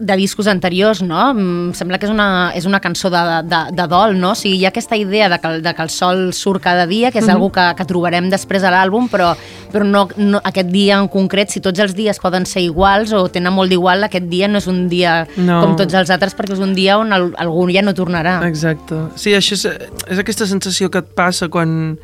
de 0.00 0.16
discos 0.16 0.46
anteriors, 0.48 1.02
no? 1.02 1.34
Mm, 1.34 1.74
sembla 1.76 1.98
que 2.00 2.08
és 2.08 2.12
una, 2.12 2.50
és 2.56 2.64
una 2.64 2.80
cançó 2.80 3.10
de, 3.12 3.20
de, 3.44 3.60
de 3.76 3.86
dol, 3.86 4.16
no? 4.18 4.32
O 4.32 4.38
sigui, 4.38 4.56
hi 4.56 4.64
ha 4.64 4.70
aquesta 4.72 4.96
idea 4.96 5.28
de 5.28 5.38
que, 5.38 5.50
de 5.60 5.74
que 5.76 5.84
el 5.84 5.92
sol 5.92 6.30
surt 6.32 6.64
cada 6.64 6.86
dia, 6.88 7.10
que 7.12 7.20
és 7.20 7.26
mm. 7.28 7.36
-hmm. 7.36 7.52
que, 7.52 7.66
que 7.76 7.84
trobarem 7.84 8.30
després 8.30 8.64
a 8.64 8.72
l'àlbum, 8.72 9.10
però, 9.12 9.36
però 9.70 9.84
no, 9.84 10.08
no, 10.16 10.40
aquest 10.42 10.68
dia 10.68 10.98
en 10.98 11.08
concret, 11.08 11.50
si 11.50 11.60
tots 11.60 11.78
els 11.78 11.94
dies 11.94 12.18
poden 12.18 12.46
ser 12.46 12.62
iguals 12.62 13.12
o 13.12 13.28
tenen 13.28 13.52
molt 13.52 13.68
d'igual, 13.68 14.02
aquest 14.04 14.24
dia 14.24 14.48
no 14.48 14.58
és 14.58 14.66
un 14.66 14.88
dia 14.88 15.26
No. 15.36 15.60
com 15.60 15.76
tots 15.76 15.94
els 15.94 16.10
altres, 16.10 16.34
perquè 16.34 16.54
és 16.54 16.58
un 16.58 16.74
dia 16.74 16.98
on 16.98 17.12
el, 17.12 17.34
algú 17.36 17.68
ja 17.70 17.82
no 17.82 17.92
tornarà. 17.92 18.40
Exacte. 18.46 18.94
Sí, 19.16 19.34
això 19.34 19.52
és, 19.52 19.66
és 20.08 20.18
aquesta 20.18 20.46
sensació 20.46 20.90
que 20.90 20.98
et 20.98 21.14
passa 21.14 21.48
quan, 21.48 21.98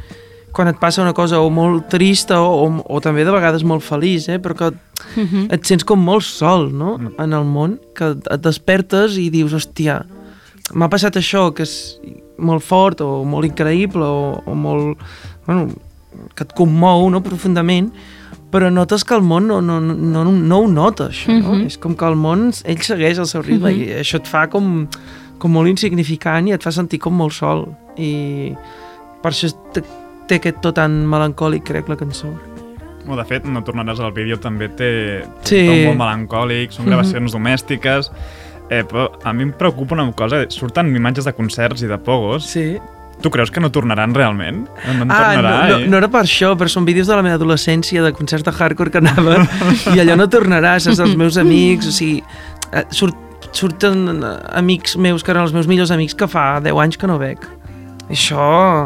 quan 0.56 0.70
et 0.70 0.78
passa 0.80 1.02
una 1.04 1.12
cosa 1.12 1.36
o 1.44 1.50
molt 1.52 1.90
trista 1.92 2.38
o, 2.40 2.64
o, 2.64 2.68
o 2.96 3.00
també 3.04 3.26
de 3.28 3.32
vegades 3.34 3.62
molt 3.68 3.84
feliç, 3.84 4.30
eh? 4.32 4.38
però 4.40 4.56
que 4.56 4.72
Mhm. 5.16 5.50
et 5.52 5.64
sents 5.68 5.84
com 5.84 6.00
molt 6.00 6.24
sol 6.24 6.70
no? 6.72 6.94
en 7.20 7.32
el 7.36 7.44
món, 7.44 7.78
que 7.94 8.14
et 8.16 8.40
despertes 8.40 9.18
i 9.20 9.28
dius, 9.30 9.52
hòstia, 9.52 9.98
m'ha 10.72 10.88
passat 10.88 11.18
això, 11.20 11.50
que 11.54 11.62
és 11.66 11.98
molt 12.38 12.64
fort 12.64 13.00
o 13.04 13.22
molt 13.24 13.44
increïble 13.44 14.02
o, 14.04 14.40
o 14.46 14.54
molt... 14.54 14.96
Bueno, 15.46 15.68
que 16.34 16.44
et 16.44 16.54
commou 16.56 17.10
no? 17.12 17.20
profundament, 17.20 17.90
però 18.50 18.70
notes 18.72 19.04
que 19.04 19.14
el 19.14 19.20
món 19.22 19.46
no, 19.46 19.60
no, 19.60 19.76
no, 19.80 19.92
no, 19.94 20.24
no 20.32 20.58
ho 20.62 20.66
nota, 20.72 21.10
això, 21.12 21.28
no? 21.36 21.52
Mhm. 21.58 21.66
És 21.66 21.76
com 21.78 21.94
que 21.94 22.06
el 22.08 22.16
món, 22.16 22.48
ell 22.64 22.80
segueix 22.82 23.18
el 23.20 23.26
seu 23.28 23.42
ritme 23.44 23.70
Mhm. 23.70 23.82
i 23.82 23.86
això 24.00 24.16
et 24.16 24.26
fa 24.26 24.46
com, 24.48 24.86
com 25.38 25.52
molt 25.52 25.68
insignificant 25.68 26.48
i 26.48 26.52
et 26.56 26.62
fa 26.64 26.72
sentir 26.72 26.98
com 26.98 27.12
molt 27.14 27.34
sol. 27.36 27.66
I 27.98 28.54
per 29.22 29.32
això 29.32 29.52
té, 30.26 30.40
aquest 30.40 30.60
to 30.62 30.72
tan 30.72 31.04
melancòlic, 31.06 31.64
crec, 31.64 31.88
la 31.88 31.96
cançó. 31.96 32.32
Bueno, 33.06 33.22
de 33.22 33.28
fet, 33.28 33.44
no 33.46 33.62
tornaràs 33.62 34.00
al 34.02 34.12
vídeo, 34.12 34.38
també 34.42 34.68
té, 34.68 35.22
té 35.44 35.46
Sí. 35.46 35.60
un 35.68 35.74
to 35.76 35.94
molt 35.94 35.98
melancòlic, 36.00 36.70
són 36.72 36.84
Mhm. 36.84 36.88
gravacions 36.90 37.32
domèstiques, 37.32 38.10
eh, 38.68 38.82
però 38.84 39.10
a 39.22 39.32
mi 39.32 39.44
em 39.44 39.52
preocupa 39.52 39.94
una 39.94 40.10
cosa, 40.12 40.44
surten 40.48 40.94
imatges 40.94 41.24
de 41.24 41.32
concerts 41.32 41.82
i 41.82 41.86
de 41.86 41.98
pogos. 41.98 42.44
Sí. 42.44 42.78
Tu 43.22 43.30
creus 43.30 43.50
que 43.50 43.60
no 43.60 43.70
tornaran 43.72 44.12
realment? 44.12 44.68
No 44.86 45.02
en 45.04 45.10
Ah, 45.10 45.32
tornarà? 45.36 45.68
no, 45.70 45.78
no, 45.78 45.86
no 45.86 45.96
era 45.96 46.08
per 46.08 46.22
això, 46.24 46.54
però 46.54 46.68
són 46.68 46.84
vídeos 46.84 47.06
de 47.06 47.14
la 47.16 47.22
meva 47.22 47.36
adolescència, 47.36 48.02
de 48.02 48.12
concerts 48.12 48.44
de 48.44 48.50
hardcore 48.52 48.90
que 48.90 48.98
anava, 48.98 49.36
i 49.94 49.98
allò 50.00 50.16
no 50.16 50.26
tornarà, 50.28 50.78
saps, 50.80 50.98
els 50.98 51.16
meus 51.16 51.38
amics, 51.38 51.86
o 51.86 51.92
sigui, 51.92 52.22
eh, 52.72 52.84
surt, 52.90 53.16
surten 53.52 54.22
eh, 54.22 54.42
amics 54.58 54.96
meus 54.98 55.22
que 55.22 55.30
eren 55.30 55.44
els 55.44 55.52
meus 55.54 55.66
millors 55.66 55.90
amics 55.90 56.14
que 56.14 56.26
fa 56.28 56.60
10 56.60 56.76
anys 56.78 56.98
que 56.98 57.06
no 57.06 57.16
veig. 57.18 57.38
Això... 58.10 58.38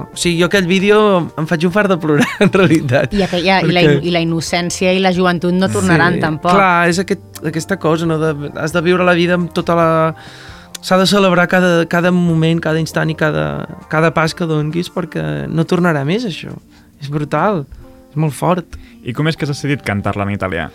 O 0.09 0.17
sigui, 0.17 0.39
jo 0.41 0.47
aquell 0.49 0.69
vídeo 0.69 0.99
em 1.39 1.47
faig 1.49 1.67
un 1.69 1.73
far 1.75 1.87
de 1.91 1.97
plorar, 2.01 2.29
en 2.45 2.53
realitat. 2.55 3.13
I, 3.13 3.25
aquella, 3.27 3.59
i, 3.67 3.73
la, 3.75 3.83
Perquè- 3.85 4.07
I 4.09 4.15
la 4.15 4.23
innocència 4.25 4.95
i 4.97 5.03
la 5.03 5.13
joventut 5.17 5.53
no 5.57 5.69
tornaran 5.73 6.17
Sí, 6.17 6.23
tampoc. 6.25 6.55
Clar, 6.57 6.89
és 6.89 7.01
aquest, 7.03 7.43
aquesta 7.53 7.77
cosa, 7.83 8.09
no? 8.09 8.17
De, 8.23 8.33
has 8.61 8.73
de 8.73 8.83
viure 8.87 9.05
la 9.07 9.17
vida 9.19 9.37
amb 9.37 9.53
tota 9.57 9.77
la... 9.77 9.91
S'ha 10.81 10.97
de 10.97 11.05
celebrar 11.05 11.45
cada, 11.53 11.85
cada 11.93 12.09
moment, 12.17 12.57
cada 12.65 12.81
instant 12.81 13.11
i 13.13 13.17
cada, 13.19 13.67
cada 13.93 14.15
pas 14.17 14.33
que 14.33 14.47
donguis 14.49 14.89
perquè 14.89 15.45
no 15.53 15.67
tornarà 15.69 16.07
més, 16.09 16.25
això. 16.25 16.55
És 17.03 17.13
brutal, 17.13 17.67
és 18.09 18.17
molt 18.17 18.33
fort. 18.33 18.79
I 19.05 19.13
com 19.13 19.29
és 19.29 19.37
que 19.37 19.45
has 19.45 19.53
decidit 19.53 19.85
cantar-la 19.85 20.25
en 20.25 20.33
italià? 20.33 20.71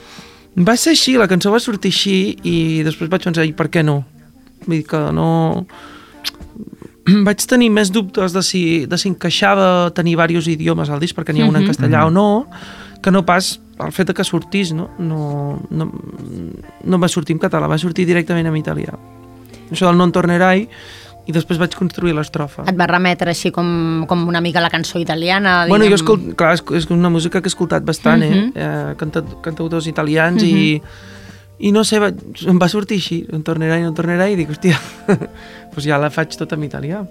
Va 0.56 0.78
ser 0.78 0.94
així, 0.94 1.18
la 1.18 1.26
cançó 1.28 1.50
va 1.52 1.60
sortir 1.60 1.90
així 1.92 2.16
i 2.46 2.56
després 2.86 3.10
vaig 3.10 3.26
pensar, 3.26 3.44
i 3.50 3.56
per 3.58 3.68
què 3.74 3.82
no? 3.84 4.04
Vull 4.68 4.78
dir 4.78 4.86
que 4.94 5.02
no... 5.18 5.66
Vaig 7.28 7.46
tenir 7.46 7.70
més 7.70 7.92
dubtes 7.94 8.34
de 8.34 8.42
si, 8.42 8.86
de 8.90 8.98
si 8.98 9.10
encaixava 9.10 9.92
tenir 9.94 10.16
diversos 10.16 10.48
idiomes 10.48 10.90
al 10.90 11.00
disc, 11.00 11.16
perquè 11.18 11.34
n'hi 11.34 11.42
ha 11.44 11.50
un 11.50 11.56
en 11.56 11.64
Mhm. 11.64 11.70
castellà 11.72 12.06
o 12.06 12.10
Mhm. 12.10 12.14
no, 12.14 12.48
que 13.02 13.12
no 13.12 13.26
pas 13.26 13.60
el 13.80 13.92
fet 13.92 14.08
de 14.08 14.14
que 14.14 14.24
sortís, 14.24 14.72
no? 14.74 14.90
No, 14.98 15.60
no, 15.70 15.92
no 16.84 17.00
va 17.00 17.08
sortir 17.08 17.34
en 17.36 17.40
català, 17.40 17.68
va 17.68 17.78
sortir 17.78 18.06
directament 18.08 18.48
en 18.48 18.56
italià. 18.56 18.94
Això 19.70 19.88
del 19.88 19.98
non 19.98 20.12
tornerai, 20.12 20.68
i 21.28 21.32
després 21.34 21.58
vaig 21.58 21.74
construir 21.76 22.14
l'estrofa. 22.14 22.64
Et 22.70 22.78
va 22.80 22.86
remetre 22.88 23.30
així 23.32 23.50
com, 23.52 24.06
com 24.08 24.28
una 24.28 24.40
mica 24.42 24.62
la 24.62 24.70
cançó 24.70 25.00
italiana? 25.00 25.66
Bueno, 25.68 25.84
jo 25.86 25.90
diguem- 25.90 25.96
escolt, 25.96 26.36
clar, 26.36 26.54
és, 26.54 26.90
una 26.92 27.10
música 27.10 27.42
que 27.42 27.48
he 27.48 27.54
escoltat 27.54 27.84
bastant, 27.84 28.22
eh? 28.24 28.30
Mhm. 28.30 28.52
eh 28.56 28.94
canta, 28.98 29.24
cantautors 29.42 29.88
italians 29.88 30.44
i, 30.44 30.82
i 31.60 31.72
no 31.72 31.86
sé, 31.88 32.00
va, 32.04 32.12
em 32.50 32.58
va 32.62 32.70
sortir 32.72 33.00
així, 33.00 33.22
en 33.34 33.44
tornerai, 33.46 33.84
no 33.86 33.94
tornerai, 33.96 34.34
i 34.34 34.40
dic, 34.40 34.52
hòstia, 34.52 34.80
doncs 35.72 35.86
ja 35.88 36.00
la 36.02 36.12
faig 36.14 36.36
tot 36.40 36.56
en 36.56 36.66
italià. 36.68 37.04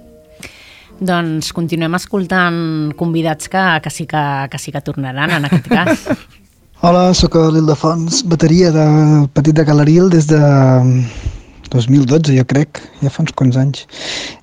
Doncs 0.95 1.51
continuem 1.57 1.97
escoltant 1.99 2.92
convidats 2.99 3.51
que, 3.51 3.62
que, 3.82 3.90
sí 3.90 4.07
que, 4.07 4.24
que 4.51 4.61
sí 4.62 4.74
que 4.74 4.82
tornaran 4.84 5.32
en 5.38 5.49
aquest 5.49 5.70
cas. 5.72 6.09
Hola, 6.84 7.09
sóc 7.16 7.38
l'Ildefons, 7.55 8.22
bateria 8.28 8.70
de 8.74 8.84
Petit 9.32 9.57
de 9.57 9.64
Calaril 9.64 10.11
des 10.12 10.28
de 10.28 10.38
mm, 10.38 11.30
2012, 11.72 12.34
jo 12.36 12.45
crec, 12.47 12.82
ja 13.01 13.11
fa 13.11 13.24
uns 13.24 13.32
quants 13.32 13.57
anys. 13.57 13.86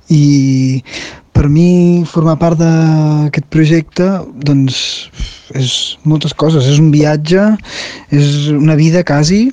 I 0.09 0.81
per 1.41 1.49
mi 1.49 2.05
formar 2.05 2.35
part 2.37 2.59
d'aquest 2.61 3.47
projecte 3.49 4.05
doncs 4.45 4.75
és 5.57 5.69
moltes 6.05 6.35
coses, 6.37 6.67
és 6.69 6.77
un 6.77 6.91
viatge, 6.93 7.47
és 8.13 8.51
una 8.53 8.75
vida 8.77 9.01
quasi, 9.01 9.47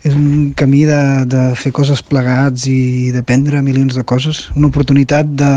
és 0.00 0.14
un 0.16 0.54
camí 0.56 0.86
de, 0.88 1.00
de 1.28 1.42
fer 1.60 1.74
coses 1.76 2.00
plegats 2.00 2.64
i 2.72 3.12
d'aprendre 3.12 3.60
milions 3.66 3.98
de 3.98 4.04
coses, 4.08 4.46
una 4.56 4.70
oportunitat 4.72 5.34
de... 5.42 5.50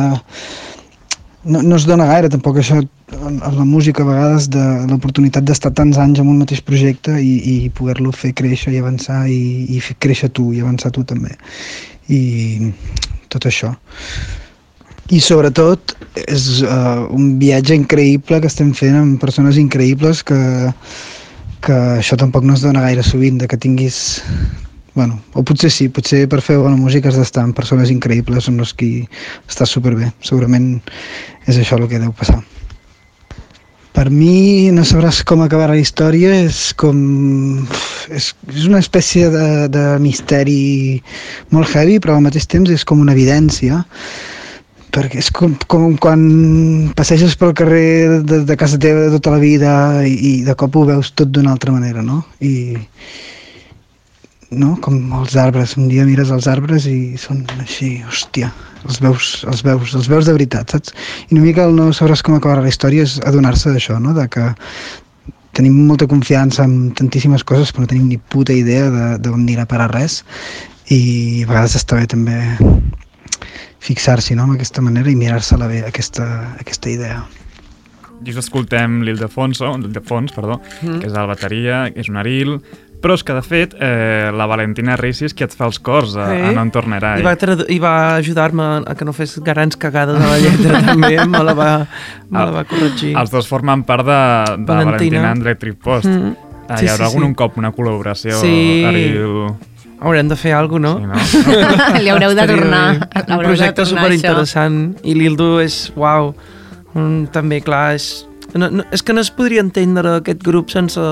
No, 1.47 1.61
no 1.63 1.77
es 1.79 1.87
dona 1.87 2.09
gaire 2.09 2.27
tampoc 2.27 2.59
això 2.59 2.81
en 2.81 3.39
la 3.39 3.63
música 3.63 4.03
a 4.03 4.09
vegades 4.09 4.49
de 4.51 4.65
l'oportunitat 4.89 5.47
d'estar 5.47 5.71
tants 5.79 6.01
anys 6.03 6.19
en 6.19 6.27
un 6.27 6.41
mateix 6.43 6.59
projecte 6.59 7.15
i, 7.23 7.31
i 7.53 7.55
poder-lo 7.71 8.11
fer 8.11 8.33
créixer 8.35 8.75
i 8.75 8.83
avançar 8.83 9.21
i, 9.31 9.63
i 9.71 9.79
fer 9.79 9.95
créixer 10.03 10.27
tu 10.35 10.49
i 10.51 10.59
avançar 10.59 10.91
tu 10.91 11.07
també. 11.07 11.39
I 12.11 12.19
tot 13.31 13.47
això 13.47 13.71
i 15.09 15.19
sobretot 15.23 15.95
és 16.27 16.61
uh, 16.61 17.07
un 17.15 17.37
viatge 17.41 17.73
increïble 17.77 18.39
que 18.41 18.49
estem 18.49 18.73
fent 18.77 18.97
amb 18.99 19.21
persones 19.21 19.57
increïbles 19.57 20.21
que, 20.25 20.39
que 21.65 21.77
això 21.97 22.17
tampoc 22.19 22.45
no 22.45 22.53
es 22.57 22.65
dona 22.65 22.83
gaire 22.85 23.05
sovint, 23.05 23.39
de 23.41 23.49
que 23.49 23.57
tinguis 23.57 24.19
bueno, 24.93 25.19
o 25.33 25.43
potser 25.47 25.71
sí, 25.71 25.87
potser 25.89 26.25
per 26.29 26.41
fer 26.43 26.59
bona 26.59 26.77
música 26.77 27.09
has 27.09 27.17
d'estar 27.17 27.45
amb 27.45 27.57
persones 27.57 27.91
increïbles 27.93 28.49
amb 28.51 28.61
les 28.61 28.73
qui 28.75 28.91
estàs 29.47 29.71
superbé, 29.71 30.11
segurament 30.25 30.79
és 31.47 31.57
això 31.57 31.79
el 31.79 31.87
que 31.89 32.01
deu 32.01 32.13
passar. 32.13 32.41
Per 33.95 34.09
mi 34.13 34.69
no 34.75 34.83
sabràs 34.85 35.23
com 35.27 35.41
acabar 35.41 35.69
la 35.71 35.79
història 35.79 36.33
és 36.45 36.69
com 36.77 36.99
és, 38.13 38.29
és 38.53 38.67
una 38.69 38.81
espècie 38.83 39.31
de, 39.33 39.47
de 39.71 39.85
misteri 40.03 40.99
molt 41.55 41.71
heavy 41.73 41.97
però 41.99 42.17
al 42.17 42.27
mateix 42.27 42.45
temps 42.47 42.69
és 42.71 42.85
com 42.85 43.01
una 43.01 43.15
evidència 43.17 43.81
perquè 44.95 45.21
és 45.21 45.29
com, 45.35 45.55
com 45.69 45.95
quan 46.01 46.21
passeges 46.97 47.35
pel 47.39 47.53
carrer 47.57 48.21
de, 48.25 48.43
de 48.47 48.57
casa 48.59 48.79
teva 48.81 49.07
de 49.07 49.17
tota 49.17 49.35
la 49.35 49.41
vida 49.41 49.73
i, 50.07 50.13
i 50.13 50.31
de 50.45 50.55
cop 50.57 50.77
ho 50.77 50.85
veus 50.89 51.11
tot 51.13 51.31
d'una 51.33 51.53
altra 51.55 51.73
manera, 51.75 52.01
no? 52.05 52.23
I, 52.41 52.75
no? 54.51 54.75
com 54.81 54.97
els 55.19 55.35
arbres, 55.37 55.75
un 55.77 55.89
dia 55.91 56.07
mires 56.07 56.31
els 56.33 56.47
arbres 56.49 56.87
i 56.89 57.17
són 57.21 57.43
així, 57.59 57.99
hòstia, 58.09 58.49
els 58.87 59.01
veus, 59.03 59.33
els 59.49 59.61
veus, 59.65 59.93
els 59.97 60.09
veus 60.09 60.29
de 60.29 60.35
veritat, 60.35 60.73
saps? 60.73 60.95
I 61.27 61.37
una 61.37 61.45
mica 61.45 61.67
el 61.69 61.77
no 61.77 61.91
sabràs 61.93 62.25
com 62.25 62.37
acabar 62.37 62.63
la 62.63 62.71
història 62.71 63.05
és 63.05 63.19
adonar-se 63.29 63.73
d'això, 63.73 63.99
no? 64.01 64.15
De 64.17 64.25
que 64.31 64.49
tenim 65.57 65.75
molta 65.89 66.07
confiança 66.07 66.63
en 66.65 66.91
tantíssimes 66.97 67.43
coses 67.43 67.73
però 67.73 67.83
no 67.83 67.91
tenim 67.91 68.07
ni 68.09 68.19
puta 68.31 68.53
idea 68.55 69.17
d'on 69.19 69.41
anirà 69.41 69.65
a 69.65 69.69
parar 69.69 69.89
res 69.91 70.21
i 70.93 71.43
a 71.43 71.49
vegades 71.49 71.75
està 71.79 71.97
bé 71.99 72.05
també 72.09 72.37
fixar-s'hi 73.79 74.35
no, 74.35 74.47
d'aquesta 74.51 74.81
manera 74.85 75.09
i 75.11 75.15
mirar-se-la 75.15 75.67
bé, 75.71 75.83
aquesta, 75.87 76.25
aquesta 76.59 76.89
idea. 76.91 77.23
Just 78.25 78.41
escoltem 78.41 79.01
l'Ildefonso, 79.07 79.71
l'Ildefons, 79.79 80.33
perdó, 80.35 80.59
mm. 80.83 80.99
que 80.99 81.07
és 81.07 81.13
el 81.15 81.27
bateria, 81.29 81.85
és 81.95 82.09
un 82.11 82.17
aril, 82.19 82.57
però 82.99 83.15
és 83.15 83.23
que, 83.23 83.31
de 83.31 83.41
fet, 83.45 83.77
eh, 83.79 84.27
la 84.35 84.43
Valentina 84.51 84.97
Rissi 84.99 85.23
és 85.29 85.33
qui 85.33 85.45
et 85.45 85.53
fa 85.55 85.69
els 85.69 85.79
cors 85.79 86.17
a, 86.19 86.25
Sí. 86.33 86.41
a 86.49 86.51
No 86.51 86.65
en 86.67 86.71
tornerai. 86.75 87.21
I 87.21 87.23
va, 87.23 87.37
tradu- 87.39 87.69
i 87.71 87.77
va 87.79 87.93
ajudar-me 88.17 88.65
a 88.83 88.95
que 88.99 89.05
no 89.07 89.13
fes 89.15 89.37
grans 89.39 89.77
cagades 89.79 90.19
a 90.19 90.27
la 90.33 90.37
lletra 90.43 90.81
també, 90.89 91.13
me 91.25 91.39
la 91.47 91.53
va, 91.55 91.69
me 92.29 92.39
la 92.43 92.51
va 92.51 92.65
corregir. 92.67 93.13
Els 93.15 93.31
dos 93.31 93.47
formen 93.47 93.85
part 93.87 94.03
de, 94.03 94.19
de 94.57 94.67
Valentina. 94.67 94.91
Valentina 94.91 95.31
en 95.31 95.41
Electric 95.47 95.79
Post. 95.79 96.11
Mm. 96.11 96.35
Ah, 96.69 96.75
Sí, 96.77 96.85
hi 96.85 96.89
haurà 96.91 97.07
sí, 97.07 97.15
algun 97.15 97.23
sí. 97.23 97.27
un 97.31 97.33
cop 97.33 97.55
una 97.57 97.71
col·laboració 97.73 98.35
Sí. 98.43 98.83
Aril... 98.85 99.55
Haurem 99.99 100.29
de 100.31 100.35
fer 100.39 100.53
alguna 100.55 100.93
cosa, 100.95 101.25
Sí, 101.27 101.41
no? 101.43 101.99
Li 102.03 102.09
haureu 102.09 102.31
de 102.31 102.41
Estaria 102.41 102.55
tornar. 102.55 103.09
Un 103.27 103.43
projecte 103.43 103.85
superinteressant. 103.85 104.77
I 105.03 105.15
l'Ildo 105.17 105.57
és, 105.59 105.89
uau, 105.99 106.31
un, 106.95 107.25
també, 107.33 107.59
clar, 107.65 107.95
és, 107.97 108.25
no, 108.55 108.69
no, 108.71 108.85
és 108.95 109.03
que 109.03 109.13
no 109.13 109.19
es 109.21 109.31
podria 109.35 109.63
entendre 109.65 110.15
aquest 110.21 110.43
grup 110.45 110.71
sense, 110.71 111.03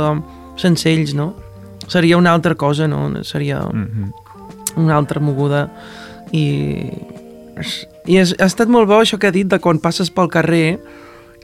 sense 0.61 0.87
ells, 0.89 1.13
no? 1.17 1.33
Seria 1.91 2.17
una 2.17 2.31
altra 2.31 2.55
cosa, 2.55 2.87
no? 2.87 3.09
Seria 3.23 3.59
Mm 3.59 3.87
-hmm. 3.87 4.13
una 4.77 4.95
altra 4.95 5.19
moguda. 5.19 5.69
I, 6.31 6.91
i 8.05 8.17
és, 8.17 8.35
ha 8.39 8.45
estat 8.45 8.67
molt 8.69 8.87
bo 8.87 9.01
això 9.01 9.17
que 9.17 9.27
ha 9.27 9.31
dit 9.31 9.47
de 9.47 9.59
quan 9.59 9.79
passes 9.79 10.09
pel 10.11 10.29
carrer 10.29 10.79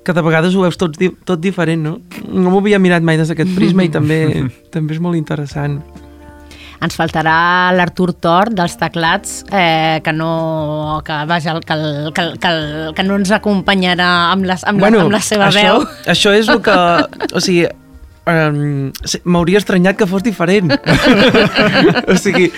que 0.03 0.13
de 0.13 0.21
vegades 0.21 0.55
ho 0.55 0.61
veus 0.61 0.77
tot, 0.77 0.97
tot 1.23 1.39
diferent, 1.39 1.81
no? 1.81 2.01
No 2.27 2.49
m'ho 2.49 2.59
havia 2.59 2.79
mirat 2.79 3.03
mai 3.03 3.17
des 3.17 3.27
d'aquest 3.27 3.55
prisma 3.55 3.83
i 3.83 3.89
també, 3.97 4.49
també 4.71 4.93
és 4.93 4.99
molt 4.99 5.15
interessant. 5.15 5.81
Ens 6.83 6.97
faltarà 6.99 7.71
l'Artur 7.75 8.11
Tor 8.19 8.51
dels 8.51 8.75
teclats, 8.79 9.43
eh, 9.51 10.01
que 10.03 10.13
no 10.15 11.01
que, 11.05 11.19
vaja, 11.29 11.55
que, 11.63 11.77
que, 12.15 12.25
que, 12.43 12.51
que 12.97 13.05
no 13.07 13.19
ens 13.21 13.31
acompanyarà 13.31 14.09
amb, 14.33 14.47
les, 14.49 14.65
amb, 14.67 14.83
la, 14.83 14.91
amb 15.05 15.15
la 15.15 15.21
seva 15.23 15.47
això, 15.47 15.63
veu. 15.79 15.87
Això 16.11 16.35
és 16.35 16.51
el 16.51 16.59
que... 16.65 16.75
O 17.33 17.43
sigui, 17.43 17.69
um, 18.27 18.91
m'hauria 19.23 19.61
estranyat 19.61 19.99
que 19.99 20.07
fos 20.09 20.23
diferent. 20.25 20.73
o 22.11 22.17
sigui, 22.19 22.49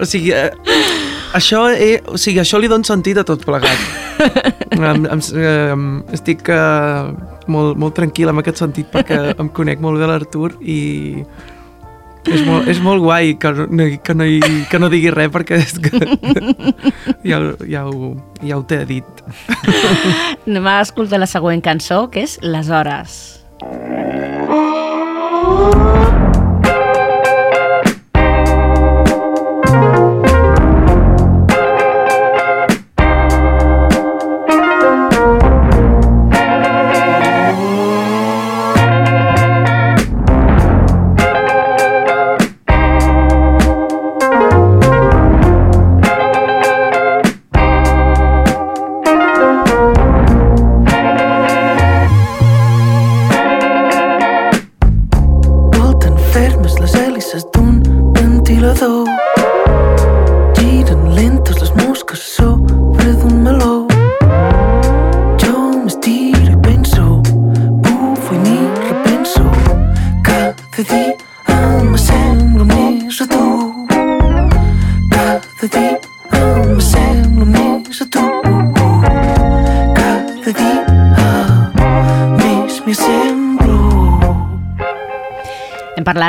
o 0.00 0.08
sigui 0.08 0.32
eh, 0.36 0.50
això, 1.36 1.66
eh, 1.72 1.98
o 2.08 2.20
sigui, 2.20 2.40
això 2.42 2.60
li 2.60 2.70
dona 2.72 2.86
sentit 2.88 3.20
a 3.20 3.26
tot 3.26 3.44
plegat. 3.44 3.84
em, 4.74 5.04
em, 5.10 5.20
em, 5.20 5.88
estic 6.14 6.46
uh, 6.52 7.10
molt, 7.50 7.76
molt 7.80 7.96
tranquil 7.96 8.30
en 8.30 8.40
aquest 8.40 8.62
sentit 8.62 8.88
perquè 8.92 9.34
em 9.34 9.50
conec 9.52 9.82
molt 9.82 10.00
bé 10.00 10.08
l'Artur 10.08 10.54
i 10.62 10.78
és 12.30 12.44
molt, 12.46 12.68
és 12.72 12.80
molt 12.80 13.02
guai 13.04 13.34
que 13.40 13.50
no, 13.52 13.86
que, 14.02 14.14
no, 14.16 14.24
hi- 14.24 14.64
que 14.70 14.78
no 14.80 14.88
digui 14.92 15.10
res 15.12 15.28
perquè 15.34 15.58
és 15.60 15.74
que 15.78 15.92
ja, 17.30 17.40
ja, 17.68 17.84
ho, 17.86 18.14
ja 18.42 18.56
ho 18.58 18.62
t'he 18.64 18.80
dit. 18.88 19.24
Anem 20.46 20.66
a 20.72 20.78
escoltar 20.84 21.20
la 21.20 21.28
següent 21.30 21.60
cançó, 21.64 22.06
que 22.10 22.24
és 22.24 22.38
Les 22.42 22.68
Hores. 22.72 23.18
Volten 24.54 26.03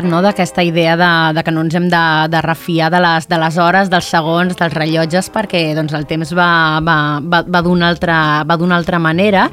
no, 0.06 0.22
d'aquesta 0.22 0.64
idea 0.64 0.96
de, 1.00 1.10
de 1.38 1.44
que 1.44 1.52
no 1.52 1.62
ens 1.66 1.76
hem 1.76 1.90
de, 1.92 2.04
de 2.32 2.42
refiar 2.46 2.92
de 2.94 3.02
les, 3.04 3.28
de 3.28 3.38
les 3.42 3.58
hores, 3.58 3.90
dels 3.92 4.06
segons, 4.14 4.56
dels 4.56 4.74
rellotges, 4.74 5.30
perquè 5.34 5.68
doncs, 5.76 5.94
el 5.98 6.06
temps 6.08 6.32
va, 6.38 6.80
va, 6.86 6.98
va, 7.22 7.44
va 7.44 7.62
d'una 7.66 7.90
altra, 7.90 8.18
va 8.48 8.58
altra 8.78 9.00
manera. 9.00 9.50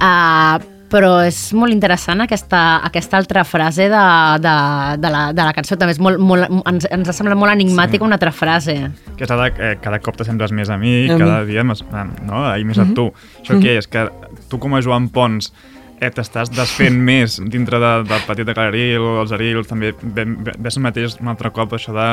Uh, 0.00 0.58
però 0.90 1.20
és 1.22 1.36
molt 1.54 1.70
interessant 1.70 2.18
aquesta, 2.24 2.80
aquesta 2.82 3.14
altra 3.20 3.44
frase 3.46 3.86
de, 3.92 4.00
de, 4.42 4.54
de, 4.98 5.10
la, 5.14 5.20
de 5.32 5.44
la 5.46 5.52
cançó. 5.54 5.76
També 5.78 5.94
és 5.94 6.00
molt, 6.02 6.18
molt, 6.18 6.48
ens, 6.66 6.88
ens 6.90 7.08
ha 7.12 7.14
semblat 7.14 7.38
molt 7.38 7.54
enigmàtica 7.54 8.02
Sí. 8.02 8.06
una 8.08 8.18
altra 8.18 8.32
frase. 8.34 8.74
Que 9.16 9.22
és 9.22 9.30
la 9.30 9.36
de 9.44 9.52
eh, 9.70 9.76
cada 9.82 10.00
cop 10.02 10.18
t'assembles 10.18 10.50
més 10.50 10.68
a 10.68 10.76
mi, 10.80 11.06
A 11.08 11.16
cada 11.16 11.38
mi. 11.44 11.52
dia 11.52 11.62
més, 11.62 11.84
ah, 11.92 12.08
no? 12.26 12.42
i 12.58 12.64
més 12.66 12.78
a 12.82 12.84
Mhm. 12.88 12.94
tu. 12.98 13.12
Això 13.44 13.60
què 13.62 13.78
és? 13.78 13.86
Que 13.86 14.08
tu 14.50 14.58
com 14.58 14.74
a 14.74 14.82
Joan 14.82 15.08
Pons 15.14 15.52
eh, 16.00 16.10
t'estàs 16.10 16.50
desfent 16.56 16.96
més 17.10 17.38
dintre 17.52 17.78
de, 17.82 17.90
del 18.08 18.22
petit 18.26 18.46
de 18.48 18.54
Calaril 18.56 19.04
els 19.22 19.32
Arils, 19.36 19.68
també 19.70 19.92
ve- 20.02 20.24
ve- 20.26 20.56
ves 20.58 20.78
mateix 20.82 21.18
un 21.20 21.28
altre 21.32 21.50
cop 21.54 21.74
això 21.76 21.92
de 21.96 22.06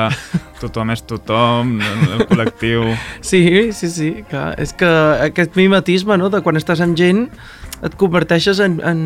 tothom 0.61 0.91
és 0.93 1.03
tothom, 1.07 1.77
el 2.17 2.25
col·lectiu... 2.29 2.83
Sí, 3.29 3.41
sí, 3.73 3.89
sí, 3.91 4.09
clar. 4.29 4.53
És 4.61 4.73
que 4.77 4.89
aquest 5.29 5.55
mimetisme, 5.59 6.17
no?, 6.19 6.29
de 6.33 6.41
quan 6.45 6.59
estàs 6.59 6.81
amb 6.83 6.97
gent, 6.99 7.27
et 7.85 7.95
converteixes 7.99 8.59
en, 8.63 8.79
en, 8.81 8.99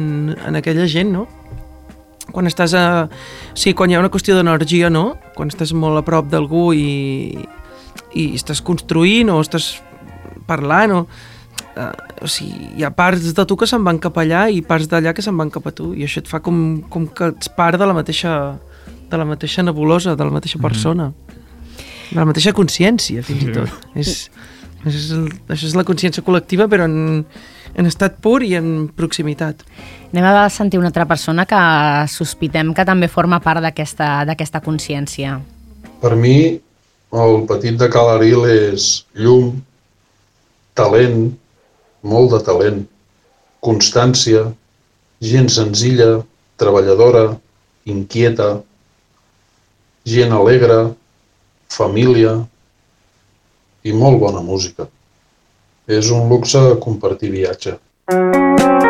en 0.48 0.56
aquella 0.60 0.86
gent, 0.88 1.12
no? 1.14 1.28
Quan 2.32 2.48
estàs 2.48 2.72
a... 2.78 2.84
Sí, 3.58 3.74
quan 3.76 3.92
hi 3.92 3.98
ha 3.98 4.00
una 4.00 4.12
qüestió 4.14 4.38
d'energia, 4.38 4.88
no? 4.94 5.18
Quan 5.36 5.50
estàs 5.52 5.74
molt 5.76 6.00
a 6.00 6.04
prop 6.08 6.30
d'algú 6.32 6.70
i, 6.78 7.34
i 8.16 8.24
estàs 8.38 8.62
construint 8.64 9.30
o 9.34 9.42
estàs 9.44 9.74
parlant 10.48 10.94
o... 10.96 11.02
eh, 11.82 12.26
o 12.26 12.30
sigui, 12.30 12.72
hi 12.78 12.86
ha 12.86 12.92
parts 12.96 13.32
de 13.38 13.46
tu 13.48 13.58
que 13.58 13.68
se'n 13.70 13.84
van 13.88 14.00
cap 14.02 14.18
allà 14.22 14.48
i 14.54 14.62
parts 14.66 14.90
d'allà 14.92 15.16
que 15.18 15.26
se'n 15.26 15.38
van 15.38 15.52
cap 15.54 15.68
a 15.68 15.74
tu. 15.76 15.92
I 15.98 16.06
això 16.08 16.22
et 16.24 16.30
fa 16.30 16.42
com, 16.46 16.82
com 16.94 17.08
que 17.08 17.32
ets 17.34 17.52
part 17.58 17.80
de 17.82 17.88
la 17.90 17.98
mateixa 17.98 18.36
de 19.12 19.18
la 19.20 19.26
mateixa 19.28 19.64
nebulosa, 19.64 20.16
de 20.16 20.24
la 20.24 20.32
mateixa 20.32 20.60
persona. 20.62 21.12
De 22.12 22.20
la 22.20 22.26
mateixa 22.28 22.54
consciència 22.56 23.24
fins 23.28 23.44
i 23.44 23.56
tot. 23.56 23.90
És, 24.00 24.30
és, 24.88 25.10
el, 25.16 25.28
això 25.52 25.68
és 25.68 25.76
la 25.78 25.86
consciència 25.88 26.24
col·lectiva 26.24 26.68
però 26.72 26.88
en, 26.88 27.26
en 27.76 27.90
estat 27.90 28.18
pur 28.24 28.40
i 28.48 28.56
en 28.60 28.88
proximitat. 28.96 29.66
Anem 30.12 30.28
a 30.28 30.48
sentir 30.52 30.80
una 30.80 30.90
altra 30.92 31.06
persona 31.08 31.46
que 31.48 31.62
sospitem 32.12 32.74
que 32.76 32.88
també 32.88 33.12
forma 33.12 33.42
part 33.44 33.64
d'aquesta 33.64 34.24
d'aquesta 34.28 34.64
consciència. 34.64 35.38
Per 36.02 36.16
mi, 36.18 36.38
el 37.12 37.44
petit 37.52 37.78
de 37.78 37.92
Calaril 37.92 38.48
és 38.50 39.06
llum, 39.20 39.60
talent, 40.74 41.30
molt 42.02 42.34
de 42.34 42.42
talent, 42.46 42.82
constància, 43.62 44.48
gent 45.22 45.50
senzilla, 45.54 46.24
treballadora, 46.62 47.38
inquieta, 47.86 48.62
gent 50.06 50.34
alegre, 50.34 50.82
família 51.72 52.36
i 53.86 53.94
molt 53.94 54.22
bona 54.22 54.42
música. 54.46 54.90
És 55.88 56.12
un 56.14 56.30
luxe 56.30 56.62
compartir 56.84 57.34
viatge. 57.34 57.78
Ja 58.12 58.81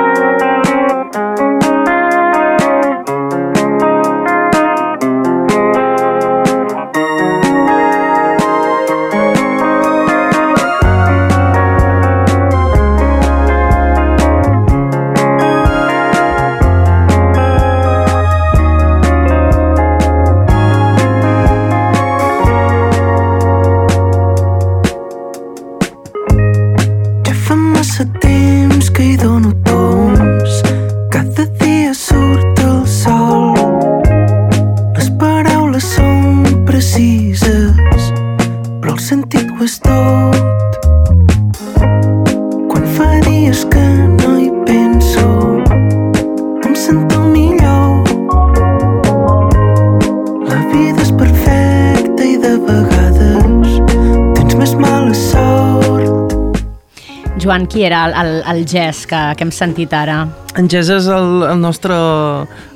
qui 57.81 57.85
era 57.87 58.05
el, 58.05 58.13
el, 58.13 58.43
el 58.45 58.67
gest 58.69 59.07
que, 59.09 59.19
que 59.35 59.45
hem 59.47 59.51
sentit 59.51 59.93
ara? 59.97 60.27
En 60.59 60.67
Gés 60.69 60.91
és 60.93 61.07
el, 61.09 61.45
el 61.47 61.61
nostre 61.63 61.95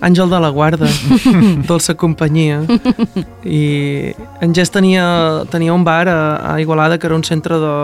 àngel 0.06 0.32
de 0.32 0.40
la 0.42 0.50
guarda, 0.56 0.90
dolça 1.70 1.94
companyia. 1.94 2.64
I 3.46 3.62
en 4.42 4.56
Gés 4.58 4.74
tenia, 4.74 5.06
tenia 5.54 5.76
un 5.76 5.86
bar 5.86 6.08
a, 6.10 6.20
a 6.54 6.58
Igualada 6.64 6.98
que 6.98 7.06
era 7.06 7.20
un 7.20 7.24
centre 7.24 7.60
de, 7.62 7.76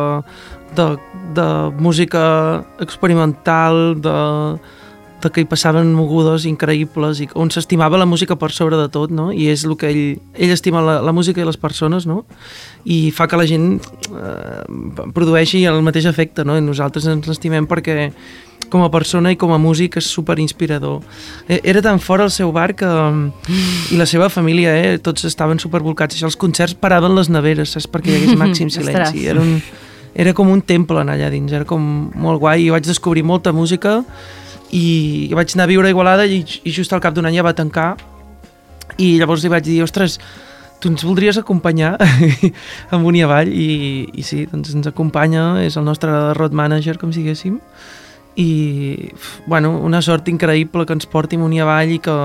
de, 0.79 0.87
de 1.37 1.47
música 1.77 2.23
experimental, 2.79 4.01
de, 4.01 4.17
de 5.21 5.29
que 5.29 5.43
hi 5.43 5.49
passaven 5.49 5.93
mogudes 5.93 6.47
increïbles 6.49 7.21
i 7.21 7.29
on 7.37 7.53
s'estimava 7.53 7.99
la 8.01 8.09
música 8.09 8.39
per 8.39 8.49
sobre 8.55 8.79
de 8.79 8.89
tot, 8.89 9.13
no? 9.13 9.29
I 9.29 9.51
és 9.53 9.67
el 9.67 9.77
que 9.77 9.91
ell, 9.91 10.03
ell 10.33 10.55
estima 10.55 10.81
la, 10.81 10.97
la 11.05 11.13
música 11.13 11.43
i 11.43 11.45
les 11.45 11.59
persones, 11.61 12.09
no? 12.09 12.23
I 12.89 13.11
fa 13.13 13.29
que 13.29 13.37
la 13.37 13.45
gent 13.45 13.75
produeixi 15.15 15.65
el 15.69 15.81
mateix 15.85 16.07
efecte, 16.09 16.45
no? 16.47 16.57
I 16.57 16.63
nosaltres 16.63 17.07
ens 17.11 17.27
estimem 17.31 17.67
perquè 17.69 18.11
com 18.71 18.83
a 18.85 18.89
persona 18.93 19.33
i 19.33 19.37
com 19.39 19.51
a 19.51 19.59
músic 19.59 19.97
és 19.99 20.07
super 20.07 20.37
inspirador. 20.39 21.01
Eh, 21.47 21.59
Era 21.63 21.81
tan 21.83 21.99
fora 21.99 22.23
el 22.23 22.31
seu 22.31 22.51
bar 22.55 22.71
que... 22.77 22.87
i 23.91 23.97
la 23.99 24.05
seva 24.07 24.29
família, 24.31 24.73
eh? 24.77 24.97
Tots 25.03 25.25
estaven 25.27 25.59
super 25.59 25.81
volcats. 25.83 26.15
Això, 26.15 26.29
els 26.29 26.39
concerts 26.39 26.77
paraven 26.79 27.15
les 27.17 27.29
neveres, 27.29 27.73
saps? 27.75 27.89
Perquè 27.91 28.13
hi 28.13 28.21
hagués 28.21 28.37
màxim 28.39 28.69
silenci. 28.73 29.25
Era, 29.27 29.41
un, 29.43 29.57
era 30.15 30.33
com 30.37 30.51
un 30.53 30.61
temple 30.61 31.01
anar 31.01 31.17
allà 31.19 31.31
dins, 31.33 31.51
era 31.51 31.67
com 31.67 31.83
molt 32.15 32.39
guai. 32.39 32.67
I 32.67 32.71
vaig 32.71 32.87
descobrir 32.87 33.25
molta 33.27 33.51
música 33.51 33.99
i 34.71 35.27
vaig 35.35 35.51
anar 35.57 35.67
a 35.67 35.71
viure 35.73 35.89
a 35.89 35.91
Igualada 35.91 36.23
i, 36.25 36.39
i 36.63 36.71
just 36.71 36.93
al 36.95 37.03
cap 37.03 37.17
d'un 37.17 37.27
any 37.27 37.35
ja 37.35 37.43
va 37.43 37.51
tancar 37.57 37.97
i 39.01 39.17
llavors 39.19 39.43
li 39.43 39.51
vaig 39.51 39.65
dir, 39.65 39.81
ostres, 39.83 40.19
tu 40.81 40.89
ens 40.89 41.05
voldries 41.05 41.37
acompanyar 41.39 41.95
amunt 42.95 43.17
i 43.17 43.23
avall 43.25 43.51
i, 43.53 44.09
i 44.17 44.25
sí, 44.25 44.43
doncs 44.51 44.73
ens 44.75 44.89
acompanya, 44.89 45.61
és 45.63 45.77
el 45.77 45.85
nostre 45.87 46.11
road 46.37 46.55
manager, 46.57 46.97
com 46.97 47.13
si 47.13 47.21
diguéssim 47.21 47.59
i, 48.39 49.11
bueno, 49.45 49.75
una 49.83 50.01
sort 50.01 50.29
increïble 50.31 50.85
que 50.87 50.95
ens 50.95 51.07
porti 51.09 51.37
amunt 51.39 51.53
i 51.53 51.61
avall 51.63 51.95
i 51.95 51.99
que 52.03 52.17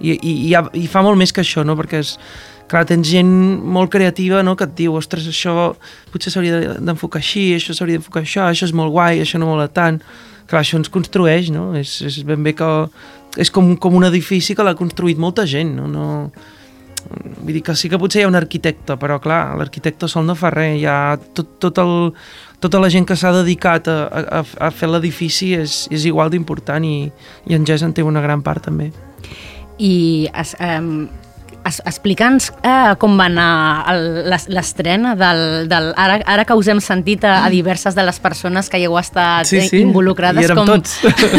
i, 0.00 0.14
i, 0.14 0.32
i, 0.50 0.54
i 0.54 0.86
fa 0.90 1.02
molt 1.02 1.18
més 1.20 1.34
que 1.34 1.42
això, 1.42 1.64
no? 1.66 1.74
perquè 1.78 2.00
és, 2.04 2.14
clar, 2.70 2.84
tens 2.86 3.08
gent 3.08 3.28
molt 3.66 3.90
creativa 3.92 4.44
no? 4.46 4.54
que 4.56 4.66
et 4.68 4.74
diu, 4.78 4.94
ostres, 4.98 5.26
això 5.28 5.72
potser 6.12 6.32
s'hauria 6.32 6.60
de- 6.60 6.78
d'enfocar 6.80 7.20
així, 7.22 7.50
això 7.56 7.74
s'hauria 7.74 7.98
d'enfocar 7.98 8.22
això, 8.22 8.46
això 8.46 8.68
és 8.68 8.74
molt 8.76 8.94
guai, 8.94 9.22
això 9.24 9.40
no 9.42 9.50
mola 9.50 9.68
tant 9.68 10.00
clar, 10.48 10.62
això 10.62 10.78
ens 10.80 10.88
construeix, 10.88 11.50
no? 11.52 11.70
És, 11.76 11.98
és 12.08 12.22
ben 12.26 12.42
bé 12.42 12.54
que 12.56 12.68
és 13.38 13.50
com, 13.52 13.74
com 13.76 13.98
un 13.98 14.06
edifici 14.08 14.56
que 14.56 14.64
l'ha 14.64 14.76
construït 14.78 15.20
molta 15.20 15.44
gent, 15.46 15.74
no? 15.76 15.86
no 15.92 16.06
vull 17.08 17.54
dir 17.56 17.62
que 17.64 17.74
sí 17.78 17.88
que 17.90 17.98
potser 18.00 18.22
hi 18.22 18.26
ha 18.26 18.30
un 18.30 18.38
arquitecte, 18.38 18.96
però 19.00 19.18
clar, 19.22 19.56
l'arquitecte 19.60 20.08
sol 20.10 20.26
no 20.28 20.36
fa 20.38 20.50
res, 20.54 20.76
hi 20.80 20.86
ha 20.88 21.16
tot, 21.36 21.56
tot 21.62 21.80
el, 21.82 21.94
tota 22.60 22.80
la 22.82 22.90
gent 22.92 23.06
que 23.08 23.16
s'ha 23.16 23.32
dedicat 23.40 23.88
a, 23.88 23.98
a, 24.40 24.42
a 24.68 24.70
fer 24.74 24.90
l'edifici 24.90 25.54
és, 25.58 25.80
és 25.94 26.08
igual 26.10 26.32
d'important 26.34 26.84
i, 26.84 27.10
i 27.48 27.56
en 27.56 27.66
Jess 27.68 27.86
en 27.86 27.94
té 27.96 28.04
una 28.06 28.24
gran 28.24 28.44
part 28.44 28.68
també. 28.68 28.90
I 29.78 30.28
es, 30.34 30.56
um, 30.60 31.08
es, 31.68 31.80
explica'ns 31.86 32.50
eh, 32.62 32.94
com 33.00 33.16
va 33.20 33.28
anar 33.28 33.94
l'estrena 34.48 35.14
del, 35.18 35.68
del... 35.70 35.90
Ara, 35.96 36.18
ara 36.26 36.46
que 36.48 36.56
us 36.58 36.68
hem 36.72 36.80
sentit 36.84 37.24
a, 37.28 37.44
a 37.44 37.50
diverses 37.52 37.96
de 37.96 38.04
les 38.06 38.18
persones 38.22 38.70
que 38.70 38.80
hi 38.80 38.86
heu 38.88 38.98
estat 39.00 39.48
Sí, 39.48 39.60
sí, 39.68 39.82
involucrades, 39.84 40.50
com, 40.56 40.68
tots. 40.68 40.98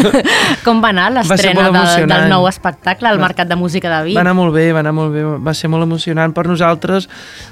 com 0.66 0.82
va 0.84 0.92
anar 0.94 1.10
l'estrena 1.18 1.70
del, 1.74 2.08
del 2.10 2.28
nou 2.32 2.48
espectacle 2.50 3.10
al 3.10 3.22
Mercat 3.22 3.50
de 3.50 3.58
Música 3.60 3.92
de 3.92 4.02
Vic? 4.08 4.18
Va 4.18 4.24
anar 4.26 4.36
molt 4.38 4.56
bé, 4.56 4.70
va 4.76 4.84
anar 4.84 4.94
molt 4.96 5.14
bé, 5.16 5.24
va 5.50 5.54
ser 5.58 5.72
molt 5.72 5.86
emocionant 5.86 6.34
per 6.36 6.46
nosaltres. 6.50 7.10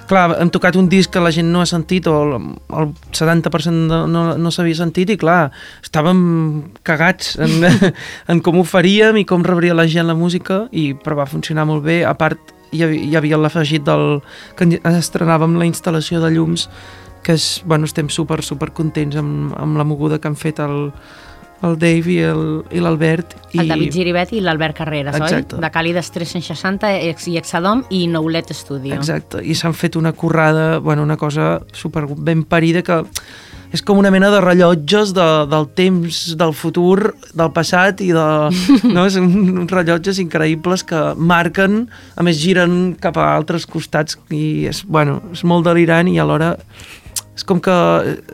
Clar, 0.09 0.28
hem 0.41 0.51
tocat 0.53 0.78
un 0.80 0.89
disc 0.91 1.11
que 1.13 1.23
la 1.23 1.34
gent 1.36 1.49
no 1.51 1.63
ha 1.63 1.69
sentit, 1.69 2.07
o 2.07 2.17
el, 2.23 2.51
el 2.80 2.91
70% 3.11 3.88
de, 3.91 4.01
no, 4.11 4.25
no 4.39 4.53
s'havia 4.53 4.82
sentit, 4.82 5.13
i 5.13 5.19
clar, 5.19 5.39
estàvem 5.86 6.19
cagats 6.88 7.36
en, 7.43 7.57
en 8.32 8.43
com 8.45 8.61
ho 8.61 8.67
faríem 8.67 9.21
i 9.21 9.25
com 9.28 9.45
rebria 9.45 9.78
la 9.78 9.88
gent 9.89 10.07
la 10.07 10.17
música, 10.17 10.65
i, 10.71 10.91
però 11.03 11.21
va 11.21 11.30
funcionar 11.30 11.67
molt 11.69 11.86
bé. 11.86 12.01
A 12.07 12.15
part, 12.17 12.53
hi 12.72 12.84
havia, 12.84 13.01
hi 13.03 13.15
havia 13.15 13.38
l'afegit 13.38 13.84
del... 13.88 14.22
que 14.55 14.68
estrenàvem 14.97 15.57
la 15.59 15.65
instal·lació 15.70 16.20
de 16.24 16.32
llums, 16.36 16.68
que 17.24 17.34
és, 17.38 17.61
bueno, 17.65 17.86
estem 17.86 18.09
super, 18.09 18.41
super 18.43 18.72
contents 18.72 19.15
amb, 19.20 19.53
amb 19.59 19.78
la 19.78 19.84
moguda 19.84 20.20
que 20.20 20.28
han 20.30 20.36
fet 20.39 20.59
el, 20.63 20.91
el 21.65 21.74
Dave 21.82 22.11
i 22.13 22.18
el- 22.24 22.63
i 22.72 22.80
l'Albert. 22.80 23.34
El 23.53 23.65
i- 23.65 23.68
David 23.72 23.91
Giribet 23.95 24.32
i 24.38 24.39
l'Albert 24.45 24.78
Carreras, 24.78 25.15
Exacte. 25.18 25.55
oi? 25.57 25.61
De 25.65 25.72
Càlides 25.74 26.11
360 26.13 26.91
ex- 27.09 27.28
i 27.28 27.38
Exadom 27.41 27.84
i 27.89 28.05
Noulet 28.07 28.53
Studio. 28.53 28.93
Exacte, 28.95 29.41
i 29.43 29.55
s'han 29.57 29.74
fet 29.74 29.95
una 29.97 30.13
currada, 30.13 30.78
bueno, 30.80 31.03
una 31.03 31.18
cosa 31.18 31.61
super 31.74 32.05
ben 32.15 32.43
parida 32.45 32.84
que 32.84 33.01
és 33.76 33.84
com 33.84 33.99
una 33.99 34.11
mena 34.13 34.30
de 34.32 34.39
rellotges 34.43 35.13
de, 35.15 35.26
del 35.51 35.68
temps, 35.78 36.22
del 36.39 36.53
futur, 36.55 37.13
del 37.34 37.51
passat 37.55 38.03
i 38.05 38.11
de... 38.15 38.28
no? 38.95 39.07
Són 39.11 39.28
uns 39.63 39.74
rellotges 39.74 40.22
increïbles 40.24 40.86
que 40.88 41.01
marquen, 41.18 41.86
a 42.15 42.26
més 42.26 42.39
giren 42.39 42.95
cap 43.01 43.20
a 43.20 43.32
altres 43.36 43.68
costats 43.70 44.20
i 44.34 44.68
és, 44.72 44.84
bueno, 44.88 45.20
és 45.36 45.43
molt 45.47 45.68
delirant 45.68 46.09
i 46.11 46.18
alhora 46.22 46.55
és 47.38 47.45
com 47.45 47.59
que 47.61 47.73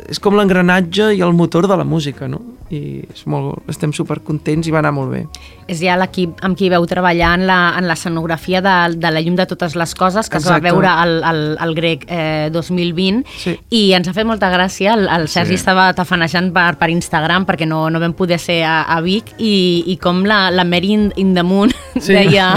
és 0.09 0.19
com 0.23 0.35
l'engranatge 0.39 1.11
i 1.17 1.21
el 1.25 1.33
motor 1.35 1.67
de 1.67 1.75
la 1.75 1.83
música, 1.83 2.29
no? 2.31 2.39
I 2.73 3.03
és 3.11 3.25
molt, 3.29 3.59
estem 3.69 3.91
super 3.93 4.21
contents 4.25 4.65
i 4.65 4.71
va 4.73 4.79
anar 4.79 4.93
molt 4.95 5.11
bé. 5.11 5.25
És 5.69 5.81
ja 5.83 5.93
l'equip 5.99 6.39
amb 6.47 6.55
qui 6.57 6.69
veu 6.71 6.85
treballar 6.89 7.33
en 7.37 7.43
la, 7.45 7.57
en 7.77 7.85
l'escenografia 7.85 8.61
de, 8.63 8.73
de 8.97 9.11
la 9.13 9.21
llum 9.21 9.35
de 9.37 9.45
totes 9.51 9.75
les 9.77 9.91
coses 9.99 10.29
que 10.31 10.39
es 10.39 10.47
va 10.47 10.55
Exacte. 10.57 10.71
veure 10.71 10.87
al, 10.89 11.13
al, 11.27 11.41
al 11.61 11.75
grec 11.77 12.05
eh, 12.07 12.47
2020 12.55 13.21
Sí. 13.43 13.53
i 13.75 13.81
ens 13.93 14.07
ha 14.09 14.15
fet 14.15 14.25
molta 14.25 14.49
gràcia 14.53 14.95
el, 14.95 15.05
el 15.11 15.27
Sergi 15.29 15.53
Sí. 15.53 15.59
estava 15.61 15.89
tafanejant 15.93 16.49
per, 16.55 16.77
per 16.79 16.89
Instagram 16.95 17.45
perquè 17.45 17.67
no, 17.69 17.83
no 17.93 17.99
vam 18.01 18.15
poder 18.17 18.39
ser 18.39 18.61
a, 18.65 18.81
a 18.87 18.97
Vic 19.05 19.35
i, 19.37 19.83
i 19.93 19.97
com 20.01 20.23
la, 20.25 20.47
la 20.49 20.63
Mary 20.65 20.95
in, 20.95 21.09
in 21.19 21.35
the 21.37 21.43
Moon 21.43 21.75
Sí. 21.99 22.13
deia, 22.17 22.53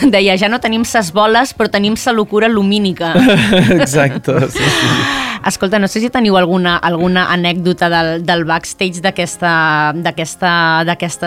deia 0.00 0.38
ja 0.40 0.48
no 0.48 0.62
tenim 0.62 0.86
ses 0.88 1.12
boles 1.12 1.52
però 1.58 1.68
tenim 1.68 1.98
sa 2.00 2.14
locura 2.16 2.48
lumínica 2.48 3.12
Exacte, 3.76 4.40
sí, 4.48 4.62
sí. 4.62 4.94
Escolta, 5.44 5.78
no 5.78 5.88
sé 5.92 6.00
si 6.00 6.08
teniu 6.08 6.38
alguna, 6.40 6.78
alguna 6.80 7.26
anècdota 7.28 7.90
del, 7.92 8.24
del 8.24 8.44
backstage 8.48 9.02
d'aquesta 9.04 10.00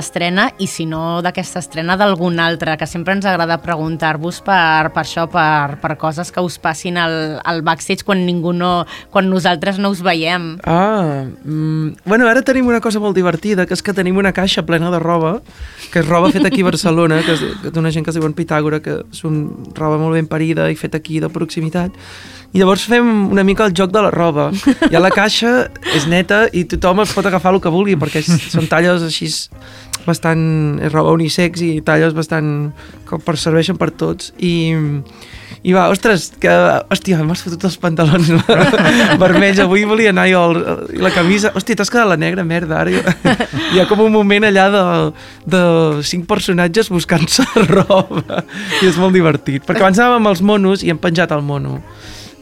estrena 0.01 0.47
i 0.57 0.65
si 0.65 0.87
no 0.89 1.21
d'aquesta 1.21 1.61
estrena 1.61 1.93
d'algun 1.99 2.39
altre, 2.41 2.73
que 2.81 2.87
sempre 2.89 3.13
ens 3.13 3.27
agrada 3.29 3.59
preguntar-vos 3.61 4.41
per, 4.41 4.89
per 4.95 5.03
això, 5.03 5.27
per, 5.29 5.77
per 5.83 5.93
coses 6.01 6.31
que 6.33 6.41
us 6.41 6.57
passin 6.57 6.97
al, 6.97 7.37
al 7.45 7.61
backstage 7.61 8.01
quan 8.07 8.25
ningú 8.25 8.55
no, 8.57 8.87
quan 9.13 9.29
nosaltres 9.29 9.77
no 9.77 9.91
us 9.93 10.01
veiem. 10.01 10.57
Ah, 10.65 11.25
mm, 11.27 12.01
bueno, 12.09 12.25
ara 12.25 12.41
tenim 12.41 12.65
una 12.67 12.81
cosa 12.81 12.99
molt 13.03 13.13
divertida, 13.17 13.67
que 13.69 13.77
és 13.77 13.85
que 13.85 13.93
tenim 13.93 14.17
una 14.17 14.33
caixa 14.33 14.65
plena 14.65 14.89
de 14.89 14.97
roba, 15.03 15.37
que 15.91 16.01
és 16.01 16.09
roba 16.09 16.33
feta 16.33 16.49
aquí 16.49 16.65
a 16.65 16.71
Barcelona, 16.71 17.21
que 17.21 17.37
és 17.37 17.69
d'una 17.69 17.93
gent 17.93 18.07
que 18.07 18.15
es 18.15 18.17
diuen 18.17 18.33
Pitàgora, 18.33 18.81
que 18.81 19.03
és 19.05 19.21
un, 19.29 19.43
roba 19.77 20.01
molt 20.01 20.17
ben 20.17 20.25
parida 20.25 20.71
i 20.73 20.75
feta 20.79 20.97
aquí 20.97 21.21
de 21.21 21.29
proximitat, 21.29 21.93
i 22.53 22.61
llavors 22.61 22.85
fem 22.87 23.07
una 23.33 23.43
mica 23.43 23.65
el 23.67 23.75
joc 23.75 23.91
de 23.91 24.01
la 24.01 24.11
roba. 24.13 24.49
I 24.87 24.95
a 24.95 25.01
la 25.03 25.11
caixa 25.13 25.67
és 25.95 26.07
neta 26.09 26.45
i 26.55 26.63
tothom 26.69 27.03
es 27.03 27.11
pot 27.15 27.27
agafar 27.27 27.53
el 27.53 27.61
que 27.63 27.73
vulgui, 27.73 27.97
perquè 27.99 28.23
són 28.23 28.69
talles 28.71 29.03
així 29.05 29.27
bastant... 30.07 30.79
és 30.81 30.93
roba 30.93 31.11
unisex 31.17 31.63
i 31.65 31.71
talles 31.85 32.15
bastant... 32.17 32.71
que 33.07 33.19
per, 33.23 33.35
serveixen 33.39 33.77
per 33.79 33.89
tots. 33.95 34.31
I, 34.39 34.71
i 35.67 35.75
va, 35.75 35.87
ostres, 35.91 36.29
que... 36.39 36.53
Hòstia, 36.93 37.19
m'has 37.27 37.43
fotut 37.43 37.67
els 37.67 37.77
pantalons 37.83 38.31
vermells. 39.23 39.61
Avui 39.63 39.83
volia 39.89 40.15
anar 40.15 40.29
jo 40.31 40.45
i 40.95 41.03
la 41.03 41.11
camisa... 41.15 41.51
Hòstia, 41.51 41.81
t'has 41.81 41.91
quedat 41.91 42.09
la 42.13 42.19
negra, 42.19 42.47
merda. 42.47 42.79
Ara 42.85 42.95
hi 43.73 43.83
ha 43.83 43.87
com 43.91 44.05
un 44.07 44.15
moment 44.15 44.47
allà 44.47 44.69
de, 44.73 44.85
de 45.51 45.63
cinc 46.07 46.27
personatges 46.31 46.91
buscant-se 46.93 47.45
roba. 47.75 48.45
I 48.81 48.87
és 48.87 48.99
molt 49.01 49.15
divertit. 49.19 49.67
Perquè 49.67 49.83
abans 49.83 49.99
anàvem 49.99 50.23
amb 50.23 50.33
els 50.33 50.43
monos 50.45 50.87
i 50.87 50.95
hem 50.95 51.01
penjat 51.03 51.35
el 51.35 51.43
mono 51.45 51.81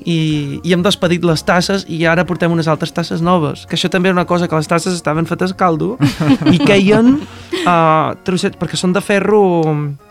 i, 0.06 0.62
i 0.64 0.74
hem 0.74 0.86
despedit 0.86 1.26
les 1.26 1.44
tasses 1.46 1.86
i 1.90 2.04
ara 2.06 2.26
portem 2.30 2.54
unes 2.54 2.70
altres 2.70 2.94
tasses 2.94 3.24
noves 3.26 3.66
que 3.66 3.78
això 3.78 3.90
també 3.92 4.12
era 4.12 4.18
una 4.18 4.28
cosa, 4.30 4.48
que 4.48 4.56
les 4.56 4.70
tasses 4.70 4.94
estaven 4.94 5.26
fetes 5.26 5.56
a 5.56 5.58
caldo 5.58 5.96
i 6.54 6.60
queien 6.62 7.16
uh, 7.66 8.14
trossets, 8.26 8.58
perquè 8.62 8.78
són 8.80 8.94
de 8.96 9.04
ferro 9.06 9.44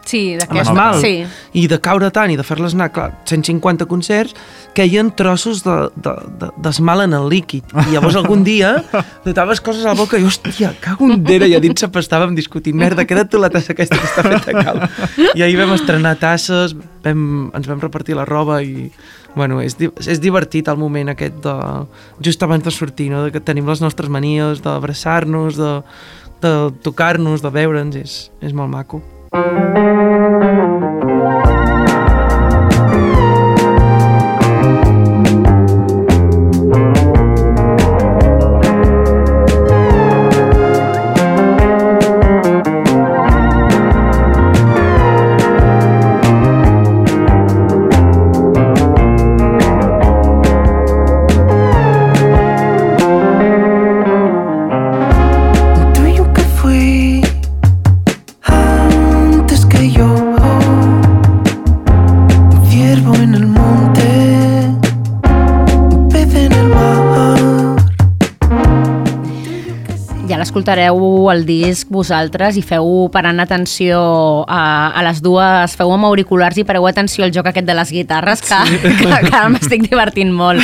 Sí, 0.05 0.35
amb 0.37 0.59
esmalt. 0.61 1.01
Sí. 1.01 1.25
i 1.57 1.65
de 1.71 1.79
caure 1.81 2.11
tant 2.13 2.29
i 2.29 2.37
de 2.37 2.45
fer-les 2.45 2.75
anar, 2.77 2.91
clar, 2.93 3.07
150 3.25 3.87
concerts 3.89 4.35
queien 4.77 5.09
trossos 5.17 5.63
d'esmalt 5.65 5.97
de, 6.05 6.15
de, 6.43 6.51
d'esmalt 6.61 7.07
en 7.07 7.15
el 7.17 7.29
líquid. 7.33 7.73
I 7.87 7.95
llavors 7.95 8.19
algun 8.21 8.45
dia 8.45 8.75
notaves 9.27 9.63
coses 9.65 9.87
a 9.87 9.95
la 9.95 9.99
boca 9.99 10.21
i 10.21 10.27
hòstia, 10.27 10.75
cago 10.85 11.09
en 11.09 11.23
dera 11.25 11.49
i 11.49 11.57
a 11.57 11.63
dins 11.63 11.87
estàvem 11.87 12.35
discutint, 12.37 12.77
merda, 12.77 13.07
queda't 13.09 13.31
tu 13.33 13.41
la 13.41 13.49
tassa 13.55 13.73
aquesta 13.73 13.97
que 13.97 14.11
està 14.11 14.27
feta 14.27 14.53
a 14.53 14.65
caldo 14.65 15.31
i 15.33 15.45
ahir 15.45 15.57
vam 15.63 15.73
estrenar 15.79 16.17
tasses 16.21 16.75
vam, 17.05 17.51
ens 17.55 17.69
vam 17.71 17.81
repartir 17.83 18.19
la 18.19 18.27
roba 18.29 18.61
i 18.65 18.91
bueno, 19.35 19.61
és, 19.63 19.77
és 19.81 20.21
divertit 20.23 20.69
el 20.71 20.79
moment 20.81 21.13
aquest 21.13 21.41
de, 21.45 21.57
just 22.25 22.43
abans 22.43 22.65
de 22.65 22.73
sortir, 22.75 23.11
no? 23.13 23.25
de 23.27 23.35
que 23.35 23.43
tenim 23.43 23.69
les 23.69 23.83
nostres 23.85 24.11
manies, 24.13 24.63
d'abraçar-nos, 24.65 25.59
de, 25.61 25.73
de 26.45 26.55
tocar-nos, 26.87 27.43
de 27.45 27.55
veure'ns, 27.55 27.99
és, 28.01 28.19
és 28.45 28.55
molt 28.57 28.73
maco. 28.73 29.03
tuyo 29.35 31.04
Ja 70.55 70.61
l'escoltareu 70.61 71.31
el 71.33 71.43
disc 71.49 71.89
vosaltres 71.91 72.55
i 72.57 72.63
feu 72.63 73.09
parant 73.11 73.41
atenció 73.43 73.99
a, 74.47 74.93
a 74.95 75.03
les 75.03 75.19
dues, 75.21 75.75
feu 75.75 75.91
amb 75.91 76.07
auriculars 76.07 76.61
i 76.61 76.65
pareu 76.65 76.87
atenció 76.87 77.25
al 77.25 77.33
joc 77.35 77.49
aquest 77.51 77.67
de 77.67 77.75
les 77.75 77.91
guitarres 77.91 78.41
que, 78.45 78.61
sí. 78.69 78.79
que, 79.01 79.09
que 79.27 79.35
ara 79.35 79.49
m'estic 79.51 79.83
divertint 79.89 80.31
molt 80.31 80.63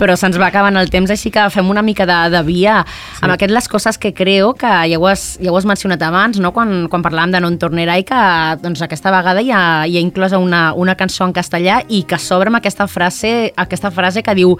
però 0.00 0.16
se'ns 0.18 0.40
va 0.42 0.48
acabant 0.50 0.76
el 0.80 0.90
temps 0.90 1.10
així 1.14 1.30
que 1.30 1.46
fem 1.54 1.70
una 1.70 1.84
mica 1.86 2.06
de, 2.08 2.18
de 2.34 2.42
via 2.42 2.80
sí. 2.88 3.22
amb 3.22 3.36
aquest 3.36 3.54
les 3.54 3.70
coses 3.70 3.98
que 3.98 4.12
creo 4.12 4.54
que 4.58 4.66
ja 4.90 4.98
ho 4.98 5.06
has, 5.06 5.38
ja 5.38 5.54
ho 5.54 5.60
has 5.60 5.68
mencionat 5.70 6.02
abans 6.02 6.42
no? 6.42 6.50
quan, 6.52 6.88
quan 6.90 7.06
parlàvem 7.06 7.36
de 7.36 7.44
Non 7.44 7.62
Tornerà 7.62 7.98
i 7.98 8.06
que 8.08 8.20
doncs, 8.62 8.82
aquesta 8.82 9.14
vegada 9.14 9.42
hi 9.44 9.54
ha, 9.54 9.86
hi 9.86 10.00
ha 10.00 10.02
inclosa 10.02 10.42
una, 10.42 10.72
una 10.74 10.98
cançó 10.98 11.28
en 11.28 11.36
castellà 11.36 11.84
i 11.86 12.02
que 12.08 12.18
s'obre 12.18 12.50
amb 12.50 12.58
aquesta 12.58 12.90
frase, 12.90 13.52
aquesta 13.54 13.94
frase 13.94 14.26
que 14.26 14.34
diu 14.34 14.58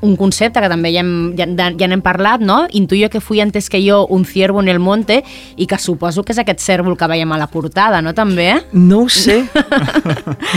un 0.00 0.16
concepte 0.16 0.60
que 0.60 0.68
també 0.70 0.92
ja, 0.94 1.02
hem, 1.02 1.34
ja, 1.38 1.46
ja 1.48 1.88
n'hem 1.90 2.02
parlat, 2.04 2.42
no? 2.44 2.60
Intuyo 2.76 3.08
que 3.10 3.20
fui 3.20 3.40
antes 3.40 3.68
que 3.70 3.82
yo 3.82 4.06
un 4.06 4.24
ciervo 4.24 4.60
en 4.60 4.68
el 4.68 4.78
monte 4.78 5.22
i 5.56 5.66
que 5.66 5.78
suposo 5.78 6.24
que 6.24 6.34
és 6.34 6.40
aquest 6.42 6.62
cèrvol 6.62 6.96
que 6.98 7.08
veiem 7.10 7.32
a 7.32 7.38
la 7.40 7.48
portada, 7.50 8.00
no 8.02 8.14
també? 8.14 8.50
No 8.72 9.04
ho 9.04 9.08
sé. 9.08 9.44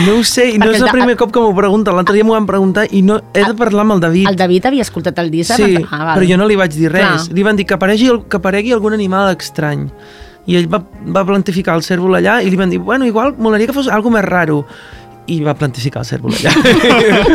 No 0.06 0.16
ho 0.18 0.22
sé, 0.24 0.48
i 0.54 0.58
no 0.58 0.66
Perquè 0.66 0.78
és 0.78 0.84
el 0.86 0.94
primer 0.94 1.14
cop 1.20 1.32
que 1.34 1.40
m'ho 1.40 1.52
pregunten. 1.54 1.94
L'altre 1.94 2.14
dia 2.16 2.24
m'ho 2.26 2.34
van 2.34 2.46
preguntar 2.48 2.86
i 2.90 3.02
no 3.04 3.18
he 3.34 3.44
de 3.44 3.54
parlar 3.58 3.84
amb 3.84 3.96
el 3.96 4.02
David. 4.02 4.28
El 4.30 4.38
David 4.40 4.66
havia 4.70 4.86
escoltat 4.86 5.18
el 5.22 5.30
disc? 5.30 5.52
Sí, 5.56 5.76
ah, 5.82 6.02
val. 6.04 6.14
però 6.16 6.28
jo 6.28 6.38
no 6.40 6.48
li 6.48 6.56
vaig 6.58 6.74
dir 6.74 6.90
res. 6.92 7.28
Clar. 7.28 7.36
Li 7.36 7.44
van 7.46 7.58
dir 7.58 7.66
que 7.68 7.76
aparegui, 7.76 8.10
que 8.28 8.40
aparegui 8.40 8.72
algun 8.74 8.96
animal 8.96 9.34
estrany. 9.36 9.86
I 10.50 10.58
ell 10.58 10.66
va, 10.70 10.80
va 11.14 11.22
plantificar 11.28 11.76
el 11.78 11.84
cèrvol 11.86 12.18
allà 12.18 12.40
i 12.42 12.50
li 12.50 12.58
van 12.58 12.72
dir, 12.72 12.80
bueno, 12.82 13.06
igual 13.06 13.36
molaria 13.38 13.70
que 13.70 13.76
fos 13.76 13.90
algo 13.92 14.10
més 14.10 14.24
raro. 14.26 14.62
I 15.30 15.38
va 15.46 15.54
plantificar 15.54 16.02
el 16.02 16.08
cèrvol 16.08 16.34
allà. 16.34 16.52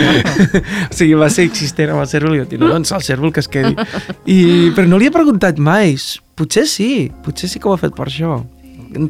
o 0.90 0.94
sigui, 0.98 1.14
va 1.20 1.30
ser 1.32 1.48
existent 1.48 1.94
amb 1.94 2.04
el 2.04 2.10
cèrvol 2.12 2.36
i 2.36 2.44
va 2.44 2.50
dir, 2.50 2.60
no, 2.60 2.74
doncs 2.74 2.92
el 2.98 3.06
cèrvol 3.06 3.32
que 3.36 3.44
es 3.44 3.48
quedi. 3.52 3.78
I, 4.28 4.38
però 4.76 4.90
no 4.92 5.00
li 5.00 5.08
he 5.08 5.14
preguntat 5.14 5.62
mai. 5.62 5.96
Potser 6.38 6.68
sí, 6.70 7.08
potser 7.26 7.50
sí 7.50 7.64
que 7.64 7.70
ho 7.70 7.74
ha 7.78 7.82
fet 7.82 7.96
per 7.98 8.10
això 8.10 8.42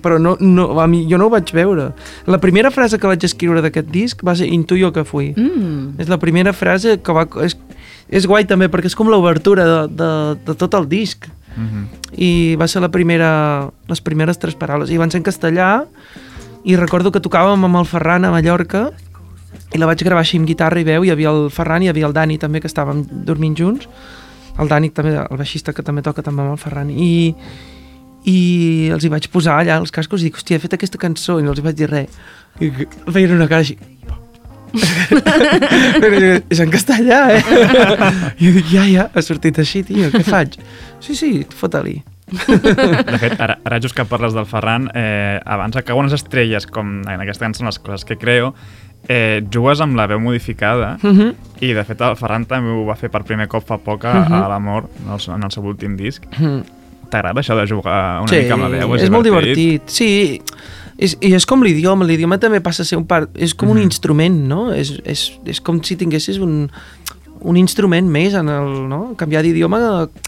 però 0.01 0.17
no, 0.19 0.35
no, 0.39 0.79
a 0.81 0.87
mi, 0.87 1.03
jo 1.09 1.17
no 1.19 1.27
ho 1.27 1.33
vaig 1.33 1.51
veure. 1.53 1.91
La 2.25 2.39
primera 2.41 2.71
frase 2.73 2.99
que 2.99 3.09
vaig 3.09 3.23
escriure 3.23 3.61
d'aquest 3.61 3.89
disc 3.93 4.23
va 4.25 4.35
ser 4.35 4.49
Intuyo 4.49 4.91
que 4.93 5.05
fui. 5.05 5.31
Mm. 5.37 5.97
És 6.01 6.11
la 6.11 6.19
primera 6.21 6.53
frase 6.53 6.97
que 7.03 7.15
va... 7.15 7.27
És, 7.45 7.57
és 8.07 8.27
guai 8.27 8.47
també 8.49 8.69
perquè 8.71 8.89
és 8.89 8.95
com 8.97 9.09
l'obertura 9.11 9.65
de, 9.67 9.81
de, 9.99 10.11
de 10.47 10.55
tot 10.57 10.77
el 10.79 10.87
disc. 10.89 11.29
I 12.13 12.53
va 12.59 12.67
ser 12.69 12.83
la 12.83 12.91
primera, 12.93 13.29
les 13.89 14.01
primeres 14.05 14.37
tres 14.37 14.53
paraules. 14.57 14.91
I 14.93 14.99
van 15.01 15.09
ser 15.09 15.23
en 15.23 15.25
castellà 15.25 15.69
i 16.67 16.75
recordo 16.75 17.13
que 17.15 17.23
tocàvem 17.23 17.63
amb 17.63 17.79
el 17.79 17.87
Ferran 17.87 18.27
a 18.27 18.31
Mallorca 18.33 18.89
i 19.71 19.79
la 19.79 19.87
vaig 19.87 20.01
gravar 20.03 20.25
així 20.25 20.39
amb 20.39 20.49
guitarra 20.49 20.81
i 20.81 20.85
veu. 20.87 21.05
Hi 21.05 21.13
havia 21.13 21.31
el 21.31 21.47
Ferran 21.53 21.83
i 21.83 21.87
hi 21.87 21.91
havia 21.93 22.09
el 22.09 22.15
Dani 22.15 22.35
també 22.41 22.59
que 22.59 22.67
estàvem 22.67 23.05
dormint 23.27 23.55
junts. 23.55 23.87
El 24.59 24.67
Dani 24.67 24.89
també, 24.91 25.13
el 25.21 25.39
baixista 25.39 25.71
que 25.73 25.85
també 25.85 26.03
toca 26.03 26.25
també 26.25 26.43
amb 26.43 26.57
el 26.57 26.59
Ferran. 26.59 26.91
I, 26.91 27.35
i 28.27 28.37
els 28.91 29.05
hi 29.05 29.11
vaig 29.13 29.29
posar 29.31 29.61
allà 29.61 29.77
els 29.79 29.95
cascos 29.95 30.23
i 30.23 30.27
dic, 30.27 30.41
hòstia, 30.41 30.59
he 30.59 30.65
fet 30.65 30.75
aquesta 30.75 30.99
cançó 30.99 31.37
i 31.39 31.45
no 31.45 31.53
els 31.53 31.61
hi 31.61 31.67
vaig 31.69 31.79
dir 31.79 31.87
res. 31.91 32.19
I 32.59 32.71
feien 33.13 33.37
una 33.37 33.47
cara 33.47 33.63
així, 33.63 33.77
però 36.03 36.19
és 36.51 36.59
en 36.59 36.73
castellà, 36.73 37.21
eh? 37.37 37.41
I 38.43 38.51
dic, 38.57 38.67
ja, 38.73 38.83
ja, 38.89 39.07
ha 39.07 39.23
sortit 39.23 39.63
així, 39.63 39.85
tio, 39.87 40.11
què 40.11 40.25
faig? 40.27 40.59
Sí, 40.99 41.15
sí, 41.15 41.31
fota-li. 41.55 42.01
De 42.27 43.17
fet, 43.21 43.39
ara, 43.39 43.59
ara 43.63 43.79
just 43.81 43.95
que 43.95 44.03
parles 44.05 44.33
del 44.35 44.45
Ferran, 44.45 44.89
eh, 44.93 45.39
abans 45.45 45.77
que 45.83 45.93
unes 45.95 46.13
estrelles, 46.13 46.67
com 46.67 47.01
en 47.07 47.21
aquesta 47.23 47.45
cançó 47.47 47.63
les 47.65 47.79
coses 47.79 48.03
que 48.05 48.17
creo, 48.19 48.53
eh, 49.07 49.41
jugues 49.53 49.79
amb 49.81 49.95
la 49.95 50.07
veu 50.07 50.19
modificada 50.19 50.97
Mhm. 51.01 51.33
i 51.61 51.71
de 51.73 51.83
fet 51.87 52.01
el 52.01 52.17
Ferran 52.19 52.45
també 52.45 52.69
ho 52.69 52.85
va 52.85 52.95
fer 52.95 53.09
per 53.09 53.23
primer 53.23 53.47
cop 53.47 53.63
fa 53.65 53.77
poc 53.77 54.03
a, 54.05 54.13
Mhm. 54.25 54.33
a 54.33 54.47
l'Amor, 54.49 54.89
en, 55.05 55.13
el, 55.13 55.35
en 55.35 55.43
el 55.43 55.51
seu 55.51 55.63
últim 55.63 55.95
disc. 55.95 56.23
Mhm. 56.37 56.63
T'agrada 57.09 57.39
això 57.39 57.55
de 57.55 57.65
jugar 57.65 58.19
una 58.21 58.27
sí, 58.27 58.41
mica 58.41 58.53
amb 58.55 58.63
la 58.63 58.69
veu? 58.69 58.95
és 58.95 59.09
molt 59.09 59.23
divertit. 59.23 59.81
Sí, 59.87 60.41
és, 60.97 61.17
i 61.21 61.33
és 61.33 61.45
com 61.45 61.61
l'idioma, 61.63 62.03
l'idioma 62.03 62.37
també 62.37 62.59
passa 62.59 62.81
a 62.81 62.85
ser 62.85 62.97
un 62.97 63.05
part, 63.05 63.29
és 63.37 63.53
com 63.55 63.69
un 63.69 63.77
Mhm. 63.77 63.83
instrument, 63.85 64.35
no? 64.47 64.73
És, 64.73 64.99
és, 65.05 65.39
és 65.45 65.61
com 65.61 65.81
si 65.81 65.95
tinguessis 65.95 66.37
un, 66.39 66.69
un 67.47 67.55
instrument 67.55 68.09
més 68.11 68.33
en 68.35 68.49
el, 68.51 68.73
no? 68.91 69.13
Canviar 69.15 69.41
d'idioma 69.45 69.79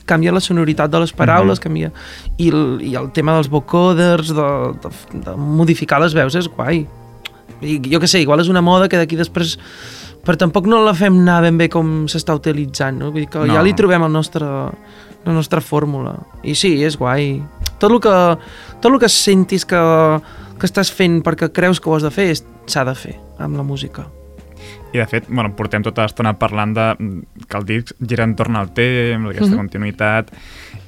canvia 0.07 0.31
la 0.31 0.39
sonoritat 0.39 0.89
de 0.91 1.01
les 1.03 1.11
paraules, 1.13 1.59
Mhm. 1.59 1.63
canvia... 1.63 1.91
I 2.37 2.47
el, 2.49 2.79
I 2.81 2.93
el 2.95 3.11
tema 3.11 3.33
dels 3.35 3.49
vocoders, 3.51 4.31
de, 4.33 4.47
de, 4.85 4.91
de 5.25 5.35
modificar 5.35 5.99
les 5.99 6.13
veus 6.15 6.35
és 6.39 6.47
guai. 6.47 6.85
I 7.61 7.79
jo 7.91 7.99
que 7.99 8.07
sé, 8.07 8.21
igual 8.23 8.39
és 8.39 8.47
una 8.47 8.61
moda 8.63 8.87
que 8.87 8.95
d'aquí 8.97 9.17
després 9.19 9.57
però 10.23 10.35
tampoc 10.37 10.65
no 10.67 10.81
la 10.83 10.93
fem 10.93 11.15
anar 11.21 11.41
ben 11.43 11.57
bé 11.57 11.69
com 11.71 12.05
s'està 12.11 12.35
utilitzant, 12.35 12.97
no? 12.99 13.11
Vull 13.11 13.23
dir 13.23 13.29
que 13.31 13.39
No. 13.39 13.53
ja 13.53 13.61
li 13.63 13.73
trobem 13.73 14.03
el 14.03 14.11
nostre, 14.11 14.45
la 14.45 15.33
nostra 15.33 15.61
fórmula. 15.61 16.17
I 16.43 16.55
sí, 16.55 16.83
és 16.83 16.97
guai. 16.99 17.41
Tot 17.79 17.91
el 17.91 17.99
que, 18.03 18.13
tot 18.81 18.91
el 18.91 18.99
que 18.99 19.09
sentis 19.09 19.65
que, 19.65 19.79
que 20.59 20.67
estàs 20.67 20.91
fent 20.91 21.21
perquè 21.23 21.49
creus 21.51 21.79
que 21.79 21.89
ho 21.89 21.95
has 21.95 22.03
de 22.03 22.11
fer 22.11 22.33
s'ha 22.67 22.83
de 22.85 22.95
fer 22.95 23.15
amb 23.39 23.55
la 23.57 23.63
música. 23.63 24.05
I 24.93 24.97
de 24.97 25.05
fet, 25.05 25.27
bueno, 25.29 25.51
portem 25.55 25.83
tota 25.85 26.01
l'estona 26.05 26.33
parlant 26.39 26.73
de 26.73 26.87
mm, 26.97 27.45
que 27.47 27.57
el 27.57 27.65
disc 27.65 27.93
gira 28.01 28.25
entorn 28.25 28.55
al 28.55 28.71
temps, 28.73 29.29
aquesta 29.29 29.45
mm 29.45 29.53
-hmm. 29.53 29.57
continuïtat, 29.57 30.31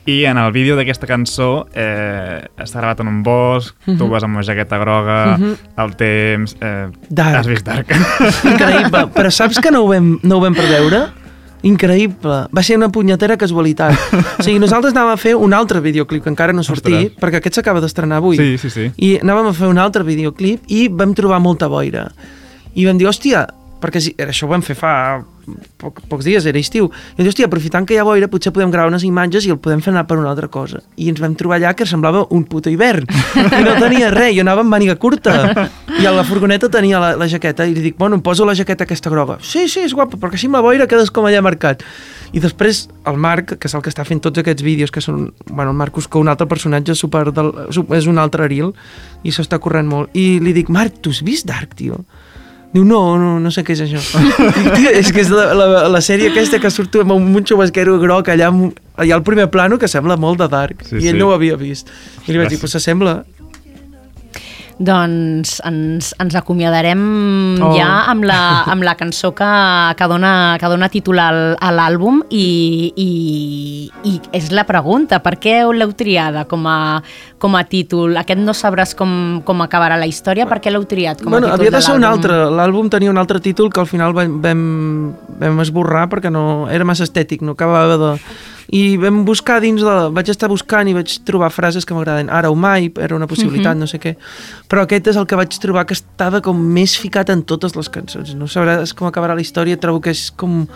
i 0.06 0.26
en 0.26 0.38
el 0.38 0.52
vídeo 0.52 0.76
d'aquesta 0.76 1.06
cançó 1.06 1.68
eh, 1.74 2.42
està 2.58 2.80
gravat 2.80 3.00
en 3.02 3.08
un 3.08 3.24
bosc, 3.24 3.76
mm 3.76 3.94
-hmm. 3.94 3.98
tu 3.98 4.04
Mhm. 4.06 4.12
vas 4.12 4.24
amb 4.24 4.36
una 4.36 4.44
jaqueta 4.44 4.78
groga, 4.78 5.38
mm 5.38 5.44
-hmm. 5.44 5.84
el 5.84 5.96
temps... 5.96 6.56
Eh, 6.60 6.88
Dark. 7.10 7.36
Has 7.36 7.48
vist 7.48 7.66
Dark. 7.66 7.88
Increïble. 8.52 9.12
Però 9.14 9.30
saps 9.30 9.60
que 9.60 9.72
no 9.72 9.84
ho 9.84 9.88
vam, 9.88 10.20
no 10.24 10.38
ho 10.38 10.42
vam 10.42 10.54
preveure? 10.54 11.22
Increïble. 11.64 12.48
Va 12.52 12.64
ser 12.64 12.78
una 12.78 12.90
punyetera 12.90 13.38
casualitat. 13.38 13.94
O 14.40 14.44
sigui, 14.44 14.58
nosaltres 14.60 14.96
anàvem 14.96 15.14
a 15.14 15.18
fer 15.18 15.36
un 15.36 15.54
altre 15.54 15.80
videoclip 15.80 16.24
que 16.24 16.30
encara 16.30 16.54
no 16.54 16.62
ha 16.62 16.64
sortit, 16.64 16.96
Ostres. 16.96 17.18
perquè 17.22 17.38
aquest 17.38 17.56
s'acaba 17.56 17.80
d'estrenar 17.80 18.18
avui. 18.18 18.38
Sí, 18.38 18.58
sí, 18.58 18.70
sí. 18.70 18.92
I 18.98 19.20
anàvem 19.22 19.52
a 19.52 19.54
fer 19.54 19.68
un 19.68 19.78
altre 19.78 20.04
videoclip 20.04 20.62
i 20.68 20.88
vam 20.88 21.14
trobar 21.14 21.40
molta 21.40 21.68
boira. 21.68 22.12
I 22.74 22.86
vam 22.86 22.98
dir, 22.98 23.06
hòstia, 23.08 23.46
perquè 23.82 24.02
si, 24.04 24.16
això 24.22 24.48
ho 24.48 24.52
vam 24.52 24.64
fer 24.66 24.78
fa 24.80 24.94
poc, 25.82 26.02
pocs 26.10 26.26
dies, 26.26 26.46
era 26.46 26.60
estiu. 26.60 26.90
I 27.16 27.24
dir, 27.24 27.30
hòstia, 27.32 27.48
aprofitant 27.50 27.88
que 27.88 27.96
hi 27.96 28.00
ha 28.02 28.06
boira, 28.06 28.30
potser 28.32 28.54
podem 28.54 28.72
gravar 28.74 28.92
unes 28.92 29.06
imatges 29.08 29.48
i 29.48 29.54
el 29.54 29.60
podem 29.62 29.82
fer 29.84 29.92
anar 29.94 30.06
per 30.10 30.18
una 30.20 30.30
altra 30.32 30.50
cosa. 30.52 30.82
I 30.98 31.10
ens 31.12 31.22
vam 31.22 31.36
trobar 31.40 31.60
allà 31.60 31.74
que 31.78 31.88
semblava 31.90 32.24
un 32.36 32.46
puto 32.50 32.72
hivern. 32.72 33.08
I 33.42 33.64
no 33.66 33.76
tenia 33.80 34.12
res, 34.14 34.36
jo 34.38 34.46
anava 34.46 34.66
amb 34.66 34.74
màniga 34.74 34.98
curta. 35.02 35.36
I 36.00 36.08
a 36.08 36.14
la 36.16 36.26
furgoneta 36.28 36.70
tenia 36.72 37.02
la, 37.02 37.14
la 37.20 37.28
jaqueta 37.32 37.68
i 37.68 37.76
li 37.76 37.86
dic, 37.90 37.98
bueno, 38.00 38.20
em 38.20 38.26
poso 38.26 38.46
la 38.48 38.56
jaqueta 38.58 38.86
aquesta 38.88 39.12
groga. 39.14 39.40
Sí, 39.46 39.68
sí, 39.72 39.86
és 39.86 39.96
guapa, 39.98 40.20
perquè 40.22 40.40
així 40.40 40.50
amb 40.50 40.60
la 40.60 40.66
boira 40.66 40.90
quedes 40.90 41.12
com 41.14 41.28
allà 41.28 41.42
marcat. 41.46 41.86
I 42.32 42.40
després 42.40 42.86
el 43.10 43.18
Marc, 43.20 43.58
que 43.60 43.68
és 43.68 43.76
el 43.76 43.84
que 43.84 43.92
està 43.92 44.06
fent 44.08 44.22
tots 44.24 44.40
aquests 44.40 44.64
vídeos, 44.64 44.94
que 44.94 45.04
són, 45.04 45.32
bueno, 45.50 45.74
el 45.74 45.78
Marc 45.78 45.98
Cuscó, 45.98 46.22
un 46.22 46.32
altre 46.32 46.48
personatge 46.48 46.96
super 46.96 47.26
del, 47.36 47.52
és 47.98 48.08
un 48.08 48.22
altre 48.22 48.48
Aril, 48.48 48.72
i 49.28 49.34
s'està 49.36 49.60
corrent 49.60 49.90
molt. 49.90 50.16
I 50.16 50.40
li 50.40 50.56
dic, 50.56 50.72
Marc, 50.72 51.02
tu 51.04 51.12
has 51.12 51.20
vist 51.28 51.50
Dark, 51.50 51.76
tio? 51.76 52.06
Diu, 52.72 52.86
no, 52.88 53.18
no, 53.20 53.34
no 53.44 53.52
sé 53.52 53.66
què 53.68 53.76
és 53.76 53.82
això. 53.84 54.00
Dic, 54.78 54.86
és 55.02 55.12
que 55.12 55.26
és 55.26 55.32
la, 55.34 55.50
la, 55.58 55.84
la 55.92 56.02
sèrie 56.04 56.32
aquesta 56.32 56.62
que 56.64 56.72
surt 56.72 56.96
amb 57.04 57.18
un 57.20 57.44
xubasquero 57.44 57.98
groc 58.00 58.32
allà, 58.32 58.48
amb, 58.48 58.80
allà 58.96 59.18
al 59.20 59.26
primer 59.28 59.50
plano 59.52 59.80
que 59.80 59.92
sembla 59.92 60.16
molt 60.16 60.40
de 60.40 60.48
Dark. 60.52 60.88
Sí, 60.88 60.96
I 61.02 61.12
ell 61.12 61.20
sí. 61.20 61.20
no 61.20 61.32
ho 61.32 61.36
havia 61.36 61.60
vist. 61.60 61.92
I 62.26 62.32
li 62.32 62.40
vaig 62.40 62.54
dir, 62.54 62.62
pues 62.62 62.72
s'assembla. 62.78 63.20
Doncs 64.82 65.60
ens, 65.68 66.14
ens 66.18 66.36
acomiadarem 66.40 67.02
Oh. 67.62 67.68
oh. 67.68 67.74
ja 67.76 68.08
amb 68.10 68.24
la, 68.26 68.64
amb 68.72 68.86
la 68.86 68.96
cançó 68.98 69.34
que, 69.36 69.50
que, 69.98 70.08
dona, 70.10 70.58
que 70.60 70.70
dona 70.72 70.90
títol 70.90 71.20
al, 71.22 71.42
a 71.60 71.70
l'àlbum 71.76 72.22
i, 72.34 72.46
i, 72.96 73.10
i 74.08 74.14
és 74.38 74.50
la 74.56 74.64
pregunta, 74.70 75.20
per 75.22 75.36
què 75.42 75.60
l'heu 75.76 75.92
triada 75.98 76.46
com 76.50 76.66
a, 76.70 77.02
com 77.42 77.56
a 77.58 77.64
títol? 77.66 78.14
Aquest 78.22 78.40
no 78.46 78.54
sabràs 78.54 78.94
com, 78.98 79.42
com 79.48 79.64
acabarà 79.66 79.98
la 79.98 80.06
història, 80.10 80.46
per 80.50 80.60
què 80.62 80.70
l'heu 80.72 80.86
triat 80.86 81.24
com 81.24 81.32
a 81.34 81.40
Bueno, 81.40 81.50
títol 81.50 81.60
havia 81.66 81.74
de 81.74 81.82
ser 81.82 81.96
un 81.98 82.06
altre. 82.06 82.38
L'àlbum 82.54 82.92
tenia 82.94 83.10
un 83.10 83.18
altre 83.18 83.42
títol 83.42 83.72
que 83.74 83.82
al 83.82 83.90
final 83.90 84.14
vam, 84.14 84.38
vam, 84.44 84.62
vam 85.42 85.60
esborrar 85.66 86.06
perquè 86.12 86.30
no, 86.34 86.68
era 86.70 86.86
massa 86.86 87.08
estètic, 87.10 87.42
no 87.42 87.58
acabava 87.58 87.98
de... 87.98 88.14
I 88.72 88.96
vam 89.02 89.24
buscar 89.28 89.58
dins 89.60 89.82
de... 89.84 89.96
Vaig 90.16 90.30
estar 90.32 90.48
buscant 90.48 90.88
i 90.88 90.94
vaig 90.96 91.18
trobar 91.28 91.50
frases 91.52 91.84
que 91.84 91.98
m'agraden. 91.98 92.30
Ara 92.32 92.48
o 92.54 92.56
mai, 92.56 92.88
era 93.04 93.18
una 93.18 93.28
possibilitat, 93.28 93.74
Mhm. 93.76 93.82
no 93.84 93.88
sé 93.90 94.00
què. 94.00 94.14
Però 94.72 94.86
aquest 94.86 95.10
és 95.12 95.18
el 95.20 95.26
que 95.28 95.36
vaig 95.36 95.58
trobar 95.60 95.84
que 95.90 95.98
estava 95.98 96.40
com 96.46 96.56
més 96.56 96.94
ficat 96.96 97.34
en 97.34 97.42
totes 97.44 97.76
les 97.76 97.90
cançons. 97.92 98.32
No 98.38 98.46
sabràs 98.48 98.94
com 98.96 99.10
acabarà 99.10 99.36
la 99.36 99.42
història, 99.44 99.76
trobo 99.82 100.00
que 100.00 100.14
és 100.14 100.30
com 100.32 100.68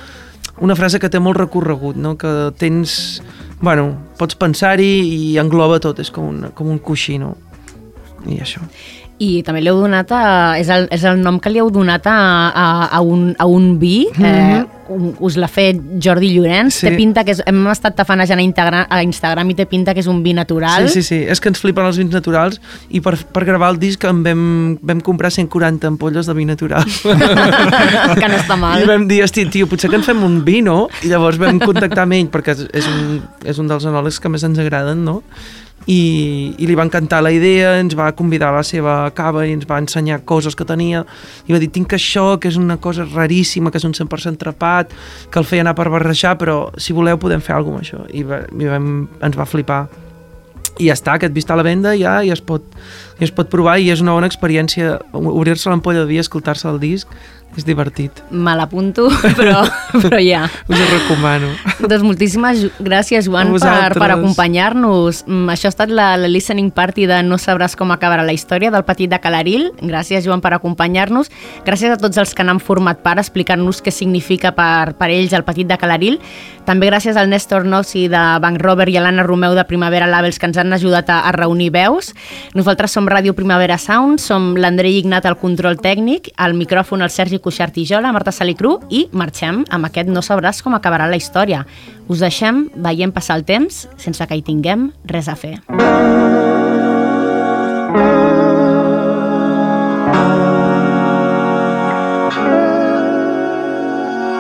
una 0.59 0.76
frase 0.76 0.99
que 0.99 1.09
té 1.09 1.20
molt 1.20 1.38
recorregut, 1.38 1.95
no? 1.95 2.18
que 2.18 2.51
tens... 2.59 3.22
Bueno, 3.62 3.95
pots 4.20 4.36
pensar-hi 4.36 4.89
i 5.34 5.38
engloba 5.41 5.80
tot, 5.80 5.99
és 6.03 6.12
com 6.12 6.28
un, 6.28 6.49
com 6.56 6.68
un 6.70 6.80
coixí, 6.84 7.18
no? 7.22 7.36
I 8.28 8.39
això. 8.43 8.62
I 9.24 9.41
també 9.47 9.62
li 9.64 9.70
heu 9.72 9.80
donat, 9.80 10.12
a, 10.12 10.58
és, 10.60 10.68
el, 10.70 10.89
és 10.91 11.03
el 11.08 11.22
nom 11.24 11.38
que 11.39 11.49
li 11.53 11.62
heu 11.64 11.70
donat 11.72 12.06
a, 12.12 12.16
a, 12.51 12.66
a, 12.91 12.99
un, 13.01 13.30
a 13.39 13.45
un 13.47 13.78
vi, 13.80 14.08
eh, 14.12 14.20
Mhm. 14.20 14.60
un- 14.60 14.74
us 15.20 15.36
l'ha 15.38 15.48
fet 15.50 15.80
Jordi 16.00 16.30
Llorenç, 16.36 16.74
Sí. 16.76 16.88
té 16.88 16.96
pinta 16.96 17.24
que 17.26 17.32
és, 17.32 17.42
hem 17.46 17.64
estat 17.72 17.96
tafanejant 17.96 18.40
a, 18.40 18.44
Integra, 18.44 18.84
a 18.90 19.02
Instagram 19.04 19.50
i 19.50 19.56
té 19.56 19.66
pinta 19.66 19.94
que 19.94 20.00
és 20.04 20.08
un 20.08 20.22
vi 20.24 20.34
natural. 20.34 20.88
Sí, 20.90 21.02
sí, 21.02 21.04
sí, 21.04 21.24
és 21.28 21.40
que 21.42 21.50
ens 21.50 21.60
flipen 21.60 21.86
els 21.86 21.98
vins 21.98 22.12
naturals 22.14 22.60
i 22.90 23.02
per, 23.02 23.16
per 23.34 23.46
gravar 23.46 23.72
el 23.74 23.80
disc 23.80 24.04
en 24.06 24.22
vam, 24.24 24.78
vam 24.82 25.02
comprar 25.02 25.32
140 25.32 25.88
ampolles 25.88 26.26
de 26.30 26.34
vi 26.34 26.46
natural. 26.46 26.86
que 27.04 28.28
no 28.30 28.38
està 28.38 28.56
mal. 28.60 28.82
I 28.84 28.88
vam 28.90 29.08
dir, 29.10 29.24
hosti, 29.26 29.46
tio, 29.52 29.68
potser 29.72 29.90
que 29.90 29.98
en 30.00 30.04
fem 30.06 30.22
un 30.26 30.40
vi, 30.46 30.62
no? 30.66 30.88
I 31.04 31.10
llavors 31.12 31.38
vam 31.42 31.60
contactar 31.60 32.04
amb 32.06 32.14
ell, 32.20 32.30
perquè 32.34 32.56
és- 32.56 32.68
és 32.74 32.88
un, 32.88 33.22
és 33.46 33.58
un 33.62 33.68
dels 33.72 33.86
enòlegs 33.86 34.20
que 34.22 34.30
més 34.30 34.44
ens 34.44 34.60
agraden, 34.60 35.04
no? 35.06 35.22
I, 35.86 36.55
i 36.57 36.65
li 36.65 36.73
va 36.73 36.86
encantar 36.88 37.19
la 37.21 37.30
idea, 37.30 37.76
ens 37.78 37.93
va 37.93 38.07
convidar 38.17 38.49
a 38.49 38.57
la 38.57 38.63
seva 38.65 38.95
cava 39.13 39.43
i 39.45 39.51
ens 39.53 39.67
va 39.69 39.78
ensenyar 39.84 40.23
coses 40.26 40.57
que 40.57 40.65
tenia. 40.65 41.03
I 41.45 41.53
va 41.53 41.59
dir, 41.61 41.69
tinc 41.69 41.93
això, 41.93 42.39
que 42.41 42.49
és 42.49 42.57
una 42.57 42.80
cosa 42.82 43.05
raríssima 43.05 43.69
que 43.69 43.78
és 43.78 43.86
un 43.86 43.93
100% 43.93 44.41
trepat, 44.41 44.95
que 45.30 45.41
el 45.41 45.45
feia 45.45 45.61
anar 45.61 45.76
per 45.78 45.91
barrejar, 45.93 46.39
però 46.41 46.71
si 46.82 46.95
voleu 46.97 47.21
podem 47.21 47.43
fer 47.43 47.53
alguna 47.53 47.84
cosa 47.84 47.99
amb 47.99 48.07
això. 48.07 48.17
I, 48.17 48.26
va, 48.26 48.41
i 48.49 48.71
vam, 48.71 48.89
ens 49.21 49.38
va 49.38 49.45
flipar. 49.45 49.84
I 50.76 50.89
ja 50.89 50.97
està, 50.97 51.13
aquest 51.15 51.32
vist 51.36 51.53
a 51.53 51.55
la 51.55 51.63
venda 51.63 51.93
ja, 51.95 52.17
ja, 52.26 52.34
es 52.34 52.41
pot, 52.43 52.65
ja 53.19 53.23
es 53.23 53.32
pot 53.32 53.47
provar 53.47 53.78
i 53.80 53.93
és 53.93 54.01
una 54.03 54.11
bona 54.17 54.28
experiència 54.28 54.97
obrir-se 55.15 55.69
l'ampolla 55.69 56.01
de 56.01 56.09
vi, 56.09 56.17
escoltar-se 56.19 56.67
el 56.67 56.82
disc 56.82 57.13
és 57.58 57.66
divertit, 57.68 58.22
Me 58.32 58.56
l'apunto, 58.58 59.08
però, 59.39 59.64
però 59.93 60.20
ja. 60.22 60.45
us 60.68 60.80
ho 60.80 60.88
recomano 60.91 61.51
Doncs 61.86 62.03
moltíssimes 62.06 62.66
gràcies, 62.80 63.28
Joan, 63.28 63.51
per, 63.60 63.95
per 63.99 64.10
acompanyar-nos. 64.16 65.24
Mm, 65.28 65.51
Això 65.53 65.70
ha 65.70 65.74
estat 65.74 65.91
la, 65.91 66.14
la 66.20 66.30
listening 66.32 66.72
party 66.76 67.06
de 67.10 67.22
No 67.26 67.38
sabràs 67.41 67.76
com 67.78 67.91
acabarà 67.93 68.26
la 68.26 68.34
història 68.36 68.72
del 68.74 68.86
petit 68.88 69.12
de 69.12 69.20
Calaril. 69.22 69.70
Gràcies, 69.82 70.26
Joan, 70.26 70.41
per 70.43 70.53
acompanyar-nos. 70.56 71.32
Gràcies 71.68 71.93
a 71.93 71.99
tots 72.01 72.18
els 72.22 72.34
que 72.36 72.45
n'han 72.47 72.62
format 72.64 73.03
part 73.06 73.22
explicant-nos 73.22 73.84
què 73.86 73.93
significa 73.93 74.53
per, 74.56 74.95
per 74.99 75.12
ells 75.14 75.36
el 75.36 75.45
petit 75.47 75.68
de 75.70 75.78
Calaril. 75.80 76.20
També 76.66 76.89
gràcies 76.89 77.18
al 77.20 77.30
Néstor 77.30 77.68
Nossi 77.70 78.08
de 78.10 78.22
Banc 78.41 78.58
Robert 78.64 78.89
i 78.89 78.97
a 78.97 79.03
l'Anna 79.06 79.24
Romeu 79.28 79.53
de 79.53 79.68
Primavera 79.70 80.08
Labels 80.10 80.39
que 80.41 80.49
ens 80.49 80.58
han 80.58 80.74
ajudat 80.74 81.12
a, 81.14 81.20
a 81.30 81.34
reunir 81.36 81.70
veus. 81.76 82.12
Nosaltres 82.58 82.95
som 82.97 83.06
Ràdio 83.10 83.36
Primavera 83.38 83.78
Sound, 83.78 84.18
som 84.24 84.56
l'Andrei 84.58 84.97
Ignat 84.97 85.28
al 85.30 85.38
control 85.38 85.78
tècnic, 85.78 86.32
al 86.41 86.58
micròfon 86.58 87.06
el 87.06 87.14
Sergi 87.14 87.38
Cuixart 87.46 87.76
i 87.78 87.84
jo, 87.86 88.00
la 88.02 88.10
Marta 88.10 88.32
Salicru, 88.34 88.80
i 88.89 89.04
marxem 89.14 89.60
amb 89.70 89.86
aquest 89.86 90.10
No 90.10 90.24
sabràs 90.26 90.64
com 90.66 90.74
acabarà 90.74 91.06
la 91.06 91.20
història. 91.20 91.62
Us 92.10 92.24
deixem 92.26 92.64
veient 92.82 93.14
passar 93.14 93.38
el 93.38 93.46
temps 93.46 93.84
sense 94.02 94.26
que 94.26 94.39
hi 94.39 94.41
tinguem 94.41 94.88
res 95.06 95.30
a 95.30 95.36
fer. 95.38 95.60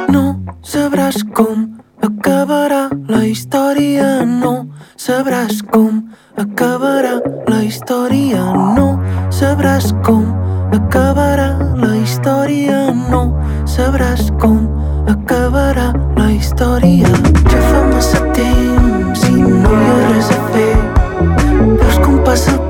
No 0.09 0.25
sabràs 0.65 1.21
com 1.37 1.67
acabarà 2.01 2.87
la 3.05 3.21
història, 3.29 4.25
no 4.25 4.55
sabràs 4.97 5.61
com 5.69 6.07
acabarà 6.37 7.19
la 7.47 7.61
història, 7.63 8.41
no 8.75 8.87
sabràs 9.31 9.91
com. 10.03 10.25
Acabarà 10.75 11.47
la 11.79 11.93
història, 12.01 12.91
no 13.11 13.23
sabràs 13.65 14.31
com. 14.41 14.59
Acabarà 15.07 15.91
la 16.17 16.29
història. 16.31 17.09
Ja 17.51 17.63
fa 17.69 17.85
massa 17.93 18.21
temps 18.35 19.25
i 19.29 19.35
no 19.39 19.71
hi 19.71 19.89
ha 19.89 19.97
res 20.11 20.31
a 20.35 20.41
fer, 20.51 20.71
veus 21.79 21.99
com 22.03 22.21
passa 22.27 22.55
el 22.57 22.64